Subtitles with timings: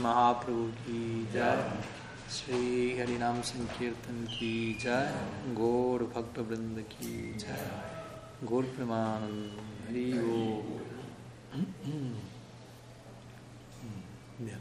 [0.00, 1.58] Mahaprabhu ki jai,
[2.28, 5.08] Shri Harinam Sankirtan ki jai,
[5.54, 7.58] Gaur Bhakta Vrinda ki jai,
[8.44, 9.50] Gaur Premanand
[9.86, 10.62] Hari Om.
[14.38, 14.60] Bien.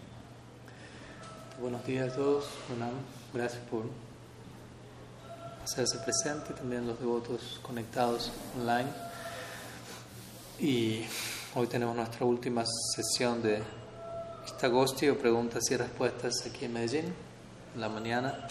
[1.59, 2.95] Buenos días a todos, Pranam.
[3.33, 3.83] gracias por
[5.63, 8.89] hacerse presente, también los devotos conectados online.
[10.59, 11.05] Y
[11.57, 13.63] hoy tenemos nuestra última sesión de
[14.45, 17.13] Istagosti o preguntas y respuestas aquí en Medellín,
[17.73, 18.45] en la mañana.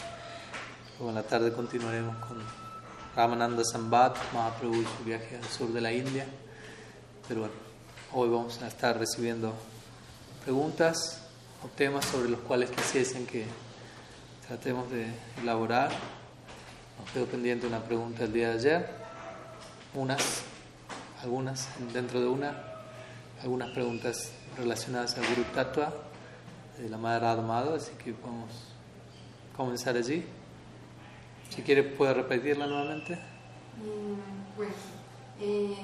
[0.97, 2.39] Luego en la tarde continuaremos con
[3.15, 6.25] Ramananda Sambat, Mahaprabhu y su viaje al sur de la India.
[7.29, 7.55] Pero bueno,
[8.15, 9.53] hoy vamos a estar recibiendo
[10.43, 11.21] preguntas
[11.63, 13.45] o temas sobre los cuales quisiesen que
[14.49, 15.09] tratemos de
[15.43, 15.91] elaborar.
[16.99, 18.89] Nos quedó pendiente una pregunta el día de ayer,
[19.93, 20.41] unas,
[21.23, 22.74] algunas, dentro de una,
[23.43, 25.93] algunas preguntas relacionadas al Guru Tattva
[26.79, 28.51] de la Madre Amado, así que podemos
[29.57, 30.25] comenzar allí.
[31.51, 33.15] Si quiere, puede repetirla nuevamente.
[33.77, 34.73] Mm, bueno,
[35.41, 35.77] eh,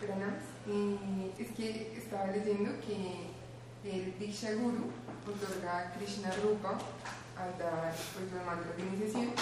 [0.00, 0.34] perdón,
[0.68, 3.32] eh, es que estaba leyendo que
[3.90, 4.90] el Diksha Guru
[5.26, 6.78] otorga Krishna Rupa
[7.38, 9.32] al dar pues, los mantras de iniciación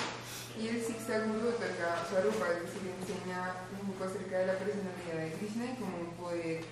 [0.58, 5.24] y el Siksa Guru otorga Swarupa, es decir, enseña un poco acerca de la personalidad
[5.24, 6.64] de Krishna y cómo poder eh,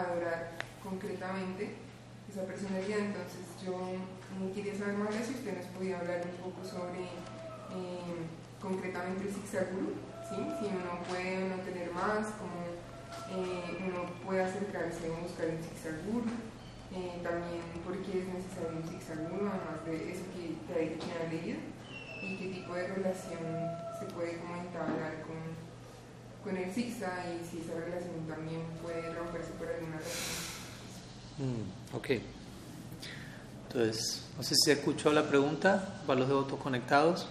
[0.00, 0.50] adorar
[0.82, 1.74] concretamente
[2.30, 2.98] esa personalidad.
[2.98, 3.96] Entonces yo
[4.54, 7.04] quería saber más de si usted nos podía hablar un poco sobre
[7.72, 8.18] eh,
[8.60, 9.94] concretamente el Siksa Guru,
[10.28, 10.36] ¿sí?
[10.58, 12.64] si uno puede no tener más, cómo
[13.30, 16.30] eh, uno puede acercarse a buscar el Siksa Guru.
[16.94, 21.28] Eh, también por qué es necesario un zigzaguro, además de eso que dicho que ha
[21.28, 21.58] leído,
[22.22, 23.42] y qué tipo de relación
[23.98, 24.86] se puede comentar
[25.25, 25.25] con,
[26.46, 30.46] con el zigzag y si esa relación también puede romperse por alguna razón.
[31.38, 32.10] Mm, ok.
[33.66, 37.26] Entonces, no sé si se escuchó la pregunta para los devotos conectados.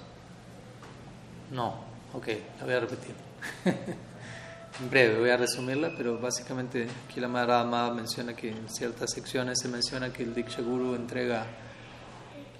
[1.50, 1.76] No,
[2.14, 2.28] ok,
[2.60, 3.16] la voy a repetir.
[4.82, 9.60] en breve, voy a resumirla, pero básicamente aquí la Madre menciona que en ciertas secciones
[9.62, 11.46] se menciona que el Diksha Guru entrega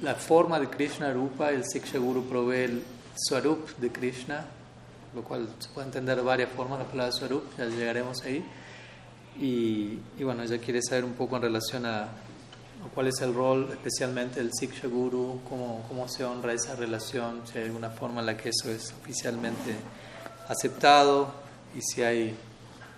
[0.02, 2.84] la forma de Krishna Rupa, el Siksha Guru provee el
[3.16, 4.46] Swarup de Krishna,
[5.16, 8.46] lo cual se puede entender de varias formas la palabra Swarup, ya llegaremos ahí.
[9.40, 13.34] Y, y bueno, ella quiere saber un poco en relación a, a cuál es el
[13.34, 18.20] rol especialmente del Siksha Guru, cómo, cómo se honra esa relación, si hay alguna forma
[18.20, 19.76] en la que eso es oficialmente
[20.48, 21.34] aceptado
[21.76, 22.36] y si hay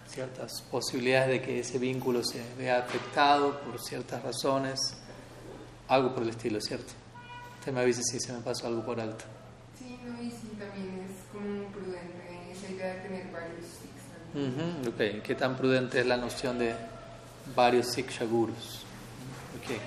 [0.08, 4.80] ciertas posibilidades de que ese vínculo se vea afectado por ciertas razones,
[5.88, 6.94] algo por el estilo, ¿cierto?
[7.60, 9.26] Usted me avisa si se me pasó algo por alto.
[9.78, 14.90] Sí, no, sí, también es como prudente esa idea de tener varios siksha Uh -huh,
[14.90, 16.76] ok, ¿qué tan prudente es la noción de
[17.56, 18.84] varios siksha gurus?
[19.58, 19.80] Ok.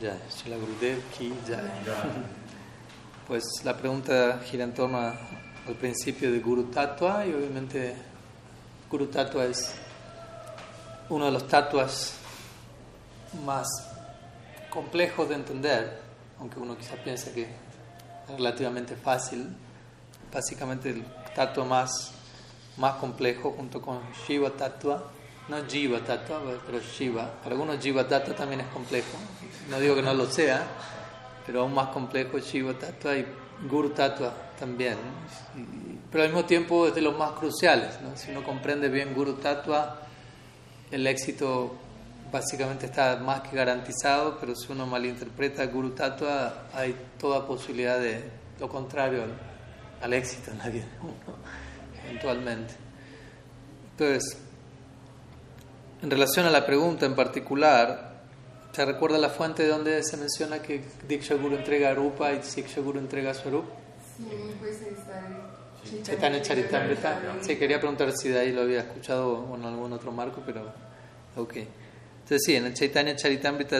[0.00, 1.60] Ya, Shila Gurudev ki ya.
[3.26, 7.96] Pues la pregunta gira en torno al principio de Guru Tattva y obviamente
[8.88, 9.74] Guru Tattva es
[11.08, 12.14] uno de los tatuas
[13.44, 13.66] más
[14.70, 16.00] complejos de entender,
[16.38, 17.48] aunque uno quizás piensa que es
[18.36, 19.48] relativamente fácil.
[20.30, 22.12] Básicamente el tatua más,
[22.76, 25.02] más complejo junto con Shiva Tattva,
[25.48, 27.30] no Jiva Tattva, pero Shiva.
[27.42, 29.16] Para algunos Jiva Tattva también es complejo,
[29.68, 30.66] no digo que no lo sea,
[31.46, 33.26] pero aún más complejo Shiva Tattva y
[33.68, 34.96] Guru Tattva también,
[36.10, 38.00] pero al mismo tiempo es de los más cruciales.
[38.00, 38.16] ¿no?
[38.16, 40.00] Si uno comprende bien Guru Tattva,
[40.90, 41.74] el éxito
[42.30, 48.22] básicamente está más que garantizado, pero si uno malinterpreta Guru Tattva, hay toda posibilidad de
[48.60, 49.22] lo contrario
[50.00, 50.86] al éxito en la vida,
[52.04, 52.74] eventualmente.
[53.92, 54.36] Entonces,
[56.02, 58.14] en relación a la pregunta en particular,
[58.74, 62.80] ¿Se recuerda la fuente de donde se menciona que Diksha Guru entrega Rupa y Siksha
[62.80, 63.66] Guru entrega Swarup?
[64.16, 64.24] Sí,
[64.58, 65.28] pues está
[65.92, 67.20] en Chaitanya Charitamrita.
[67.40, 70.72] Sí, quería preguntar si de ahí lo había escuchado o en algún otro marco, pero
[71.36, 71.54] ok.
[71.54, 73.78] Entonces sí, en el Chaitanya Charitamrita,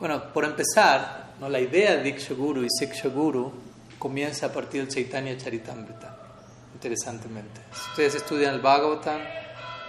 [0.00, 1.48] bueno, por empezar, ¿no?
[1.48, 3.52] la idea de Diksha Guru y Siksha Guru
[3.98, 6.16] comienza a partir del Chaitanya Charitamrita,
[6.74, 7.60] interesantemente.
[7.72, 9.20] Si ustedes estudian el Bhagavatam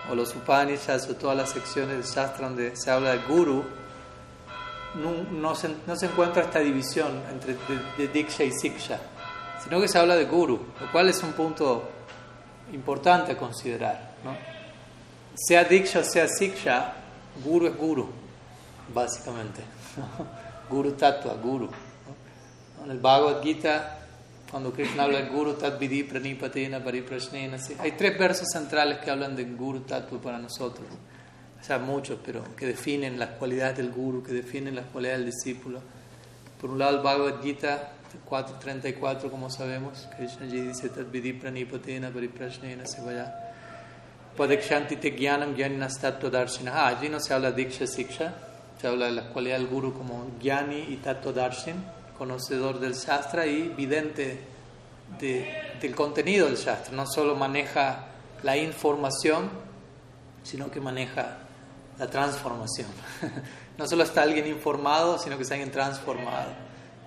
[0.10, 3.64] o los Upanishads o todas las secciones del Shastra donde se habla de Guru,
[4.96, 7.56] no, no, se, no, se, encuentra esta división entre
[7.98, 9.00] de, Diksha y Siksha,
[9.64, 11.88] sino que se habla de Guru, lo cual es un punto
[12.74, 14.14] importante a considerar.
[14.24, 14.36] ¿no?
[15.36, 16.94] Sea Diksha, sea Siksha,
[17.44, 18.10] Guru es Guru,
[18.94, 19.62] básicamente.
[20.70, 21.70] guru Tattva, Guru.
[22.84, 23.99] En el Bhagavad Gita,
[24.50, 27.58] cuando Krishna habla del Guru Tat Vidhi Pranipatina Pariprasnena.
[27.80, 30.88] Hay tres versos centrales que hablan del Guru Tattva para nosotros.
[31.60, 35.32] O sea, muchos, pero que definen las cualidades del Guru, que definen las cualidades del
[35.32, 35.82] discípulo.
[36.60, 37.92] Por un lado, el Bhagavad Gita
[38.28, 43.34] 4.34, como sabemos, Krishna dice Tat Vidhi Pranipatina Pariprasnena se vaya.
[44.36, 46.72] Padakshanti te jnanam jnanastattva darshina.
[46.74, 48.34] Ah, allí no se habla de Diksha Siksha,
[48.80, 53.48] se habla de las cualidades del Guru como Jnani y Tattva Darshan conocedor del Shastra
[53.48, 54.40] y vidente
[55.20, 56.94] del contenido del Shastra.
[56.96, 58.10] No solo maneja
[58.44, 59.50] la información,
[60.44, 61.38] sino que maneja
[61.98, 62.90] la transformación.
[63.78, 66.52] no solo está alguien informado, sino que está alguien transformado.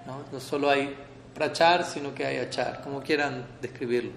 [0.06, 0.96] No, no solo hay
[1.34, 4.12] prachar, sino que hay achar, como quieran describirlo.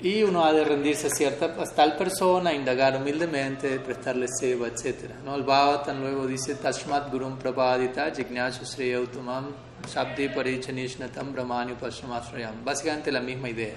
[0.00, 5.12] Y uno ha de rendirse a cierta a tal persona, indagar humildemente, prestarle seva, etc.
[5.24, 5.34] ¿No?
[5.34, 9.54] El Bhavatan luego dice, Tashmat Gurum Prabhadita Jignashu Sriya Utamam
[9.86, 12.64] Shabdi Parichanishnatam Brahmani Pashamasrayam.
[12.64, 13.76] Básicamente la misma idea.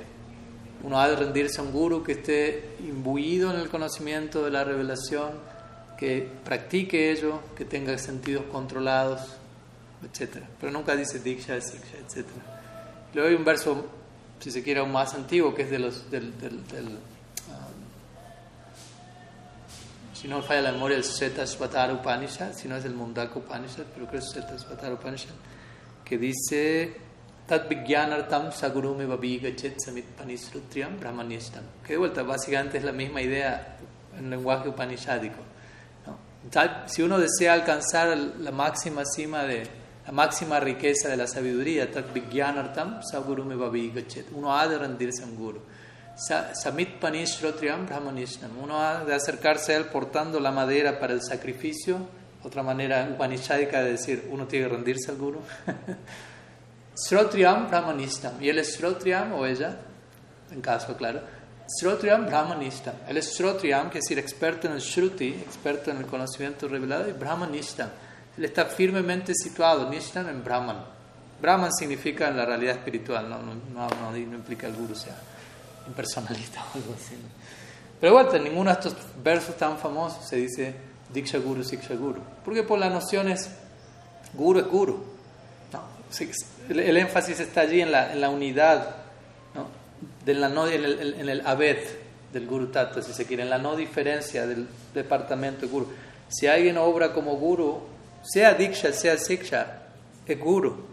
[0.83, 4.63] Uno ha de rendirse a un guru que esté imbuido en el conocimiento de la
[4.63, 5.31] revelación,
[5.97, 9.21] que practique ello, que tenga sentidos controlados,
[10.03, 10.43] etc.
[10.59, 12.27] Pero nunca dice Diksha, Siksha, etc.
[13.13, 13.85] Luego hay un verso
[14.39, 16.97] si se quiere, aún más antiguo, que es de los, del, del, del um,
[20.13, 24.07] si no falla la memoria, el Svetasvatara Upanishad, si no es el Mundaka Upanishad, pero
[24.07, 25.33] creo que es Svetasvatara Upanishad,
[26.07, 26.93] que dice
[27.45, 29.75] Tat Vijnanartam Sagurume Babigachet
[30.17, 31.63] Panisrutriam Brahmanishtam.
[31.85, 33.77] Que de vuelta, básicamente es la misma idea
[34.17, 35.41] en lenguaje upanishadico.
[36.05, 36.17] ¿no?
[36.85, 39.63] Si uno desea alcanzar la máxima cima de
[40.05, 43.55] la máxima riqueza de la sabiduría, tat vijnanartam sagurume
[43.93, 44.27] gachet.
[44.31, 45.59] Uno ha de rendirse a un guru.
[46.15, 48.57] Samit panishrotriam brahmanishnam.
[48.63, 52.07] Uno ha de acercarse a él portando la madera para el sacrificio.
[52.43, 55.41] Otra manera upanishadica de decir, uno tiene que rendirse al guru.
[56.95, 58.41] Srotriam brahmanishnam.
[58.41, 59.77] Y él es Srotriam o ella,
[60.51, 61.21] en caso claro.
[61.67, 62.95] Srotriam brahmanishnam.
[63.07, 67.09] Él es Srotriam, que es decir, experto en el Shruti, experto en el conocimiento revelado,
[67.09, 67.89] y brahmanishnam
[68.37, 70.77] él está firmemente situado, Nishtan, en Brahman.
[71.41, 75.15] Brahman significa en la realidad espiritual, no, no, no, no implica el guru sea
[75.87, 77.15] impersonalista o algo así.
[77.99, 80.75] Pero bueno, en ninguno de estos versos tan famosos se dice
[81.13, 82.21] Diksha Guru, Siksha Guru.
[82.43, 83.49] Porque por las nociones,
[84.33, 85.03] Guru es Guru.
[86.69, 88.95] el, énfasis está allí en la, en la unidad,
[89.55, 89.67] ¿no?
[90.25, 91.79] de la no, en, el, en Abed
[92.33, 95.87] del Guru Tattva, si se quiere, en la no diferencia del departamento de Guru.
[96.27, 97.81] Si alguien obra como Guru,
[98.21, 99.83] sea Diksha, sea Siksha,
[100.25, 100.85] es Guru.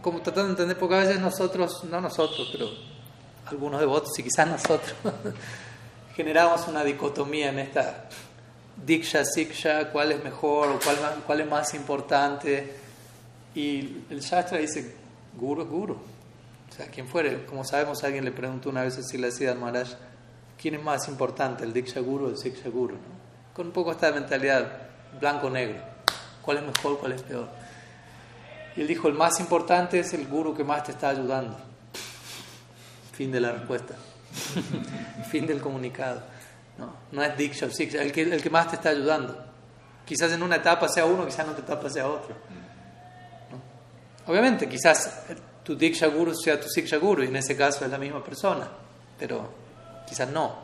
[0.00, 2.68] Como tratando de entender, porque a veces nosotros, no nosotros, pero
[3.46, 4.94] algunos devotos y quizás nosotros,
[6.16, 8.08] generamos una dicotomía en esta
[8.84, 10.96] Diksha, Siksha, cuál es mejor o cuál,
[11.26, 12.74] cuál es más importante.
[13.54, 14.94] Y el Shastra dice,
[15.36, 15.94] Guru, Guru.
[15.94, 19.88] O sea, quien fuere, como sabemos, alguien le preguntó una vez a Siddhartha Maharaj,
[20.60, 22.96] ¿quién es más importante, el Diksha Guru o el Siksha Guru?
[23.52, 24.88] Con un poco esta mentalidad
[25.20, 25.80] blanco-negro.
[26.40, 27.48] ¿Cuál es mejor, cuál es peor?
[28.76, 31.56] Y él dijo, el más importante es el guru que más te está ayudando.
[33.12, 33.94] Fin de la respuesta.
[35.30, 36.22] fin del comunicado.
[36.78, 39.44] No, no es Diksha el que, el que más te está ayudando.
[40.04, 42.34] Quizás en una etapa sea uno, quizás en otra etapa sea otro.
[44.26, 45.24] Obviamente, quizás
[45.62, 48.68] tu Diksha Guru sea tu Siksha Guru, y en ese caso es la misma persona,
[49.18, 49.52] pero
[50.08, 50.56] quizás no.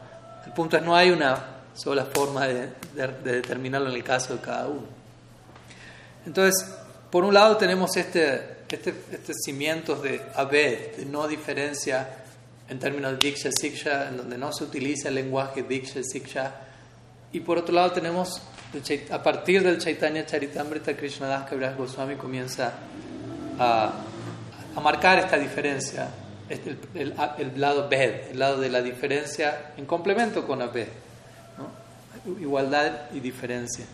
[0.45, 2.73] El punto es no hay una sola forma de
[3.23, 4.87] determinarlo en el caso de cada uno.
[6.27, 6.75] Entonces,
[7.11, 12.18] por un lado tenemos este, este, estos cimientos de Abed, de no diferencia
[12.69, 16.55] en términos de Diksha Siksha, en donde no se utiliza el lenguaje Diksha Siksha.
[17.33, 18.41] Y por otro lado tenemos,
[19.11, 22.73] a partir del Chaitanya Charitamrita, Krishnadas Kaviraj Goswami comienza
[23.59, 23.93] a,
[24.75, 26.09] a, marcar esta diferencia,
[26.49, 30.89] este, el, el, lado Bed, el lado de la diferencia en complemento con Abed,
[32.41, 33.85] igualdad y diferencia.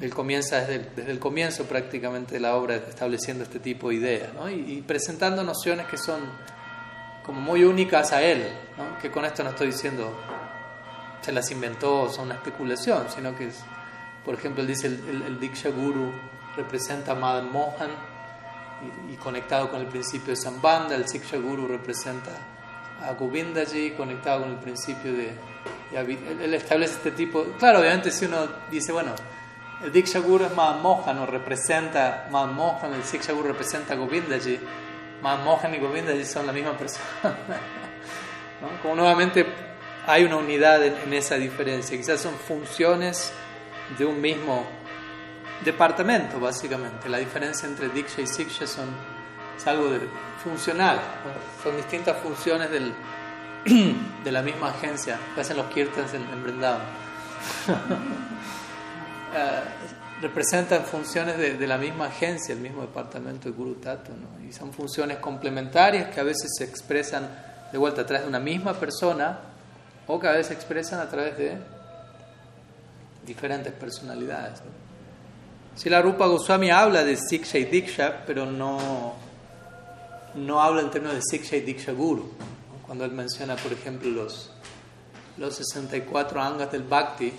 [0.00, 4.48] Él comienza desde el, comienzo prácticamente de la obra estableciendo este tipo de ideas ¿no?
[4.48, 6.20] y, presentando nociones que son
[7.30, 8.44] como muy únicas a él,
[8.76, 8.98] ¿no?
[8.98, 10.12] que con esto no estoy diciendo
[11.20, 13.60] se las inventó, son una especulación, sino que es,
[14.24, 16.12] por ejemplo, él dice el, el, Diksha Guru
[16.56, 17.90] representa a Madan Mohan
[19.08, 22.32] y, conectado con el principio de Sambandha, el Siksha Guru representa
[23.00, 25.32] a Govindaji conectado con el principio de...
[25.92, 27.44] él establece este tipo...
[27.60, 28.38] Claro, obviamente si uno
[28.72, 29.12] dice, bueno,
[29.84, 34.58] el Diksha Guru es Mohan, o representa Mohan, el Siksha Guru representa Govindaji.
[35.22, 37.04] Mohan y Govindaji son la misma persona.
[38.82, 39.46] Como nuevamente
[40.06, 43.32] hay una unidad en, esa diferencia, quizás son funciones
[43.98, 44.66] de un mismo
[45.64, 47.08] departamento, básicamente.
[47.08, 48.88] La diferencia entre Diksha y Siksha son
[49.56, 50.00] es algo de,
[50.42, 51.00] funcional,
[51.62, 52.94] son distintas funciones del,
[54.24, 55.18] de la misma agencia.
[55.34, 56.44] Que hacen los kirtans en, en
[60.20, 64.12] representan funciones de, la misma agencia, el mismo departamento de Guru Tato,
[64.46, 67.28] y son funciones complementarias que a veces se expresan
[67.72, 69.38] de vuelta a través de una misma persona
[70.06, 71.56] o que a veces se expresan a través de
[73.24, 74.60] diferentes personalidades.
[75.74, 79.14] Si la Rupa Goswami habla de Siksha y Diksha, pero no,
[80.34, 82.32] no habla en términos de Siksha y Diksha Guru.
[82.84, 84.50] Cuando él menciona, por ejemplo, los,
[85.38, 87.32] los 64 angas del Bhakti,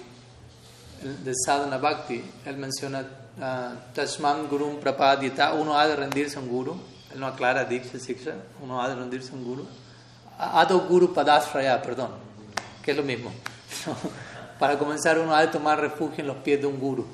[1.01, 6.47] del Sadhana Bhakti, él menciona uh, Tashman Gurum Prapadyata, uno ha de rendirse a un
[6.47, 6.79] guru,
[7.13, 9.67] él no aclara Diksha Siksha, uno ha de rendirse a un guru.
[10.37, 12.09] Ado Guru perdón,
[12.83, 13.31] que es lo mismo.
[14.59, 17.05] Para comenzar, uno ha de tomar refugio en los pies de un guru.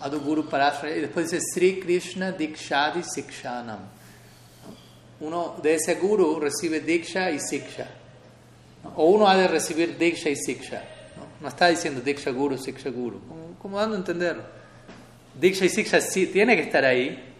[0.00, 3.78] Ado Guru y después dice Sri Krishna Dikshadi Sikshanam.
[5.20, 7.86] Uno de ese guru recibe Diksha y Siksha.
[8.96, 10.95] O uno ha de recibir Diksha y Siksha.
[11.40, 13.20] No está diciendo Diksha Guru, Siksha Guru,
[13.60, 14.36] como, dando a entender.
[15.38, 17.34] Diksha y Siksha sí tiene que estar ahí.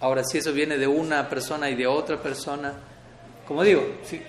[0.00, 2.74] Ahora, si eso viene de una persona y de otra persona,
[3.46, 3.82] como digo,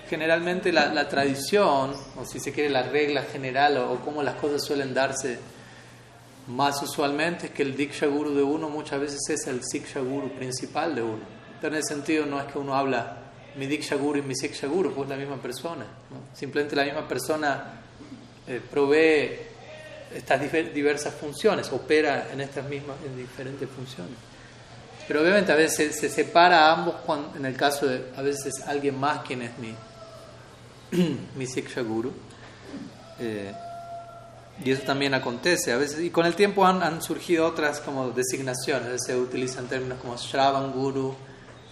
[0.08, 4.34] generalmente la, la, tradición, o si se quiere la regla general, o, o cómo las
[4.36, 5.38] cosas suelen darse
[6.48, 10.30] más usualmente, es que el Diksha Guru de uno muchas veces es el Siksha Guru
[10.30, 11.40] principal de uno.
[11.60, 13.18] Pero en ese sentido no es que uno habla
[13.56, 15.84] mi Diksha Guru y mi Siksha Guru, pues la misma persona.
[16.10, 16.36] ¿no?
[16.36, 17.80] Simplemente la misma persona
[18.50, 19.38] eh, provee
[20.12, 20.40] estas
[20.74, 24.16] diversas funciones, opera en estas mismas, en diferentes funciones.
[25.06, 28.46] Pero obviamente a veces se, separa a ambos cuando, en el caso de a veces
[28.46, 29.74] es alguien más quien es mi,
[31.36, 32.12] mi Siksha Guru.
[33.20, 33.52] Eh,
[34.64, 36.00] y eso también acontece a veces.
[36.00, 39.00] Y con el tiempo han, han surgido otras como designaciones.
[39.06, 41.14] Se utilizan términos como Shravan Guru,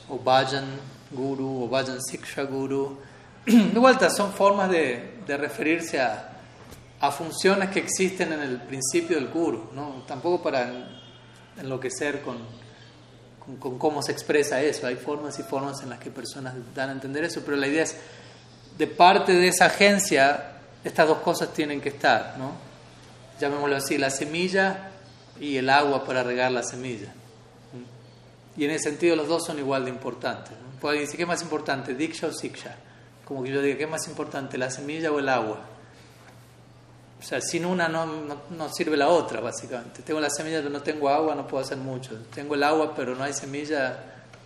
[0.09, 0.79] o Bhajan
[1.11, 2.99] Guru, o Bhajan Siksha Guru.
[3.47, 6.38] De vuelta, son formas de, de referirse a,
[7.01, 10.03] a funciones que existen en el principio del guru, ¿no?
[10.07, 10.71] tampoco para
[11.57, 12.39] enloquecer con,
[13.39, 16.91] con, con, cómo se expresa eso, hay formas y formas en las que personas dan
[16.91, 17.97] a entender eso, pero la idea es,
[18.77, 22.53] de parte de esa agencia, estas dos cosas tienen que estar, ¿no?
[23.41, 24.91] llamémoslo así, la semilla
[25.41, 27.13] y el agua para regar la semilla.
[28.57, 30.51] Y en ese sentido los dos son igual de importantes.
[30.51, 30.81] ¿no?
[30.81, 32.75] Puede decir, ¿qué es más importante, Diksha o Siksha?
[33.25, 35.61] Como que yo diga, ¿qué es más importante, la semilla o el agua?
[37.19, 40.03] O sea, sin una no, no, no, sirve la otra, básicamente.
[40.03, 42.15] Tengo la semilla, pero no tengo agua, no puedo hacer mucho.
[42.33, 43.99] Tengo el agua, pero no hay semilla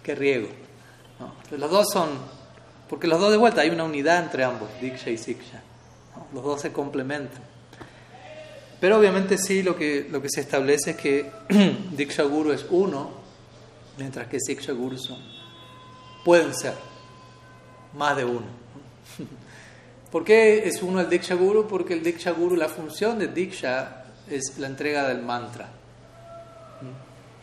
[0.03, 0.49] que riego.
[1.51, 2.09] los dos son,
[2.89, 5.63] porque los dos de vuelta hay una unidad entre ambos, Diksha y Siksha.
[6.33, 7.43] Los dos se complementan.
[8.81, 11.31] Pero obviamente sí, lo que, lo que se establece es que
[11.93, 13.11] Diksha Guru es uno,
[13.99, 15.19] mientras que Siksha Guru son,
[16.25, 16.75] pueden ser
[17.95, 18.62] más de uno.
[20.13, 21.67] ¿Por qué es uno el Diksha Guru?
[21.67, 25.71] Porque el Diksha Guru, la función de Diksha es la entrega del mantra.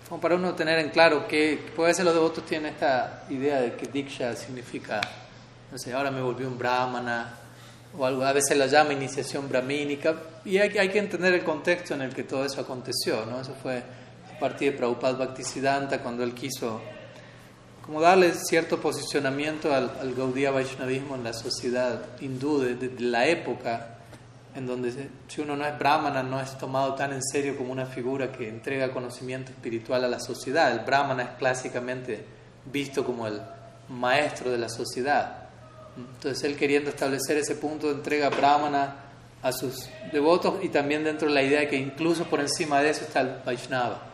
[0.08, 3.74] Como para uno tener en claro que, puede ser los devotos tienen esta idea de
[3.74, 5.02] que Diksha significa,
[5.72, 7.34] no sé, ahora me volví un brahmana,
[7.98, 11.96] o algo, a veces la llama iniciación brahmínica, y hay, hay que entender el contexto
[11.96, 13.42] en el que todo eso aconteció, ¿no?
[13.42, 13.82] Eso fue
[14.36, 16.80] a partir de Prabhupada Bhaktisiddhanta, cuando él quiso
[17.90, 23.98] como darle cierto posicionamiento al, al Gaudiya Vaishnavismo en la sociedad hindú de, la época,
[24.54, 27.88] en donde si uno no es brahmana no es tomado tan en serio como una
[27.88, 30.72] figura que entrega conocimiento espiritual a la sociedad.
[30.72, 32.24] El brahmana es clásicamente
[32.72, 33.42] visto como el
[33.88, 35.50] maestro de la sociedad.
[35.98, 38.98] Entonces él queriendo establecer ese punto de entrega brahmana
[39.42, 42.92] a sus devotos y también dentro de la idea de que incluso por encima de
[42.92, 44.09] eso está el Vaishnava.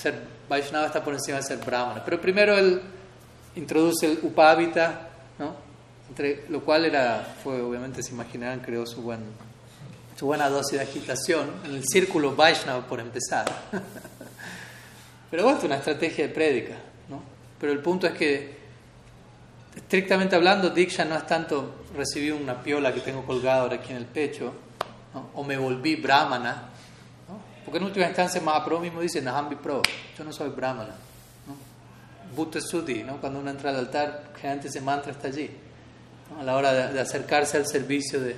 [0.00, 0.14] Ser
[0.48, 2.02] Vaishnava está por encima de ser Brahmana.
[2.04, 2.80] Pero primero él
[3.56, 5.56] introduce el Upavita, ¿no?
[6.08, 9.20] Entre, lo cual era, fue, obviamente se imaginarán, creó su, buen,
[10.16, 13.46] su buena dosis de agitación en el círculo Vaishnava por empezar.
[15.30, 16.76] Pero bueno, es una estrategia de prédica,
[17.08, 17.20] ¿no?
[17.60, 18.56] Pero el punto es que,
[19.76, 23.98] estrictamente hablando, Diksha no es tanto recibí una piola que tengo colgada ahora aquí en
[23.98, 24.54] el pecho,
[25.12, 25.28] ¿no?
[25.34, 26.70] o me volví Brahmana,
[27.68, 29.82] porque en última instancia Mahaprabhu mismo dice, Nahambi Pro,
[30.16, 30.94] yo no soy brahmana.
[31.46, 31.54] ¿no?
[32.34, 33.20] Bhutta Sudhi, ¿no?
[33.20, 35.50] cuando uno entra al altar, generalmente ese mantra está allí.
[36.40, 38.36] A la hora de, acercarse al servicio de,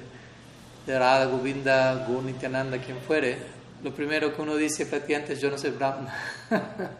[0.84, 3.38] de Radha, Govinda, Nityananda, quien fuere,
[3.84, 6.12] lo primero que uno dice prácticamente es yo no soy brahmana.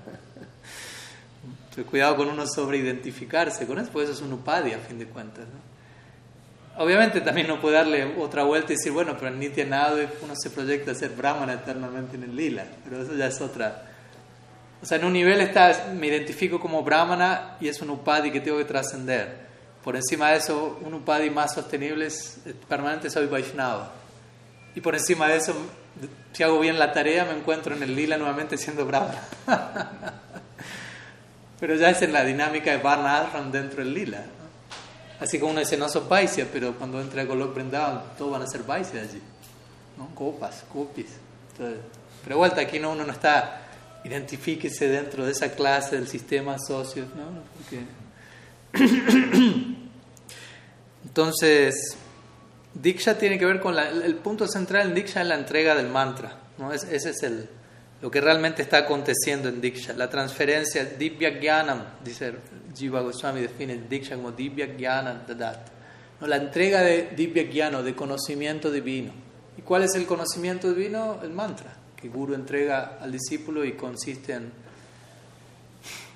[1.91, 5.07] cuidado con uno sobre identificarse con eso, pues eso es un upadi a fin de
[5.07, 5.47] cuentas.
[5.49, 5.70] ¿no?
[6.81, 10.33] Obviamente también no puede darle otra vuelta y decir, bueno, pero en Nitya Nadu uno
[10.35, 13.83] se proyecta a ser brahmana eternamente en el lila, pero eso ya es otra,
[14.83, 18.41] O sea, en un nivel está, me identifico como brahmana y es un upadi que
[18.41, 19.51] tengo que trascender.
[19.85, 23.93] Por encima de eso, un upadi más sostenible es permanente soy Vaishnava.
[24.75, 25.55] Y por encima de eso,
[26.33, 29.21] si hago bien la tarea, me encuentro en el lila nuevamente siendo brahmana.
[31.61, 34.25] Pero ya es en la dinámica de Varna dentro del lila.
[35.21, 38.43] Así como uno dice, no soy Vaisya, pero cuando entra a Golok Brindavan, todos van
[38.43, 39.21] a ser Vaisya allí.
[39.99, 40.15] ¿no?
[40.15, 41.11] Copas, copis.
[42.25, 43.63] pero vuelta, aquí no, uno no está,
[44.05, 47.43] identifíquese dentro de esa clase del sistema socios, ¿no?
[51.05, 51.97] Entonces,
[52.75, 56.39] Diksha tiene que ver con el punto central en Diksha es la entrega del mantra.
[56.57, 56.73] ¿no?
[56.73, 57.49] ese es el,
[58.01, 59.93] lo que realmente está aconteciendo en Diksha.
[59.95, 62.35] La transferencia, Divya Gyanam, dice
[62.75, 65.69] Jiva Goswami, define Diksha como Divya Gyanam Dadat.
[66.21, 66.27] ¿no?
[66.27, 69.13] La entrega de Divya Gyano, de conocimiento divino.
[69.57, 71.21] ¿Y cuál es el conocimiento divino?
[71.23, 74.51] El mantra, que Guru entrega al discípulo y consiste en,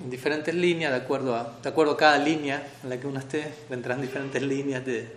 [0.00, 3.18] en diferentes líneas, de acuerdo, a, de acuerdo a cada línea en la que uno
[3.18, 5.12] esté, vendrán diferentes líneas de,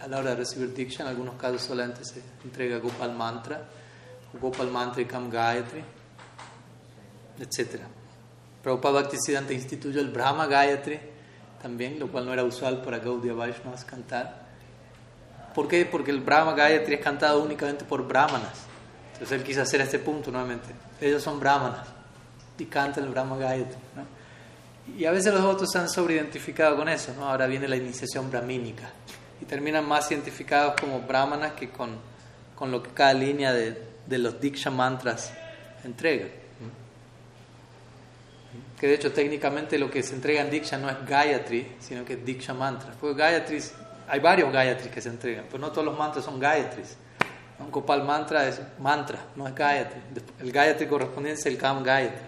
[0.00, 1.02] a la hora de recibir Diksha.
[1.02, 3.62] En algunos casos solamente se entrega Gopal Mantra,
[4.40, 5.82] Gopal Mantra y Kam Gayatri
[7.38, 7.80] etc.
[8.64, 10.98] Prabhupada Bhaktisiddhanta instituyó el Brahma Gayatri
[11.60, 14.42] también, lo cual no era usual para Gaudiya Vaishnavas cantar.
[15.54, 15.84] ¿Por qué?
[15.84, 18.64] Porque el Brahma Gayatri es cantado únicamente por brahmanas.
[19.12, 20.68] Entonces él quiso hacer este punto nuevamente.
[20.98, 21.86] Ellos son brahmanas
[22.58, 23.76] y cantan el Brahma Gayatri.
[24.96, 27.12] Y a veces los otros se han sobreidentificado con eso.
[27.14, 27.28] ¿no?
[27.28, 28.90] Ahora viene la iniciación brahmínica
[29.42, 31.98] y terminan más identificados como brahmanas que con,
[32.54, 35.34] con lo que cada línea de, de los Diksha mantras
[35.84, 36.43] entrega
[38.78, 42.14] que de hecho técnicamente lo que se entrega en Diksha no es Gayatri, sino que
[42.14, 42.92] es Diksha Mantra.
[43.00, 43.58] Porque Gayatri,
[44.08, 46.96] hay varios Gayatris que se entregan, pero no todos los mantras son Gayatris.
[47.58, 50.00] Un Gopal Mantra es mantra, no es Gayatri.
[50.40, 52.26] El Gayatri correspondiente es el Kam Gayatri.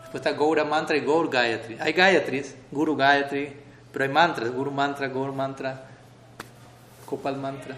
[0.00, 1.76] Después está Gaura Mantra y Gaur Gayatri.
[1.80, 3.52] Hay Gayatris, Guru Gayatri,
[3.92, 5.86] pero hay mantras, Guru Mantra, Gaur Mantra,
[7.06, 7.76] Gopal Mantra.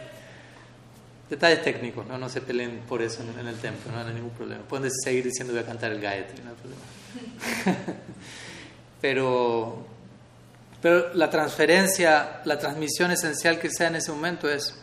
[1.28, 4.62] Detalles técnicos, no, no se peleen por eso en, el templo, no hay ningún problema.
[4.62, 7.90] Pueden seguir diciendo voy a cantar el Gayatri, no hay problema.
[9.01, 9.85] pero,
[10.81, 14.79] pero la transferencia, la transmisión esencial que sea en ese momento es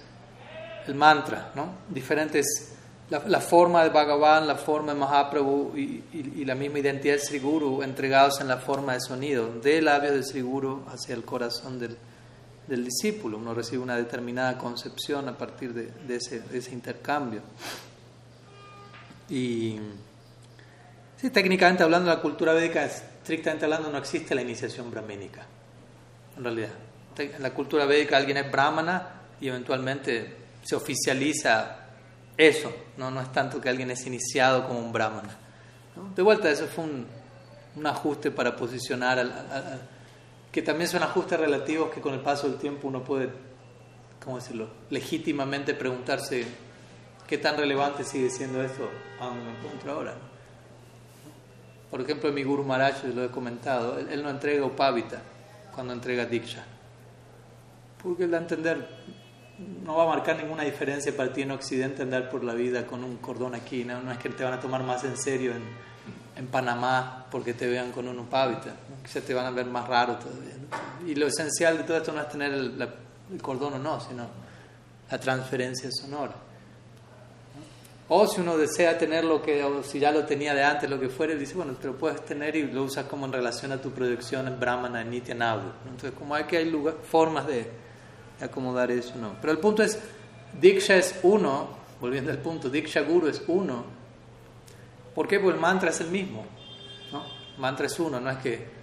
[0.85, 1.75] el mantra, ¿no?
[1.87, 2.73] Diferentes,
[3.09, 7.83] la, forma de Bhagavan, la forma de Mahaprabhu y, la misma identidad de Sri Guru
[7.83, 11.95] entregados en la forma de sonido, de labios de Sri Guru hacia el corazón del,
[12.67, 13.37] del discípulo.
[13.37, 17.41] Uno recibe una determinada concepción a partir de, de, ese, de ese intercambio.
[19.29, 19.79] Y
[21.23, 25.45] Sí, técnicamente hablando, la cultura védica, estrictamente hablando, no existe la iniciación brahmínica.
[26.35, 26.71] En realidad,
[27.17, 31.77] en la cultura védica alguien es brahmana y eventualmente se oficializa
[32.35, 32.75] eso.
[32.97, 35.33] No, no es tanto que alguien es iniciado como un brahmana.
[36.13, 37.07] De vuelta, eso fue un,
[37.77, 39.87] un ajuste para posicionar, al,
[40.53, 43.29] que también son ajustes relativos que con el paso del tiempo uno puede,
[44.23, 46.45] ¿cómo decirlo?, legítimamente preguntarse
[47.27, 48.87] qué tan relevante sigue siendo esto
[49.19, 50.13] a donde me encuentro ahora.
[51.89, 55.23] Por ejemplo, mi Guru Maharaj, lo he comentado, él, no entrega upavita
[55.73, 56.63] cuando entrega Diksha.
[58.03, 58.87] Porque él a entender,
[59.83, 63.03] no va a marcar ninguna diferencia para ti en Occidente andar por la vida con
[63.03, 63.85] un cordón aquí.
[63.85, 65.63] No, es que te van a tomar más en serio en,
[66.35, 68.75] en Panamá porque te vean con un upavita.
[69.03, 70.53] Quizás te van a ver más raro todavía.
[71.05, 74.27] Y lo esencial de todo esto no es tener el cordón o no, sino
[75.09, 76.33] la transferencia sonora.
[78.09, 80.99] O si uno desea tener lo que, o si ya lo tenía de antes, lo
[80.99, 83.81] que fuera, dice, bueno, te lo puedes tener y lo usas como en relación a
[83.81, 86.71] tu proyección en Brahmana, en Nitya Entonces, como hay que hay
[87.09, 87.69] formas de,
[88.41, 89.35] acomodar eso, no.
[89.39, 89.97] Pero el punto es,
[90.59, 91.69] Diksha es uno,
[92.01, 93.85] volviendo al punto, Diksha Guru es uno.
[95.15, 95.39] ¿Por qué?
[95.39, 96.45] Porque el mantra es el mismo.
[97.57, 98.82] mantra es uno, no es que.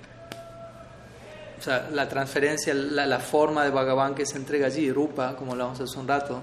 [1.61, 5.53] O sea, la transferencia, la, la forma de Bhagavan que se entrega allí, Rupa, como
[5.53, 6.43] hablamos hace un rato,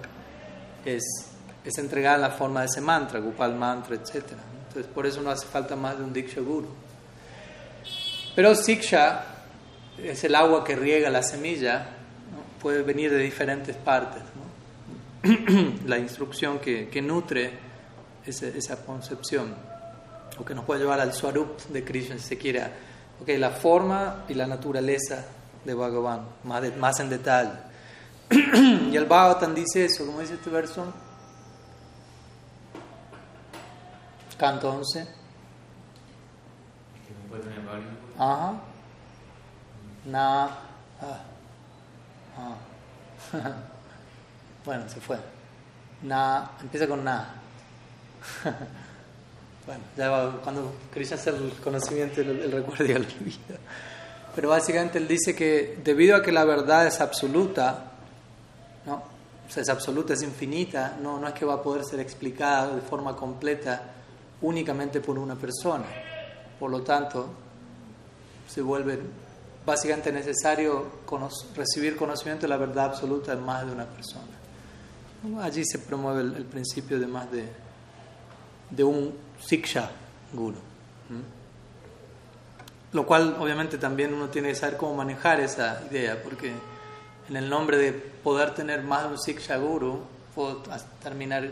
[0.85, 1.03] es
[1.67, 4.23] es entregada en la forma de ese mantra, Gopal mantra, etc.
[4.67, 6.69] Entonces, por eso no hace falta más de un Diksha Guru.
[8.33, 9.25] Pero Siksha
[10.01, 11.87] es el agua que riega la semilla,
[12.61, 14.21] puede venir de diferentes partes.
[15.85, 17.51] la instrucción que, que nutre
[18.25, 19.53] esa concepción,
[20.37, 22.63] o que nos puede llevar al Swarup de Krishna, si se quiere.
[23.21, 25.25] Okay, la forma y la naturaleza
[25.65, 27.51] de Bhagavan, más, más en detalle.
[28.29, 30.93] y el Bhagavatam dice eso, como dice este verso,
[34.37, 35.07] Canto 11.
[38.19, 38.53] Ajá.
[40.05, 40.45] Na.
[41.01, 41.19] Ah.
[42.37, 42.55] Ah.
[44.65, 45.17] bueno, se fue.
[46.03, 46.51] Na.
[46.61, 47.33] Empieza con na.
[49.67, 53.59] bueno, ya cuando Krishna hace el conocimiento, el, el recuerdo ya lo olvida.
[54.33, 57.91] Pero básicamente él dice que debido a que la verdad es absoluta,
[58.85, 59.03] ¿no?
[59.53, 63.15] Es absoluta, es infinita, no, no es que va a poder ser explicada de forma
[63.15, 63.81] completa
[64.41, 65.85] únicamente por una persona.
[66.59, 67.27] Por lo tanto,
[68.47, 68.99] se vuelve
[69.65, 70.85] básicamente necesario
[71.55, 74.37] recibir conocimiento de la verdad absoluta de más de una persona.
[75.41, 77.49] Allí se promueve el, principio de más de,
[78.69, 79.91] de un siksha
[80.33, 80.57] guru.
[82.93, 86.51] Lo cual obviamente también uno tiene que saber cómo manejar esa idea, porque
[87.29, 90.01] en el nombre de poder tener más de un siksha guru,
[90.33, 90.63] puedo
[91.01, 91.51] terminar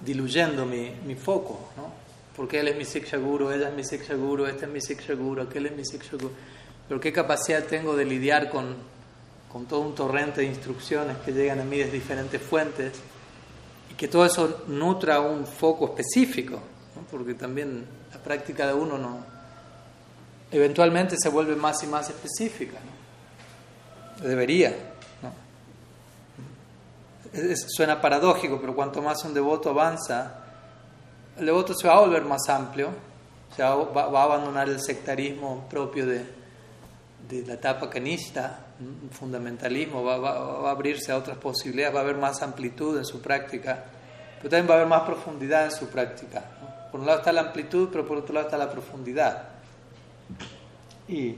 [0.00, 1.92] diluyendo mi, mi foco, ¿no?
[2.36, 5.14] Porque él es mi siksha guru, ella es mi siksha guru, este es mi siksha
[5.14, 6.32] guru, aquel es mi siksha guru.
[6.88, 8.76] Pero qué capacidad tengo de lidiar con,
[9.50, 12.92] con todo un torrente de instrucciones que llegan a mí desde diferentes fuentes
[14.00, 17.02] que todo eso nutra un foco específico, ¿no?
[17.10, 19.18] porque también la práctica de uno no
[20.50, 22.78] eventualmente se vuelve más y más específica.
[24.22, 24.26] ¿no?
[24.26, 24.74] Debería.
[27.68, 30.44] suena paradójico, pero cuanto más un devoto avanza,
[31.36, 32.88] el devoto se va a volver más amplio,
[33.54, 36.24] se va, va a abandonar el sectarismo propio de,
[37.30, 42.02] de la etapa canista, un fundamentalismo, va, va, a abrirse a otras posibilidades, va a
[42.02, 43.84] haber más amplitud en su práctica,
[44.38, 46.42] pero también va a haber más profundidad en su práctica.
[46.90, 49.44] Por un lado está la amplitud, pero por otro lado está la profundidad.
[51.06, 51.36] Y,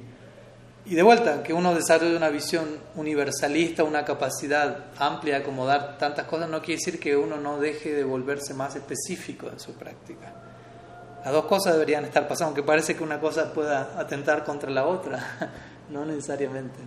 [0.86, 6.26] y de vuelta, que uno desarrolle una visión universalista, una capacidad amplia de acomodar tantas
[6.26, 10.32] cosas, no quiere decir que uno no deje de volverse más específico en su práctica.
[11.24, 14.86] Las dos cosas deberían estar pasando, aunque parece que una cosa pueda atentar contra la
[14.86, 15.20] otra,
[15.92, 16.78] no necesariamente.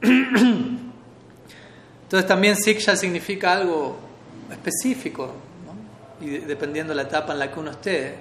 [2.02, 3.96] Entonces también Siksha significa algo
[4.50, 5.32] específico,
[6.20, 8.14] y dependiendo de la etapa en la que uno esté,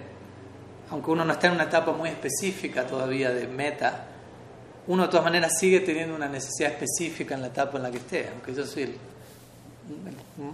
[0.89, 4.07] aunque uno no esté en una etapa muy específica todavía de meta,
[4.87, 7.97] uno de todas maneras sigue teniendo una necesidad específica en la etapa en la que
[7.97, 8.29] esté.
[8.31, 8.95] Aunque yo soy el,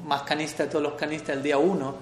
[0.05, 1.95] más canista de todos los canistas del día uno,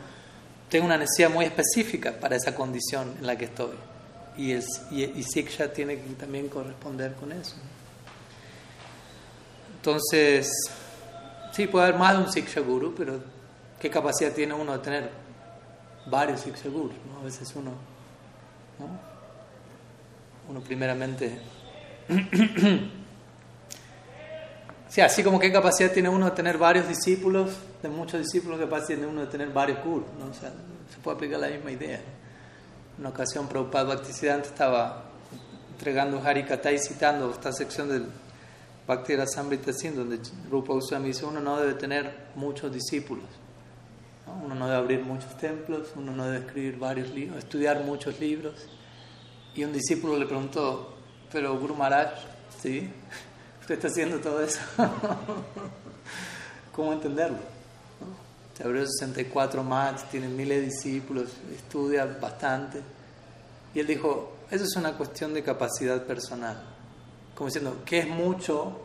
[0.69, 3.75] tengo una necesidad muy específica para esa condición en la que estoy.
[4.37, 7.55] Y, es, y, Siksha tiene que también corresponder con eso.
[9.75, 10.49] Entonces,
[11.51, 13.19] sí, puede haber más de un Siksha Guru, pero
[13.79, 15.09] ¿qué capacidad tiene uno de tener
[16.07, 16.95] varios Siksha Gurus?
[17.19, 17.71] A veces uno,
[20.49, 21.39] uno primeramente
[24.89, 28.65] sí, así como qué capacidad tiene uno de tener varios discípulos, de muchos discípulos, qué
[28.65, 30.33] capacidad tiene uno de tener varios gurus, ¿no?
[30.33, 30.51] Sea,
[30.93, 32.01] se puede aplicar la misma idea.
[32.99, 35.03] Una ocasión Prabhupada Bhaktisiddhanta estaba
[35.71, 38.05] entregando Harikata y citando esta sección del
[38.87, 43.25] Bhakti Rasamrita Sindh, donde Rupa Goswami dice, uno no debe tener muchos discípulos.
[44.43, 48.53] Uno no debe abrir muchos templos, uno no debe escribir varios libros, estudiar muchos libros.
[49.55, 50.95] Y un discípulo le preguntó,
[51.31, 52.11] pero Guru Maharaj,
[52.61, 52.89] ¿sí?
[53.61, 54.59] Usted está haciendo todo eso.
[56.71, 57.39] ¿Cómo entenderlo?
[58.61, 62.79] Se abrió 64 más, tiene miles de discípulos, estudia bastante.
[63.73, 66.61] Y él dijo, eso es una cuestión de capacidad personal.
[67.33, 68.79] Como diciendo, ¿qué es mucho?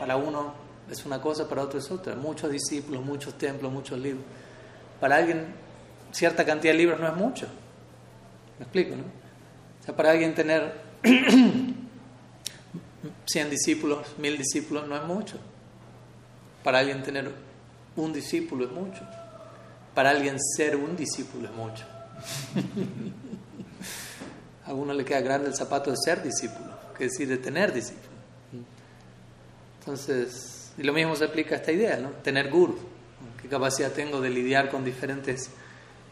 [0.00, 0.52] Para uno
[0.90, 2.16] es una cosa, para otro es otra.
[2.16, 4.24] Muchos discípulos, muchos templos, muchos libros.
[4.98, 5.54] Para alguien,
[6.10, 7.46] cierta cantidad de libros no es mucho.
[8.58, 9.04] ¿Me explico, no?
[9.04, 10.74] O sea, para alguien tener
[13.26, 15.38] 100 discípulos, 1000 discípulos no es mucho.
[16.64, 17.53] Para alguien tener
[17.96, 19.00] un discípulo es mucho.
[19.94, 21.84] Para alguien ser un discípulo es mucho.
[24.66, 28.14] a uno le queda grande el zapato de ser discípulo, que decir de tener discípulo.
[29.80, 32.10] Entonces, y lo mismo se aplica a esta idea, ¿no?
[32.22, 32.78] Tener guru.
[33.40, 35.50] ¿Qué capacidad tengo de lidiar con diferentes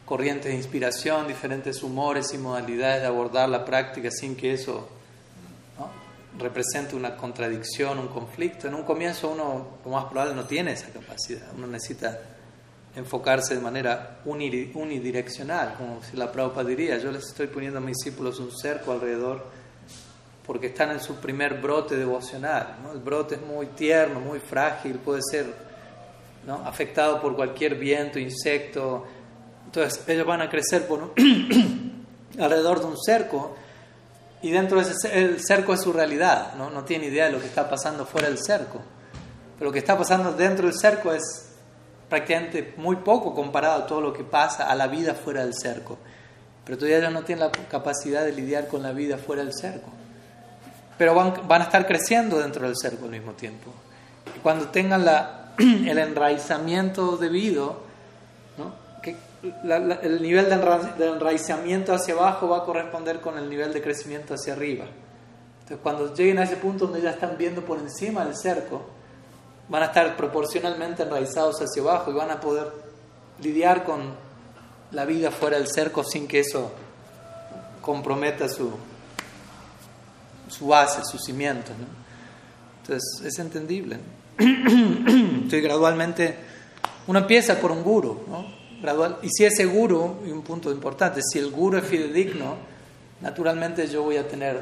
[0.05, 4.89] corrientes de inspiración, diferentes humores y modalidades de abordar la práctica sin que eso
[6.39, 8.69] represente una contradicción, un conflicto.
[8.69, 11.49] En un comienzo uno, lo más probable, no tiene esa capacidad.
[11.57, 12.19] Uno necesita
[12.95, 17.97] enfocarse de manera unidireccional, como si la Prabhupada diría, yo les estoy poniendo a mis
[17.97, 19.45] discípulos un cerco alrededor
[20.47, 22.77] porque están en su primer brote devocional.
[22.93, 25.47] El brote es muy tierno, muy frágil, puede ser
[26.65, 29.07] afectado por cualquier viento, insecto,
[29.65, 31.15] entonces ellos van a crecer por
[32.39, 33.57] alrededor de un cerco
[34.43, 36.69] y dentro de ese el cerco es su realidad, ¿no?
[36.69, 38.81] no tiene idea de lo que está pasando fuera del cerco.
[39.57, 41.23] Pero lo que está pasando dentro del cerco es
[42.09, 45.99] prácticamente muy poco comparado a todo lo que pasa a la vida fuera del cerco.
[46.65, 49.91] Pero todavía ellos no tienen la capacidad de lidiar con la vida fuera del cerco.
[50.99, 53.73] Pero van, van a estar creciendo dentro del cerco al mismo tiempo.
[54.37, 57.92] Y cuando tengan la, el enraizamiento debido,
[59.43, 64.53] el nivel de enraizamiento hacia abajo va a corresponder con el nivel de crecimiento hacia
[64.53, 64.85] arriba.
[65.63, 68.83] Entonces, cuando lleguen a ese punto donde ya están viendo por encima del cerco,
[69.69, 72.69] van a estar proporcionalmente enraizados hacia abajo y van a poder
[73.41, 74.15] lidiar con
[74.93, 76.71] la vida fuera del cerco sin que eso
[77.81, 78.71] comprometa su,
[80.49, 81.73] su base, su cimiento.
[82.83, 83.99] Entonces, es entendible.
[84.39, 86.37] Entonces, gradualmente,
[87.09, 88.62] uno empieza por un guru, ¿no?
[88.83, 92.57] Gradual, y si ese guru, y un punto importante, si el guru es fidedigno,
[93.21, 94.61] naturalmente yo voy a tener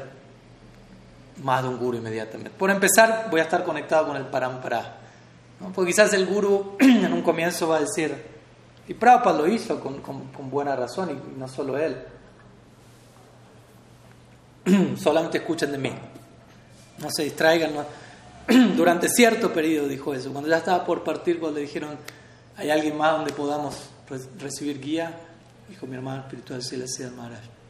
[1.41, 2.51] más de un guru inmediatamente.
[2.51, 4.97] Por empezar, voy a estar conectado con el parampara.
[5.59, 5.71] ¿no?
[5.73, 8.15] Porque quizás el guru en un comienzo va a decir,
[8.87, 11.97] y Prabhupada lo hizo con, con, con buena razón, y no solo él,
[14.97, 15.91] solamente escuchen de mí,
[16.99, 17.71] no se distraigan.
[18.77, 21.97] Durante cierto periodo dijo eso, cuando ya estaba por partir, cuando le dijeron,
[22.55, 23.90] ¿hay alguien más donde podamos
[24.39, 25.17] recibir guía?
[25.69, 27.61] Dijo mi hermano espiritual Celestial Maharaj.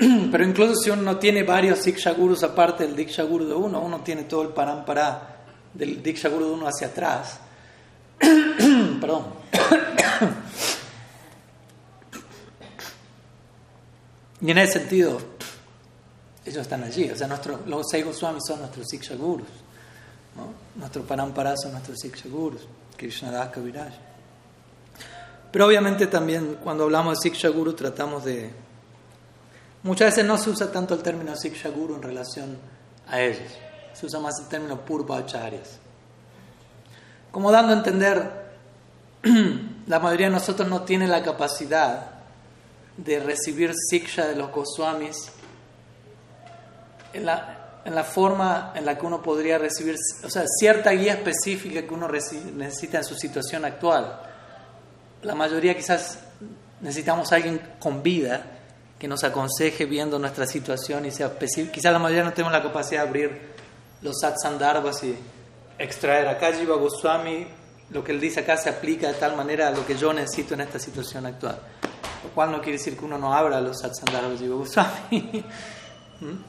[0.32, 3.80] Pero incluso si uno no tiene varios Diksha Gurus aparte del Diksha Guru de uno,
[3.80, 5.36] uno tiene todo el parampara
[5.74, 7.38] del Diksha Guru de uno hacia atrás.
[8.18, 9.26] Perdón.
[14.40, 15.20] y en ese sentido,
[16.44, 17.08] ellos están allí.
[17.10, 19.48] O sea, nuestro, los seis Goswamis son nuestros Siksha Gurus.
[20.36, 20.54] ¿no?
[20.76, 22.62] Nuestros Parampara son nuestros Siksha Gurus.
[22.96, 23.92] Krishnadas Kaviraj.
[25.50, 28.50] Pero obviamente también cuando hablamos de Siksha Guru tratamos de...
[29.82, 32.58] Muchas veces no se usa tanto el término Siksha Guru en relación
[33.08, 33.50] a ellos.
[33.92, 35.78] Se usa más el término Purvacharyas.
[37.30, 38.50] Como dando a entender,
[39.86, 42.20] la mayoría de nosotros no tiene la capacidad
[42.96, 45.32] de recibir Siksha de los Goswamis
[47.12, 51.14] en la, en la forma en la que uno podría recibir, o sea, cierta guía
[51.14, 54.29] específica que uno necesita en su situación actual.
[55.22, 56.18] La mayoría quizás
[56.80, 58.42] necesitamos alguien con vida
[58.98, 61.72] que nos aconseje viendo nuestra situación y sea específico.
[61.72, 63.40] Quizás la mayoría no tenemos la capacidad de abrir
[64.02, 65.16] los satsandarbas y
[65.78, 66.28] extraer.
[66.28, 67.46] Acá Jiva Goswami,
[67.90, 70.54] lo que él dice acá se aplica de tal manera a lo que yo necesito
[70.54, 71.58] en esta situación actual.
[72.24, 75.44] Lo cual no quiere decir que uno no abra los satsandarbas de Jiva Goswami.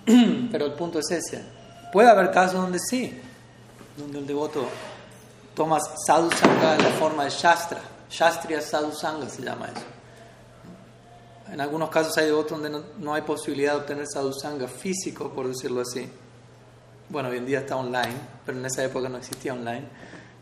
[0.52, 1.42] Pero el punto es ese.
[1.92, 3.20] Puede haber casos donde sí,
[3.98, 4.66] donde el devoto
[5.56, 7.80] toma sadhusanga en la forma de shastra.
[8.12, 9.86] Shastriya sadhusanga se llama eso.
[11.52, 15.82] En algunos casos hay devotos donde no, hay posibilidad de obtener sadhusanga físico, por decirlo
[15.82, 16.10] así.
[17.10, 19.86] Bueno, hoy en día está online, pero en esa época no existía online.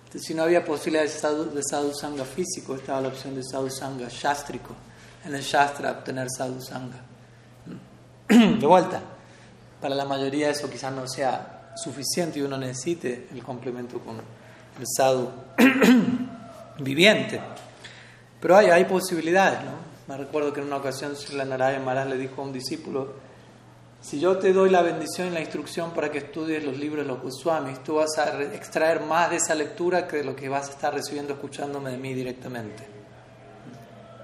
[0.06, 4.08] Entonces, si no había posibilidad de, sadhu, de sadhusanga físico, estaba la opción de sadhusanga
[4.10, 4.76] shastrico.
[5.26, 6.98] En el shastra obtener sadhusanga.
[8.30, 9.02] De vuelta
[9.82, 14.86] para la mayoría eso quizás no sea suficiente y uno necesite el complemento con el
[14.96, 15.30] sadhu
[16.80, 17.40] viviente.
[18.40, 19.90] Pero hay, hay posibilidades, ¿no?
[20.08, 23.14] Me recuerdo que en una ocasión Sri Narayana Maharaj le dijo a un discípulo,
[24.02, 27.12] si yo te doy la bendición y la instrucción para que estudies los libros de
[27.12, 30.70] los Goswamis, tú vas a extraer más de esa lectura que de lo que vas
[30.70, 32.88] a estar recibiendo escuchándome de mí directamente.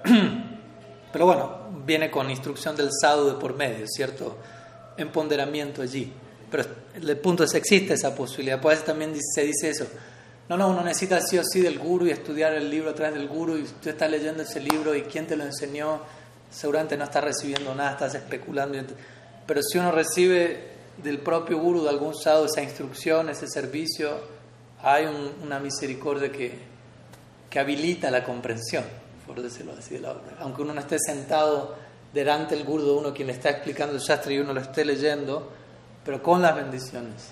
[1.12, 4.38] Pero bueno, viene con instrucción del sadhu de por medio, ¿cierto?
[4.96, 6.12] empoderamiento allí.
[6.50, 6.64] Pero
[6.94, 8.60] el punto es, existe esa posibilidad.
[8.60, 9.86] Pues también se dice eso.
[10.48, 13.14] No, no, uno necesita sí o sí del guru y estudiar el libro a través
[13.14, 16.00] del guru y tú estás leyendo ese libro y quién te lo enseñó,
[16.50, 18.78] seguramente no estás recibiendo nada, estás especulando.
[19.46, 24.20] Pero si uno recibe del propio guru, de algún sado, esa instrucción, ese servicio,
[24.82, 25.06] hay
[25.42, 26.56] una misericordia que,
[27.50, 28.84] que habilita la comprensión,
[29.34, 30.14] de la.
[30.40, 31.74] Aunque uno no esté sentado
[32.12, 35.50] delante el gurdo uno quien está explicando el shastra y uno lo esté leyendo,
[36.04, 37.30] pero con las bendiciones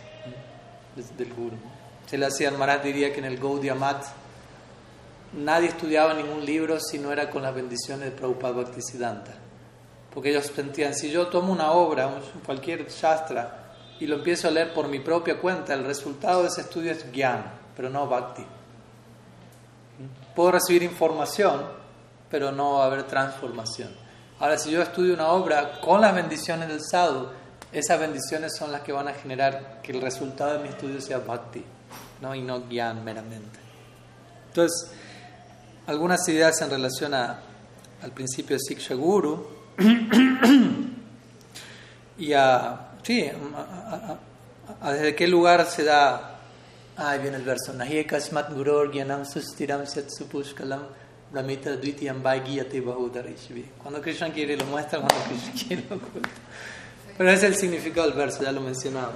[1.16, 1.56] del guru.
[2.06, 4.04] Se le hacía Maharaj diría que en el Gaudiya Mat
[5.32, 9.32] nadie estudiaba ningún libro si no era con las bendiciones de Prabhupada Bhaktisiddhanta.
[10.12, 13.64] Porque ellos sentían, si yo tomo una obra, cualquier shastra,
[13.98, 17.10] y lo empiezo a leer por mi propia cuenta, el resultado de ese estudio es
[17.10, 17.44] gyan,
[17.76, 18.44] pero no bhakti.
[20.34, 21.62] Puedo recibir información,
[22.30, 23.90] pero no va a haber transformación.
[24.40, 27.28] Ahora, si yo estudio una obra con las bendiciones del sadhu,
[27.72, 31.18] esas bendiciones son las que van a generar que el resultado de mi estudio sea
[31.18, 31.64] bhakti,
[32.24, 32.34] ¿no?
[32.34, 33.58] y no gyan meramente.
[34.48, 34.90] Entonces,
[35.86, 37.40] algunas ideas en relación a,
[38.02, 39.46] al principio de Siksha Guru
[42.18, 43.30] y a, sí,
[44.80, 46.38] a, desde qué lugar se da,
[46.96, 51.04] ahí viene el verso, Nahi kasmat guror gyanam sustiram setsupushkalam
[53.82, 56.28] cuando Krishna quiere lo muestra, cuando Krishna quiere lo oculta.
[57.18, 59.14] Pero ese es el significado del verso, ya lo mencionaba.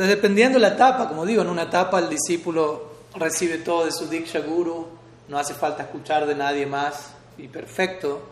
[0.00, 3.92] Entonces, dependiendo de la etapa, como digo, en una etapa el discípulo recibe todo de
[3.92, 4.88] su Diksha Guru,
[5.28, 8.22] no hace falta escuchar de nadie más y perfecto.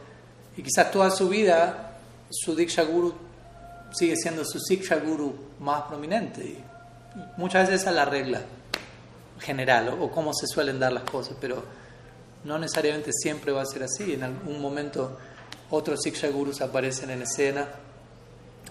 [0.57, 1.99] Y quizás toda su vida
[2.31, 3.13] su Diksha Guru
[3.93, 6.57] sigue siendo su Siksha Guru más prominente.
[7.37, 8.41] Muchas veces esa es la regla
[9.39, 11.63] general o, cómo se suelen dar las cosas, pero
[12.45, 14.15] no necesariamente siempre va a ser así.
[14.15, 15.19] En algún momento
[15.69, 17.69] otros Siksha Gurus aparecen en escena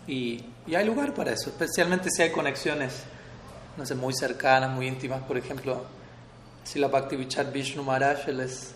[0.08, 3.04] y, y hay lugar para eso, especialmente si hay conexiones,
[3.76, 5.22] no sé, muy cercanas, muy íntimas.
[5.24, 5.84] Por ejemplo,
[6.64, 8.74] Sila Bhakti Vishnu Maharaj, él, es,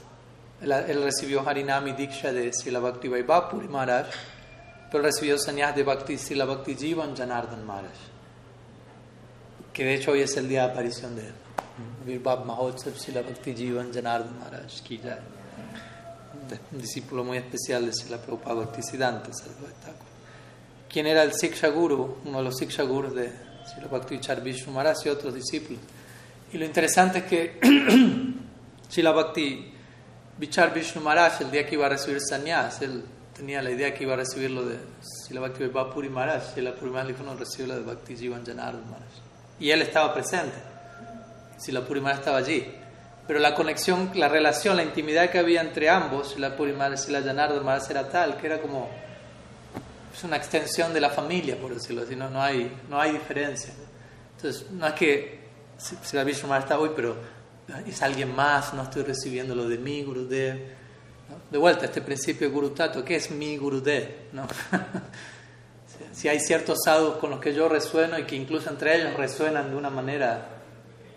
[0.62, 4.08] él, recibió Harinami Diksha de Sila Bhakti Vaibhapuri Maharaj,
[4.92, 7.98] pero recibió señas de Bhakti Sila Bhakti Jivan Janardan Maharaj,
[9.72, 11.34] que de hecho hoy es el día de aparición de él.
[12.06, 15.00] Virbab Mahotsav Sila Bhakti Jivan Janardan Maharaj, ki
[16.72, 19.32] un discípulo muy especial de Sila Prabhupada Bhakti Siddhanta
[20.92, 22.18] ¿Quién era el Siksha Guru?
[22.26, 23.32] Uno de los Siksha Gurus de
[23.64, 25.82] Sila Bhakti Vishnu Maharaj y otros discípulos.
[26.52, 27.60] Y lo interesante es que
[28.90, 29.72] Srila Bhakti
[30.38, 34.04] Vichar Vishnu Maharaj, el día que iba a recibir sannyas, él tenía la idea que
[34.04, 36.58] iba a recibirlo de Srila Bhakti Vipapuri Maharaj.
[36.58, 39.10] Y la Puri dijo, no, recibe la de Bhakti Jivan Maharaj.
[39.62, 40.58] Y él estaba presente.
[41.58, 42.68] Srila Puri Maharaj estaba allí.
[43.26, 47.02] Pero la conexión, la relación, la intimidad que había entre ambos, Srila Puri Maharaj y
[47.02, 48.90] Srila Janardhan Maharaj era tal que era como
[50.14, 53.74] es una extensión de la familia, por decirlo así, no, no, hay, no hay diferencia.
[54.36, 55.42] Entonces, no es que
[55.78, 57.16] si la Vishnu está hoy, pero
[57.86, 60.56] es alguien más, no estoy recibiendo lo de mi Gurudev.
[61.30, 61.38] ¿no?
[61.50, 64.34] De vuelta, este principio de Guru Tato, ¿qué es mi Gurudev?
[64.34, 64.48] ¿no?
[66.14, 69.70] si hay ciertos sadhus con los que yo resueno y que incluso entre ellos resuenan
[69.70, 70.48] de una manera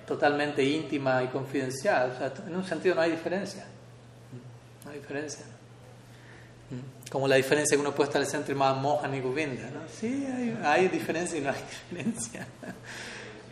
[0.06, 3.66] totalmente íntima y confidencial, en un sentido no hay diferencia.
[4.84, 5.44] No hay diferencia.
[7.10, 9.70] Como la diferencia que uno puede establecer entre Mohan y Govinda.
[9.70, 9.80] ¿no?
[9.88, 12.46] Sí, hay, hay diferencia y no hay diferencia.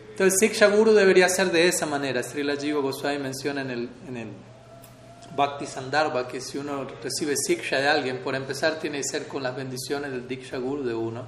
[0.09, 2.21] Entonces, Siksha Guru debería ser de esa manera.
[2.21, 4.27] Srila Jiva Goswami menciona en el, en el
[5.35, 9.41] Bhakti Sandarbha que si uno recibe Siksha de alguien, por empezar tiene que ser con
[9.41, 11.25] las bendiciones del Diksha Guru de uno.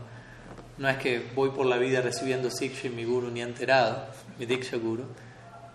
[0.78, 4.06] No es que voy por la vida recibiendo Siksha y mi Guru ni enterado,
[4.38, 5.06] mi Diksha Guru.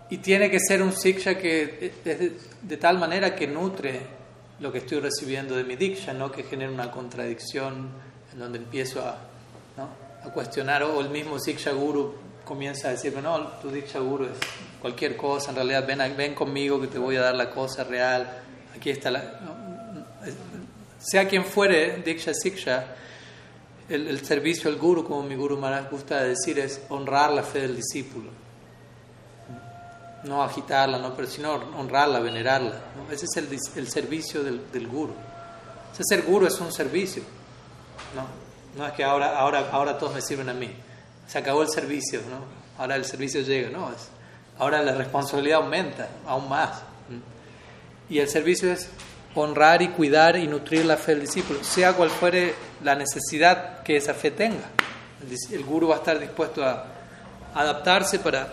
[0.09, 3.99] Y tiene que ser un Siksha que es de, de tal manera que nutre
[4.61, 7.89] lo que estoy recibiendo de mi Diksha, no que genere una contradicción
[8.31, 9.17] en donde empiezo a,
[10.23, 12.13] a cuestionar, o el mismo Siksha Guru
[12.45, 14.37] comienza a decir, no, tu Diksha Guru es
[14.79, 18.43] cualquier cosa, en realidad ven, ven conmigo que te voy a dar la cosa real,
[18.75, 19.23] aquí está la...
[20.99, 22.95] sea quien fuere, Diksha Siksha,
[23.89, 27.61] el, el, servicio al Guru, como mi Guru Maharaj gusta decir, es honrar la fe
[27.61, 28.29] del discípulo.
[30.23, 32.79] No agitarla, no, pero sino honrarla, venerarla.
[33.09, 35.13] Ese es el, el servicio del, del, Guru.
[35.93, 37.23] Ese ser Guru es un servicio.
[38.15, 38.25] No,
[38.77, 40.71] no es que ahora, ahora, ahora todos me sirven a mí
[41.31, 42.43] se acabó el servicio, ¿no?
[42.77, 43.89] Ahora el servicio llega, ¿no?
[44.59, 46.81] ahora la responsabilidad aumenta aún más.
[48.09, 48.89] Y el servicio es
[49.33, 52.53] honrar y cuidar y nutrir la fe del discípulo, sea cual fuere
[52.83, 54.65] la necesidad que esa fe tenga.
[55.21, 56.85] El, el guru va a estar dispuesto a
[57.55, 58.47] adaptarse para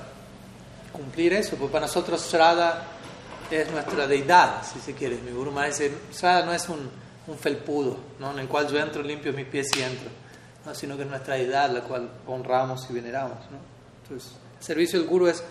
[0.99, 2.85] cumplir eso, porque para nosotros Srada
[3.51, 5.17] es nuestra deidad, si se quiere.
[5.19, 6.91] Mi guru me dice, Srada no es un,
[7.27, 8.33] un felpudo, ¿no?
[8.33, 10.11] en el cual yo entro, limpio mis pies y entro
[10.75, 13.39] sino que es nuestra deidad la cual honramos y veneramos.
[13.51, 13.59] ¿no?
[14.03, 15.43] Entonces, el servicio del Guru es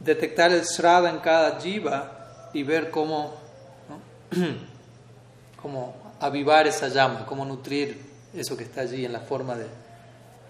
[0.00, 3.34] detectar el srada en cada jiva y ver cómo,
[5.62, 8.00] cómo avivar esa llama, cómo nutrir
[8.34, 9.66] eso que está allí en la forma de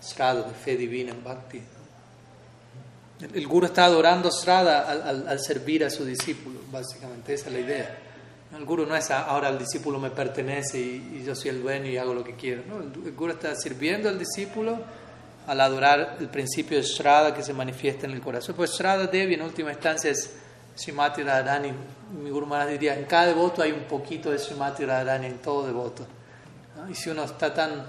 [0.01, 1.63] srada, de fe divina en bhakti.
[3.33, 7.61] El, Guru está adorando srada al, al servir a su discípulo, básicamente, esa es la
[7.61, 7.99] idea.
[8.57, 11.97] El guru no es ahora el discípulo me pertenece y, yo soy el dueño y
[11.97, 12.63] hago lo que quiero.
[12.69, 12.79] ¿no?
[12.79, 14.79] El, guru está sirviendo al discípulo
[15.47, 18.55] al adorar el principio de Shraddha que se manifiesta en el corazón.
[18.55, 20.37] Pues Shraddha Devi en última instancia es
[20.77, 21.73] Srimati Radharani.
[22.23, 25.67] Mi Guru Maharaj diría, en cada devoto hay un poquito de Srimati Radharani, en todo
[25.67, 26.07] devoto.
[26.89, 27.85] Y si uno está tan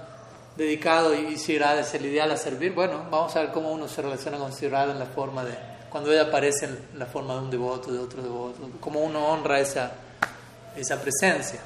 [0.56, 3.88] dedicado y si Radha es el ideal a servir, bueno, vamos a ver cómo uno
[3.88, 5.52] se relaciona con Sri en la forma de,
[5.90, 9.60] cuando ella aparece en la forma de un devoto, de otro devoto, cómo uno honra
[9.60, 9.92] esa
[10.76, 11.60] esa presencia.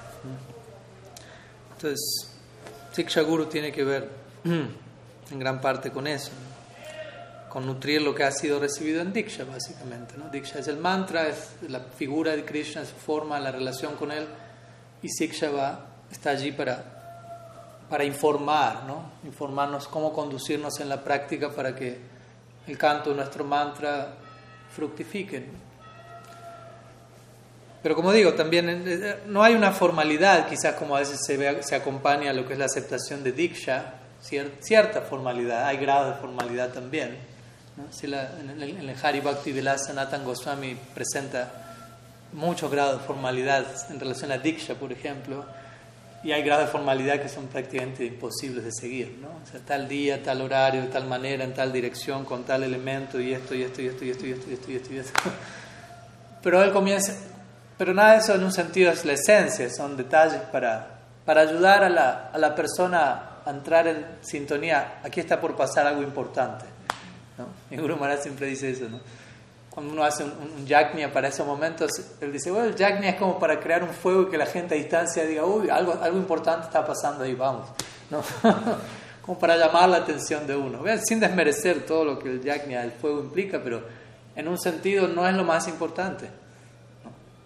[1.72, 2.30] Entonces,
[2.92, 4.08] Siksha Guru tiene que ver
[4.44, 6.30] en gran parte con eso,
[7.48, 10.14] con nutrir lo que ha sido recibido en Diksha, básicamente.
[10.16, 10.28] ¿no?
[10.28, 14.26] Diksha es el mantra, es la figura de Krishna, su forma, la relación con él,
[15.02, 16.99] y Siksha va, está allí para,
[17.90, 19.02] para informar, ¿no?
[19.24, 21.98] informarnos cómo conducirnos en la práctica para que
[22.68, 24.14] el canto de nuestro mantra
[24.74, 25.44] fructifique.
[27.82, 31.62] Pero como digo, también eh, eh, no hay una formalidad, quizás como a veces se,
[31.64, 36.16] se acompaña a lo que es la aceptación de Diksha, cierta formalidad, hay grado de
[36.18, 37.16] formalidad también.
[37.90, 41.50] Si la, en, el, en el Hari Bhakti Vilasa Nathan Goswami presenta
[42.34, 45.44] muchos grados de formalidad en relación a Diksha, por ejemplo,
[46.22, 49.28] y hay grados de formalidad que son prácticamente imposibles de seguir, ¿no?
[49.28, 53.18] O sea, tal día, tal horario, de tal manera, en tal dirección, con tal elemento,
[53.18, 54.94] y esto, y esto, y esto, y esto, y esto, y esto, y esto.
[54.94, 55.20] Y esto.
[56.42, 57.14] Pero él comienza,
[57.76, 61.84] pero nada de eso en un sentido es la esencia, son detalles para, para ayudar
[61.84, 65.00] a la, a la persona a entrar en sintonía.
[65.02, 66.64] Aquí está por pasar algo importante,
[67.36, 67.46] ¿no?
[67.70, 69.00] Y Guru Maharaj siempre dice eso, ¿no?
[69.70, 71.90] Cuando uno hace un, un, para esos momentos,
[72.20, 74.74] él dice, bueno, el yagna es como para crear un fuego y que la gente
[74.74, 77.68] a distancia diga, uy, algo, algo importante está pasando ahí, vamos.
[78.10, 78.22] ¿No?
[79.22, 80.82] como para llamar la atención de uno.
[81.04, 83.82] Sin desmerecer todo lo que el yagna, el fuego implica, pero
[84.34, 86.28] en un sentido no es lo más importante.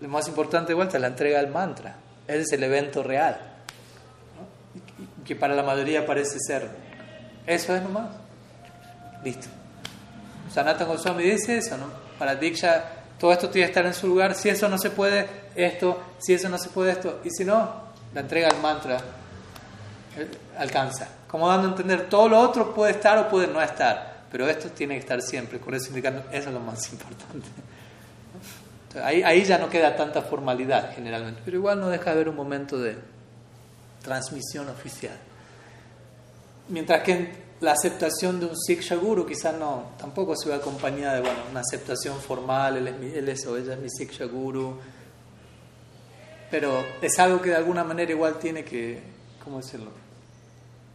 [0.01, 1.97] Lo más importante de vuelta es la entrega del mantra.
[2.27, 3.39] Ese es el evento real.
[5.27, 6.70] Que para la mayoría parece ser.
[7.47, 8.09] Eso es nomás.
[9.22, 9.49] Listo.
[10.53, 12.03] Sanatan Goswami dice eso, ¿no?
[12.25, 12.83] Para Diksha,
[13.20, 14.35] todo esto tiene que estar en su lugar.
[14.35, 16.14] Si eso no se puede, esto.
[16.18, 17.20] Si eso no se puede, esto.
[17.22, 17.70] Y si no,
[18.14, 18.97] la entrega al mantra
[20.16, 21.07] eh, alcanza.
[21.29, 24.22] Como dando a entender, todo lo otro puede estar o puede no estar.
[24.33, 25.59] Pero esto tiene que estar siempre.
[25.59, 27.47] Por eso indicando, eso es lo más importante.
[29.03, 31.43] Ahí ya no queda tanta formalidad generalmente.
[31.45, 32.97] Pero igual no deja de haber un momento de
[34.03, 35.18] transmisión oficial.
[36.70, 41.20] Mientras que la aceptación de un Siksha Guru quizás no, tampoco se ve acompañada de
[41.22, 44.78] bueno, una aceptación formal, él es, mi, él es o ella es mi Siksha Guru,
[46.50, 49.00] pero es algo que de alguna manera igual tiene que,
[49.42, 49.90] ¿cómo decirlo?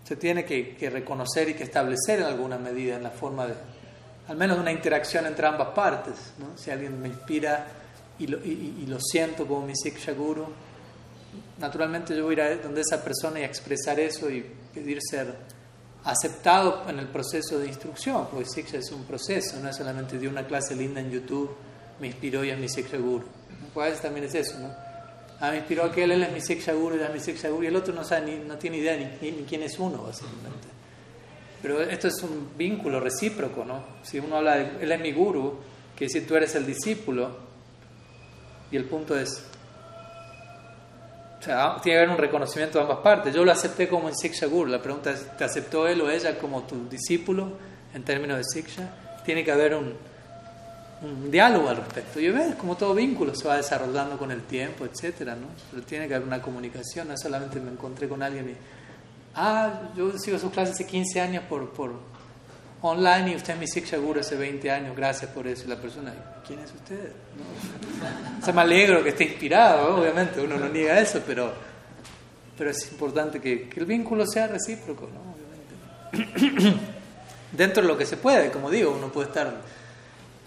[0.04, 3.56] Se tiene que, reconocer y que establecer en alguna medida en la forma de,
[4.28, 6.56] al menos una interacción entre ambas partes, ¿no?
[6.56, 7.68] Si alguien me inspira
[8.20, 10.46] y lo, y, lo siento como mi Siksha Guru,
[11.58, 15.59] naturalmente yo voy a ir a donde esa persona y expresar eso y pedir ser
[16.04, 20.28] aceptado en el proceso de instrucción, porque Siksha es un proceso, no es solamente de
[20.28, 21.52] una clase linda en YouTube,
[22.00, 23.26] me inspiró y es mi Siksha Guru.
[23.74, 24.74] Pues también es eso, ¿no?
[25.42, 27.68] Ah, me inspiró aquel, él es mi Siksha Guru, ya es mi Siksha Guru, y
[27.68, 30.68] el otro no, sabe, ni, no tiene idea ni, quién es uno, básicamente.
[31.62, 33.84] Pero esto es un vínculo recíproco, ¿no?
[34.04, 35.60] Si uno habla de, él es mi Guru,
[35.96, 37.38] que decir tú eres el discípulo,
[38.72, 39.44] y el punto es,
[41.40, 43.34] tiene que haber un reconocimiento de ambas partes.
[43.34, 44.70] Yo lo acepté como en Siksha Guru.
[44.70, 47.54] La pregunta es, ¿te aceptó él o ella como tu discípulo
[47.94, 48.90] en términos de Siksha?
[49.24, 49.94] Tiene que haber un,
[51.32, 52.20] diálogo al respecto.
[52.20, 55.48] Y ves, como todo vínculo se va desarrollando con el tiempo, etcétera, ¿no?
[55.72, 57.08] Pero tiene que haber una comunicación.
[57.08, 58.56] No solamente me encontré con alguien y,
[59.36, 61.72] ah, yo sigo sus clases hace 15 años por
[62.82, 65.66] online y usted mi Siksha Guru hace 20 años, gracias por eso.
[65.66, 66.14] Y la persona,
[66.46, 67.12] ¿quién es usted?
[67.38, 68.40] ¿No?
[68.42, 71.52] O sea, me alegro que esté inspirado, obviamente, uno no niega eso, pero,
[72.58, 75.36] pero es importante que, el vínculo sea recíproco, ¿no?
[76.14, 76.80] Obviamente.
[77.52, 79.52] Dentro de lo que se puede, como digo, uno puede estar,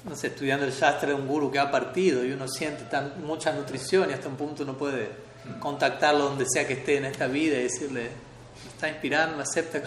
[0.05, 3.23] no sé, estudiando el Shastra de un guru que ha partido y uno siente tan,
[3.25, 5.11] mucha nutrición y hasta un punto uno puede
[5.59, 8.03] contactarlo donde sea que esté en esta vida y decirle,
[8.65, 9.83] me está inspirando, me acepta.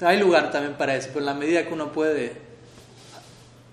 [0.00, 2.36] Hay lugar también para eso, pero en la medida que uno puede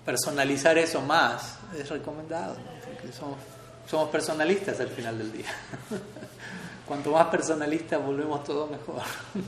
[0.04, 5.50] personalizar eso más, es recomendado, porque somos, personalistas al final del día.
[6.86, 9.02] Cuanto más personalistas volvemos todo mejor.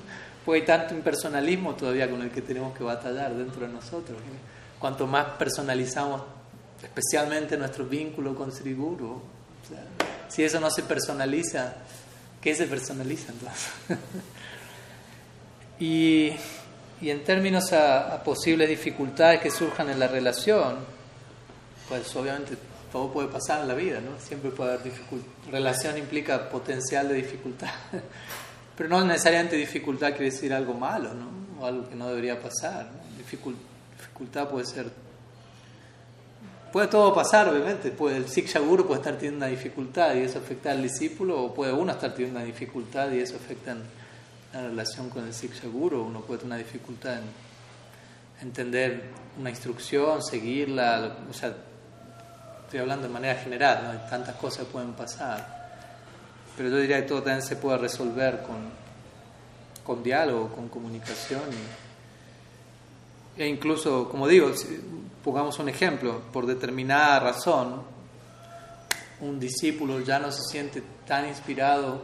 [0.45, 4.18] Porque hay tanto impersonalismo todavía con el que tenemos que batallar dentro de nosotros.
[4.79, 6.20] Cuanto más personalizamos,
[6.83, 9.83] especialmente nuestro vínculo con Sri Guru, o sea,
[10.29, 11.77] si eso no se personaliza,
[12.43, 13.70] ¿qué se personaliza entonces?
[15.81, 16.33] y
[17.01, 20.77] y en términos a, a, posibles dificultades que surjan en la relación,
[21.89, 22.57] pues obviamente
[22.95, 24.19] todo puede pasar en la vida, ¿no?
[24.21, 25.29] Siempre puede haber dificultad.
[25.51, 27.71] Relación implica potencial de dificultad,
[28.77, 31.61] pero no necesariamente dificultad quiere decir algo malo, ¿no?
[31.61, 32.89] O algo que no debería pasar.
[33.19, 34.87] dificultad puede ser...
[36.73, 37.91] Puede todo pasar, obviamente.
[37.91, 41.55] Puede, el Siksha Guru puede estar teniendo una dificultad y eso afecta al discípulo, o
[41.55, 43.83] puede uno estar teniendo una dificultad y eso afecta en
[44.55, 47.25] la relación con el Siksha Guru, uno puede tener una dificultad en
[48.41, 51.55] entender una instrucción, seguirla, o sea,
[52.65, 55.65] estoy hablando de manera general, tantas cosas pueden pasar,
[56.57, 58.57] pero yo diría que todo también se puede resolver con,
[59.85, 61.43] con diálogo, con comunicación,
[63.37, 64.53] e incluso, como digo,
[65.25, 67.83] pongamos un ejemplo, por determinada razón,
[69.21, 72.03] un discípulo ya no se siente tan inspirado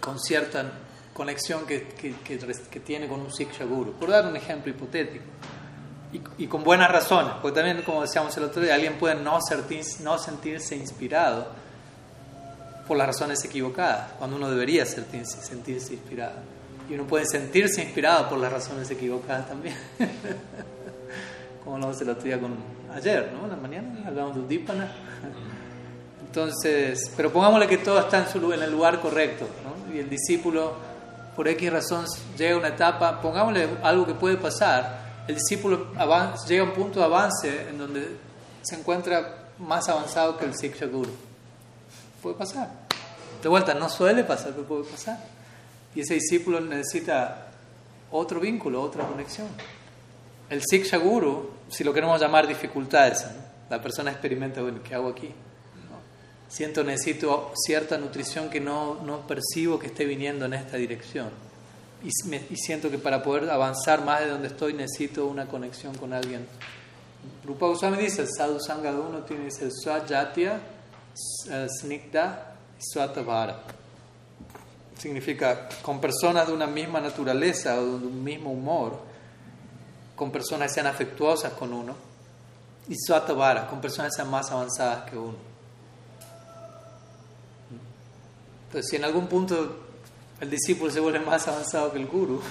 [0.00, 0.70] con cierta
[1.14, 3.92] conexión que, que, que, que, tiene con un Siksha Guru.
[3.92, 5.24] Por dar un ejemplo hipotético.
[6.12, 9.40] Y, y, con buenas razones, porque también, como decíamos el otro día, alguien puede no,
[9.40, 11.48] sentir, no sentirse inspirado
[12.86, 16.36] por las razones equivocadas, cuando uno debería sentirse, sentirse inspirado.
[16.88, 19.74] Y uno puede sentirse inspirado por las razones equivocadas también.
[21.64, 22.54] como lo el otro día con
[22.94, 23.48] ayer, ¿no?
[23.48, 24.92] La mañana hablamos de Udipana.
[26.26, 29.94] Entonces, pero pongámosle que todo está en, su, en el lugar correcto, ¿no?
[29.94, 30.74] Y el discípulo,
[31.34, 32.06] por X razón,
[32.36, 35.86] llega una etapa, pongámosle algo que puede pasar, el discípulo
[36.46, 38.16] llega a un punto de avance en donde
[38.62, 41.10] se encuentra más avanzado que el Siksha Guru.
[42.22, 42.70] Puede pasar.
[43.42, 45.18] De vuelta, no suele pasar, pero puede pasar.
[45.94, 47.48] Y ese discípulo necesita
[48.10, 49.48] otro vínculo, otra conexión.
[50.50, 53.26] El Siksha Guru, si lo queremos llamar dificultades,
[53.70, 55.32] la persona experimenta, bueno, ¿qué hago aquí?
[56.54, 61.30] Siento, necesito cierta nutrición que no, no percibo que esté viniendo en esta dirección.
[62.00, 66.12] Y, y, siento que para poder avanzar más de donde estoy necesito una conexión con
[66.12, 66.46] alguien.
[67.44, 70.60] Rupa Goswami dice, el sadhu sangha de uno tiene el swajatya,
[71.80, 73.60] snikta y swatavara.
[74.96, 79.00] Significa con personas de una misma naturaleza o de un mismo humor,
[80.14, 81.96] con personas que sean afectuosas con uno,
[82.88, 85.53] y swatavara, con personas que sean más avanzadas que uno.
[88.74, 89.76] Entonces, si en algún punto
[90.40, 92.42] el discípulo se vuelve más avanzado que el guru,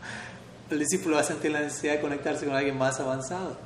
[0.70, 3.58] el discípulo va a sentir la necesidad de conectarse con alguien más avanzado.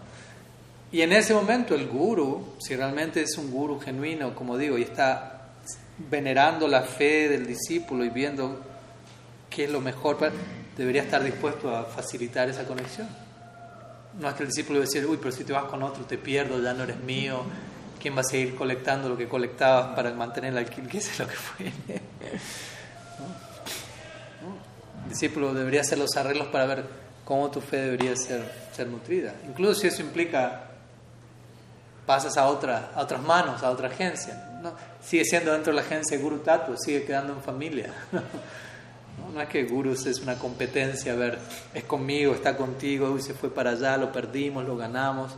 [0.91, 4.83] Y en ese momento el guru, si realmente es un guru genuino, como digo, y
[4.83, 5.51] está
[6.11, 8.61] venerando la fe del discípulo y viendo
[9.49, 10.19] qué es lo mejor,
[10.77, 13.07] debería estar dispuesto a facilitar esa conexión.
[14.19, 16.61] No es que el discípulo decir, uy, pero si te vas con otro te pierdo,
[16.61, 17.45] ya no eres mío,
[18.05, 20.91] ¿quién va a seguir colectando lo que colectabas para mantener el alquiler?
[20.91, 21.73] ¿Qué es lo que fue?
[25.09, 26.85] Discípulo debería hacer los arreglos para ver
[27.25, 28.45] cómo tu fe debería ser,
[28.75, 29.33] ser nutrida.
[29.49, 30.65] Incluso si eso implica
[32.05, 34.61] pasas a, otra, a otras manos, a otra agencia.
[34.63, 37.91] No, sigue siendo dentro de la agencia Guru Tattva, sigue quedando en familia.
[39.33, 41.39] No, es que Gurus es una competencia, a ver,
[41.73, 45.33] es conmigo, está contigo, y se fue para allá, lo perdimos, lo ganamos.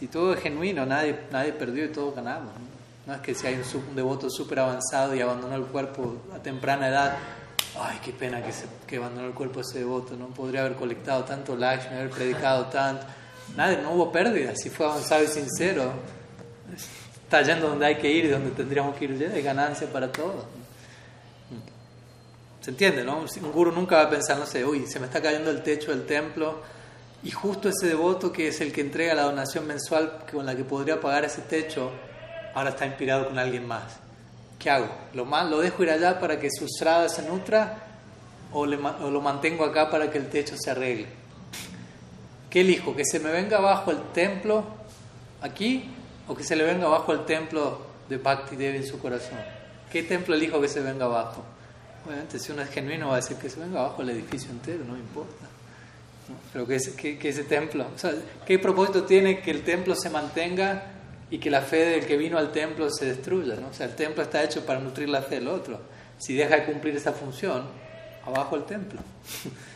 [0.00, 2.54] Si todo es genuino, nadie, nadie perdió y todos ganamos.
[3.06, 6.88] No, es que si hay un, devoto súper avanzado y abandonó el cuerpo a temprana
[6.88, 7.18] edad,
[7.78, 11.24] ay, qué pena que, se, que abandonó el cuerpo ese devoto, no podría haber colectado
[11.24, 13.04] tanto Lakshmi, haber predicado tanto.
[13.54, 15.92] Nada, no hubo pérdida, si fue avanzado y sincero,
[17.22, 20.46] está yendo donde hay que ir y donde tendríamos que ir, hay ganancia para todos.
[22.62, 23.18] ¿Se entiende, no?
[23.18, 25.90] Un guru nunca va a pensar, no sé, uy, se me está cayendo el techo
[25.90, 26.79] del templo
[27.22, 30.64] y justo ese devoto que es el que entrega la donación mensual con la que
[30.64, 31.90] podría pagar ese techo,
[32.54, 33.98] ahora está inspirado con alguien más.
[34.58, 34.88] ¿Qué hago?
[35.14, 37.78] ¿Lo, lo dejo ir allá para que su estrada se nutra
[38.52, 41.06] o, le, o lo mantengo acá para que el techo se arregle?
[42.48, 42.96] ¿Qué elijo?
[42.96, 44.64] ¿Que se me venga abajo el templo
[45.40, 45.88] aquí
[46.26, 49.38] o que se le venga abajo el templo de Bhakti Devi en su corazón?
[49.90, 51.44] ¿Qué templo elijo que se venga abajo?
[52.06, 54.84] Obviamente, si uno es genuino, va a decir que se venga abajo el edificio entero,
[54.84, 55.39] no importa.
[56.52, 58.12] Pero que ese, que, ese templo, o sea,
[58.46, 60.84] ¿qué propósito tiene que el templo se mantenga
[61.30, 63.56] y que la fe del que vino al templo se destruya?
[63.56, 63.68] ¿no?
[63.68, 65.80] O sea, el templo está hecho para nutrir la fe del otro.
[66.18, 67.64] Si deja de cumplir esa función,
[68.24, 69.00] abajo el templo.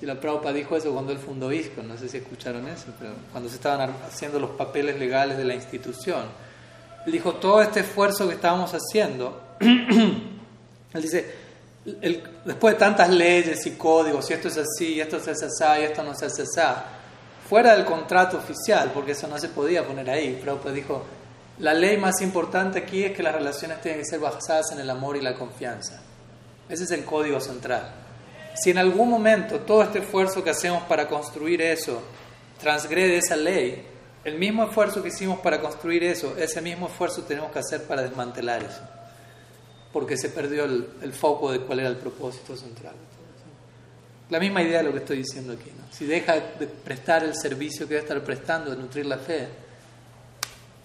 [0.00, 3.12] Si la Prabhupada dijo eso cuando él fundó ISKCON, no sé si escucharon eso, pero
[3.32, 6.22] cuando se estaban haciendo los papeles legales de la institución,
[7.04, 11.34] él dijo, todo este esfuerzo que estábamos haciendo, él dice,
[11.84, 15.84] después de tantas leyes y códigos, y esto es así, y esto es así, y
[15.84, 16.42] esto no es así,
[17.48, 21.04] fuera del contrato oficial, porque eso no se podía poner ahí, Prabhupada dijo,
[21.58, 24.88] la ley más importante aquí es que las relaciones tienen que ser basadas en el
[24.88, 26.00] amor y la confianza.
[26.68, 27.92] Ese es el código central.
[28.54, 32.00] Si en algún momento todo este esfuerzo que hacemos para construir eso
[32.60, 33.84] transgrede esa ley,
[34.24, 38.02] el mismo esfuerzo que hicimos para construir eso, ese mismo esfuerzo tenemos que hacer para
[38.02, 38.80] desmantelar eso,
[39.92, 42.94] porque se perdió el, foco de cuál era el propósito central.
[44.28, 45.70] La misma idea de lo que estoy diciendo aquí.
[45.76, 45.84] ¿no?
[45.92, 49.48] Si deja de prestar el servicio que debe estar prestando, de nutrir la fe,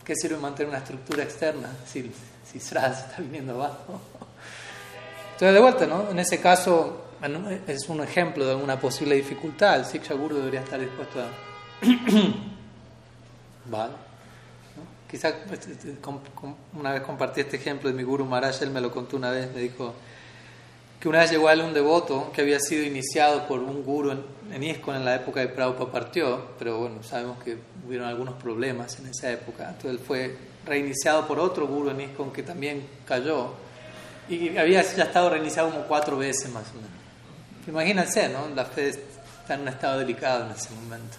[0.04, 2.12] ¿qué sirve mantener una estructura externa si,
[2.52, 4.02] si SRAS está viniendo abajo?
[5.34, 6.10] Entonces, de vuelta, ¿no?
[6.10, 7.06] En ese caso,
[7.68, 9.80] es un ejemplo de alguna posible dificultad.
[9.80, 11.28] El Siksha Guru debería estar dispuesto a.
[13.70, 14.05] vale.
[15.10, 15.98] Quizás este, este,
[16.74, 19.54] una vez compartí este ejemplo de mi Guru Maharaj, él me lo contó una vez,
[19.54, 19.94] me dijo
[21.00, 24.12] que una vez llegó a él un devoto que había sido iniciado por un guru
[24.12, 28.98] en, en en la época de Prabhupada partió, pero bueno, sabemos que hubieron algunos problemas
[29.00, 29.70] en esa época.
[29.70, 33.52] Entonces él fue reiniciado por otro guru en ISKCON que también cayó
[34.28, 36.90] y había ya estado reiniciado como cuatro veces más o menos.
[37.68, 38.48] Imagínense, ¿no?
[38.56, 41.18] La fe está en un estado delicado en ese momento.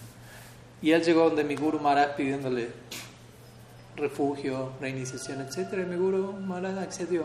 [0.82, 2.70] Y él llegó donde mi Guru Maharaj pidiéndole
[3.96, 5.72] refugio, reiniciación, etc.
[5.72, 7.24] Y mi Guru Maharaj accedió.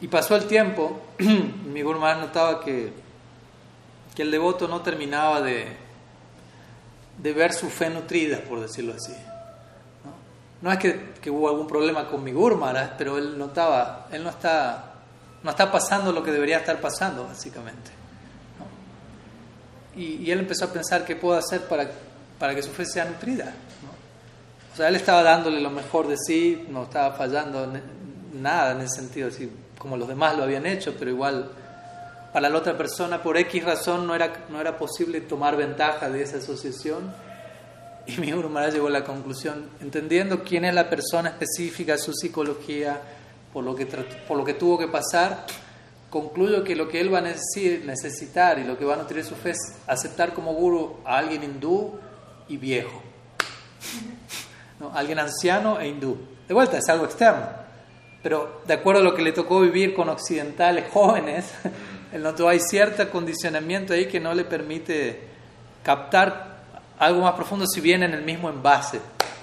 [0.00, 2.92] Y pasó el tiempo, mi Guru Maharaj notaba que,
[4.14, 5.66] que el devoto no terminaba de,
[7.18, 9.14] de ver su fe nutrida, por decirlo así.
[10.62, 12.60] no es que, que, hubo algún problema con mi Guru
[12.96, 14.94] pero él notaba, él no está,
[15.42, 17.90] no está pasando lo que debería estar pasando, básicamente.
[19.96, 21.90] Y, y, él empezó a pensar qué puedo hacer para,
[22.38, 23.52] para que su fe sea nutrida.
[24.78, 27.68] Sea, él estaba dándole lo mejor de sí, no estaba fallando
[28.32, 31.50] nada en ese sentido, así como los demás lo habían hecho, pero igual
[32.32, 36.22] para la otra persona por X razón no era, no era posible tomar ventaja de
[36.22, 37.12] esa asociación.
[38.06, 43.00] Y mi Guru llegó a la conclusión, entendiendo quién es la persona específica, su psicología,
[43.52, 45.44] por lo que, por lo que tuvo que pasar,
[46.08, 49.34] concluyo que lo que él va a necesitar y lo que va a nutrir su
[49.34, 49.58] fe es
[49.88, 51.98] aceptar como guru a alguien hindú
[52.46, 53.02] y viejo.
[54.80, 54.92] ¿No?
[54.94, 56.16] Alguien anciano e hindú.
[56.46, 57.46] De vuelta, es algo externo.
[58.22, 61.52] Pero de acuerdo a lo que le tocó vivir con occidentales jóvenes,
[62.12, 65.20] él notó hay cierto condicionamiento ahí que no le permite
[65.82, 66.58] captar
[66.98, 69.00] algo más profundo si viene en el mismo envase,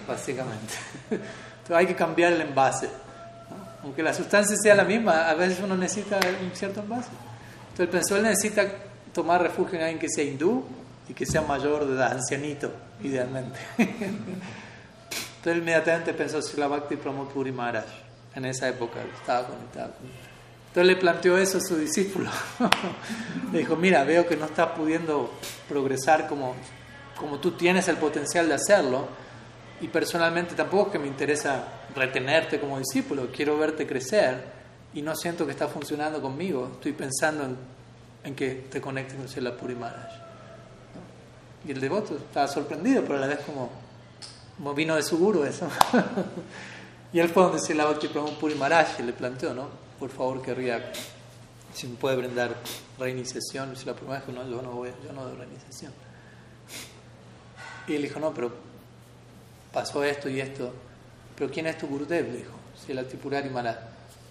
[0.07, 0.73] básicamente.
[1.09, 2.89] Entonces hay que cambiar el envase.
[3.83, 7.09] Aunque la sustancia sea la misma, a veces uno necesita un cierto envase.
[7.71, 8.65] Entonces el pensó, él necesita
[9.13, 10.65] tomar refugio en alguien que sea hindú
[11.07, 12.71] y que sea mayor de edad, ancianito,
[13.01, 13.59] idealmente.
[15.45, 17.85] Entonces inmediatamente pensó la Bhakti Pramod Puri Maharaj.
[18.33, 22.31] En esa época estaba conectado con entonces le planteó eso a su discípulo.
[23.53, 25.31] le dijo, mira, veo que no estás pudiendo
[25.69, 26.55] progresar como,
[27.15, 29.07] como tú tienes el potencial de hacerlo.
[29.81, 31.63] Y personalmente tampoco es que me interesa
[31.95, 34.43] retenerte como discípulo, quiero verte crecer
[34.95, 36.71] y no siento que está funcionando conmigo.
[36.73, 37.55] Estoy pensando en,
[38.23, 40.11] en que te conectes con Sela Puri Maharaj.
[41.67, 43.84] Y el devoto estaba sorprendido, pero a la vez como,
[44.57, 45.67] como vino de su guru eso.
[47.13, 47.87] y él fue donde Sela
[48.39, 49.85] Puri Maharaj y le planteó, ¿no?
[49.99, 50.91] por favor querría,
[51.73, 52.55] si me puede brindar
[52.99, 53.75] reiniciación.
[53.75, 55.93] Si la primera que no, yo no voy, yo no doy reiniciación.
[57.87, 58.51] Y él dijo, no, pero
[59.71, 60.73] pasó esto y esto.
[61.35, 62.31] Pero ¿quién es tu Gurudev?
[62.31, 62.53] Le dijo,
[62.85, 63.77] si el Atipurari Maharaj.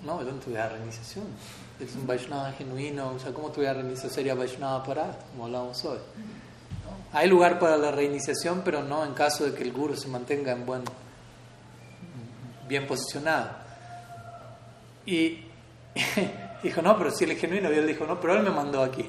[0.02, 1.24] No, yo no te voy a dar reiniciación.
[1.80, 4.12] Es un Vaishnava genuino, o sea, ¿cómo te voy a dar reiniciación?
[4.12, 5.98] Sería Vaishnava para, como hablamos hoy.
[7.14, 10.50] Hay lugar para la reiniciación, pero no en caso de que el Guru se mantenga
[10.50, 10.82] en buen,
[12.68, 13.50] bien posicionado.
[15.06, 15.44] Y
[16.62, 18.82] dijo, no, pero si él es genuino, y él dijo, no, pero él me mandó
[18.82, 19.08] aquí.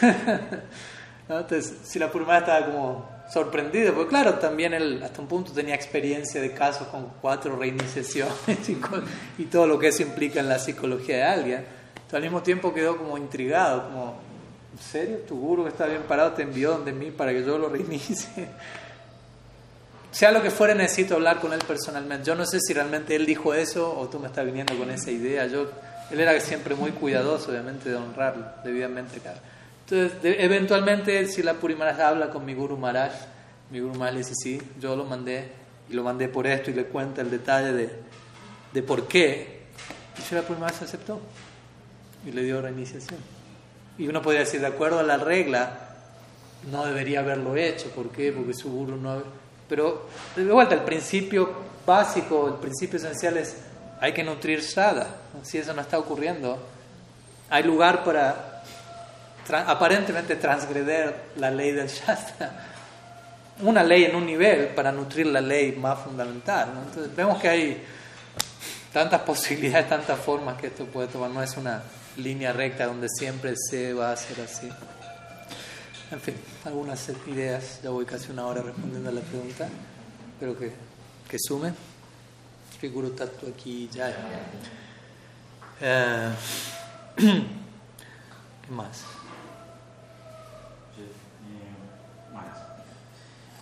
[1.28, 5.74] Entonces, si la Purma estaba como sorprendido, porque claro, también él hasta un punto tenía
[5.74, 8.68] experiencia de casos con cuatro reiniciaciones
[9.38, 11.64] y, todo lo que eso implica en la psicología de alguien.
[12.10, 14.23] al mismo tiempo quedó como intrigado, como,
[14.74, 15.18] ¿en serio?
[15.28, 18.48] ¿Tu guru que está bien parado te envió donde mí para que yo lo reinicie?
[20.10, 22.26] sea lo que fuera, necesito hablar con él personalmente.
[22.26, 25.10] Yo no sé si realmente él dijo eso o tú me estás viniendo con esa
[25.10, 25.46] idea.
[25.46, 25.70] Yo
[26.10, 29.20] él era siempre muy cuidadoso, obviamente, de honrarlo debidamente.
[29.88, 33.12] Entonces, eventualmente, si la Puri habla con mi Guru Maharaj,
[33.70, 35.48] mi Guru Maharaj le dice, sí, yo lo mandé,
[35.88, 37.90] y lo mandé por esto, y le cuenta el detalle de,
[38.72, 39.62] de por qué.
[40.18, 41.20] Y si la Puri se aceptó,
[42.26, 43.33] y le dio reiniciación.
[43.98, 45.78] Y uno podría decir, de acuerdo a la regla,
[46.70, 47.90] no debería haberlo hecho.
[47.90, 48.32] ¿Por qué?
[48.32, 49.22] Porque su Guru no...
[49.68, 51.48] Pero, de vuelta, el principio
[51.86, 53.56] básico, el principio esencial es
[54.00, 55.06] hay que nutrir Shraddha.
[55.42, 56.58] Si eso no está ocurriendo,
[57.48, 58.62] hay lugar para
[59.66, 62.52] aparentemente transgreder la ley del Shastra.
[63.62, 66.70] Una ley en un nivel para nutrir la ley más fundamental.
[66.86, 67.84] Entonces vemos que hay
[68.92, 71.30] tantas posibilidades, tantas formas que esto puede tomar.
[71.30, 71.82] No es una
[72.16, 74.68] línea recta donde siempre se va a hacer así.
[76.10, 76.34] En fin,
[76.64, 77.80] algunas ideas.
[77.82, 79.68] Ya voy casi una hora respondiendo a la pregunta.
[80.34, 80.72] Espero que,
[81.28, 81.72] que sume.
[82.76, 84.14] Sri Guru Tattva Ki Jai.
[85.80, 86.34] Eh,
[87.16, 89.04] ¿Qué más?
[92.32, 92.58] más.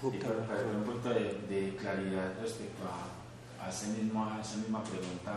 [0.02, 4.82] Y para, para un punto de, de, claridad respecto a, a, esa misma, esa misma
[4.82, 5.32] pregunta,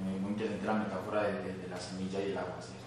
[0.00, 2.82] muy interesante la metáfora de, de, de la semilla y el agua, ¿cierto?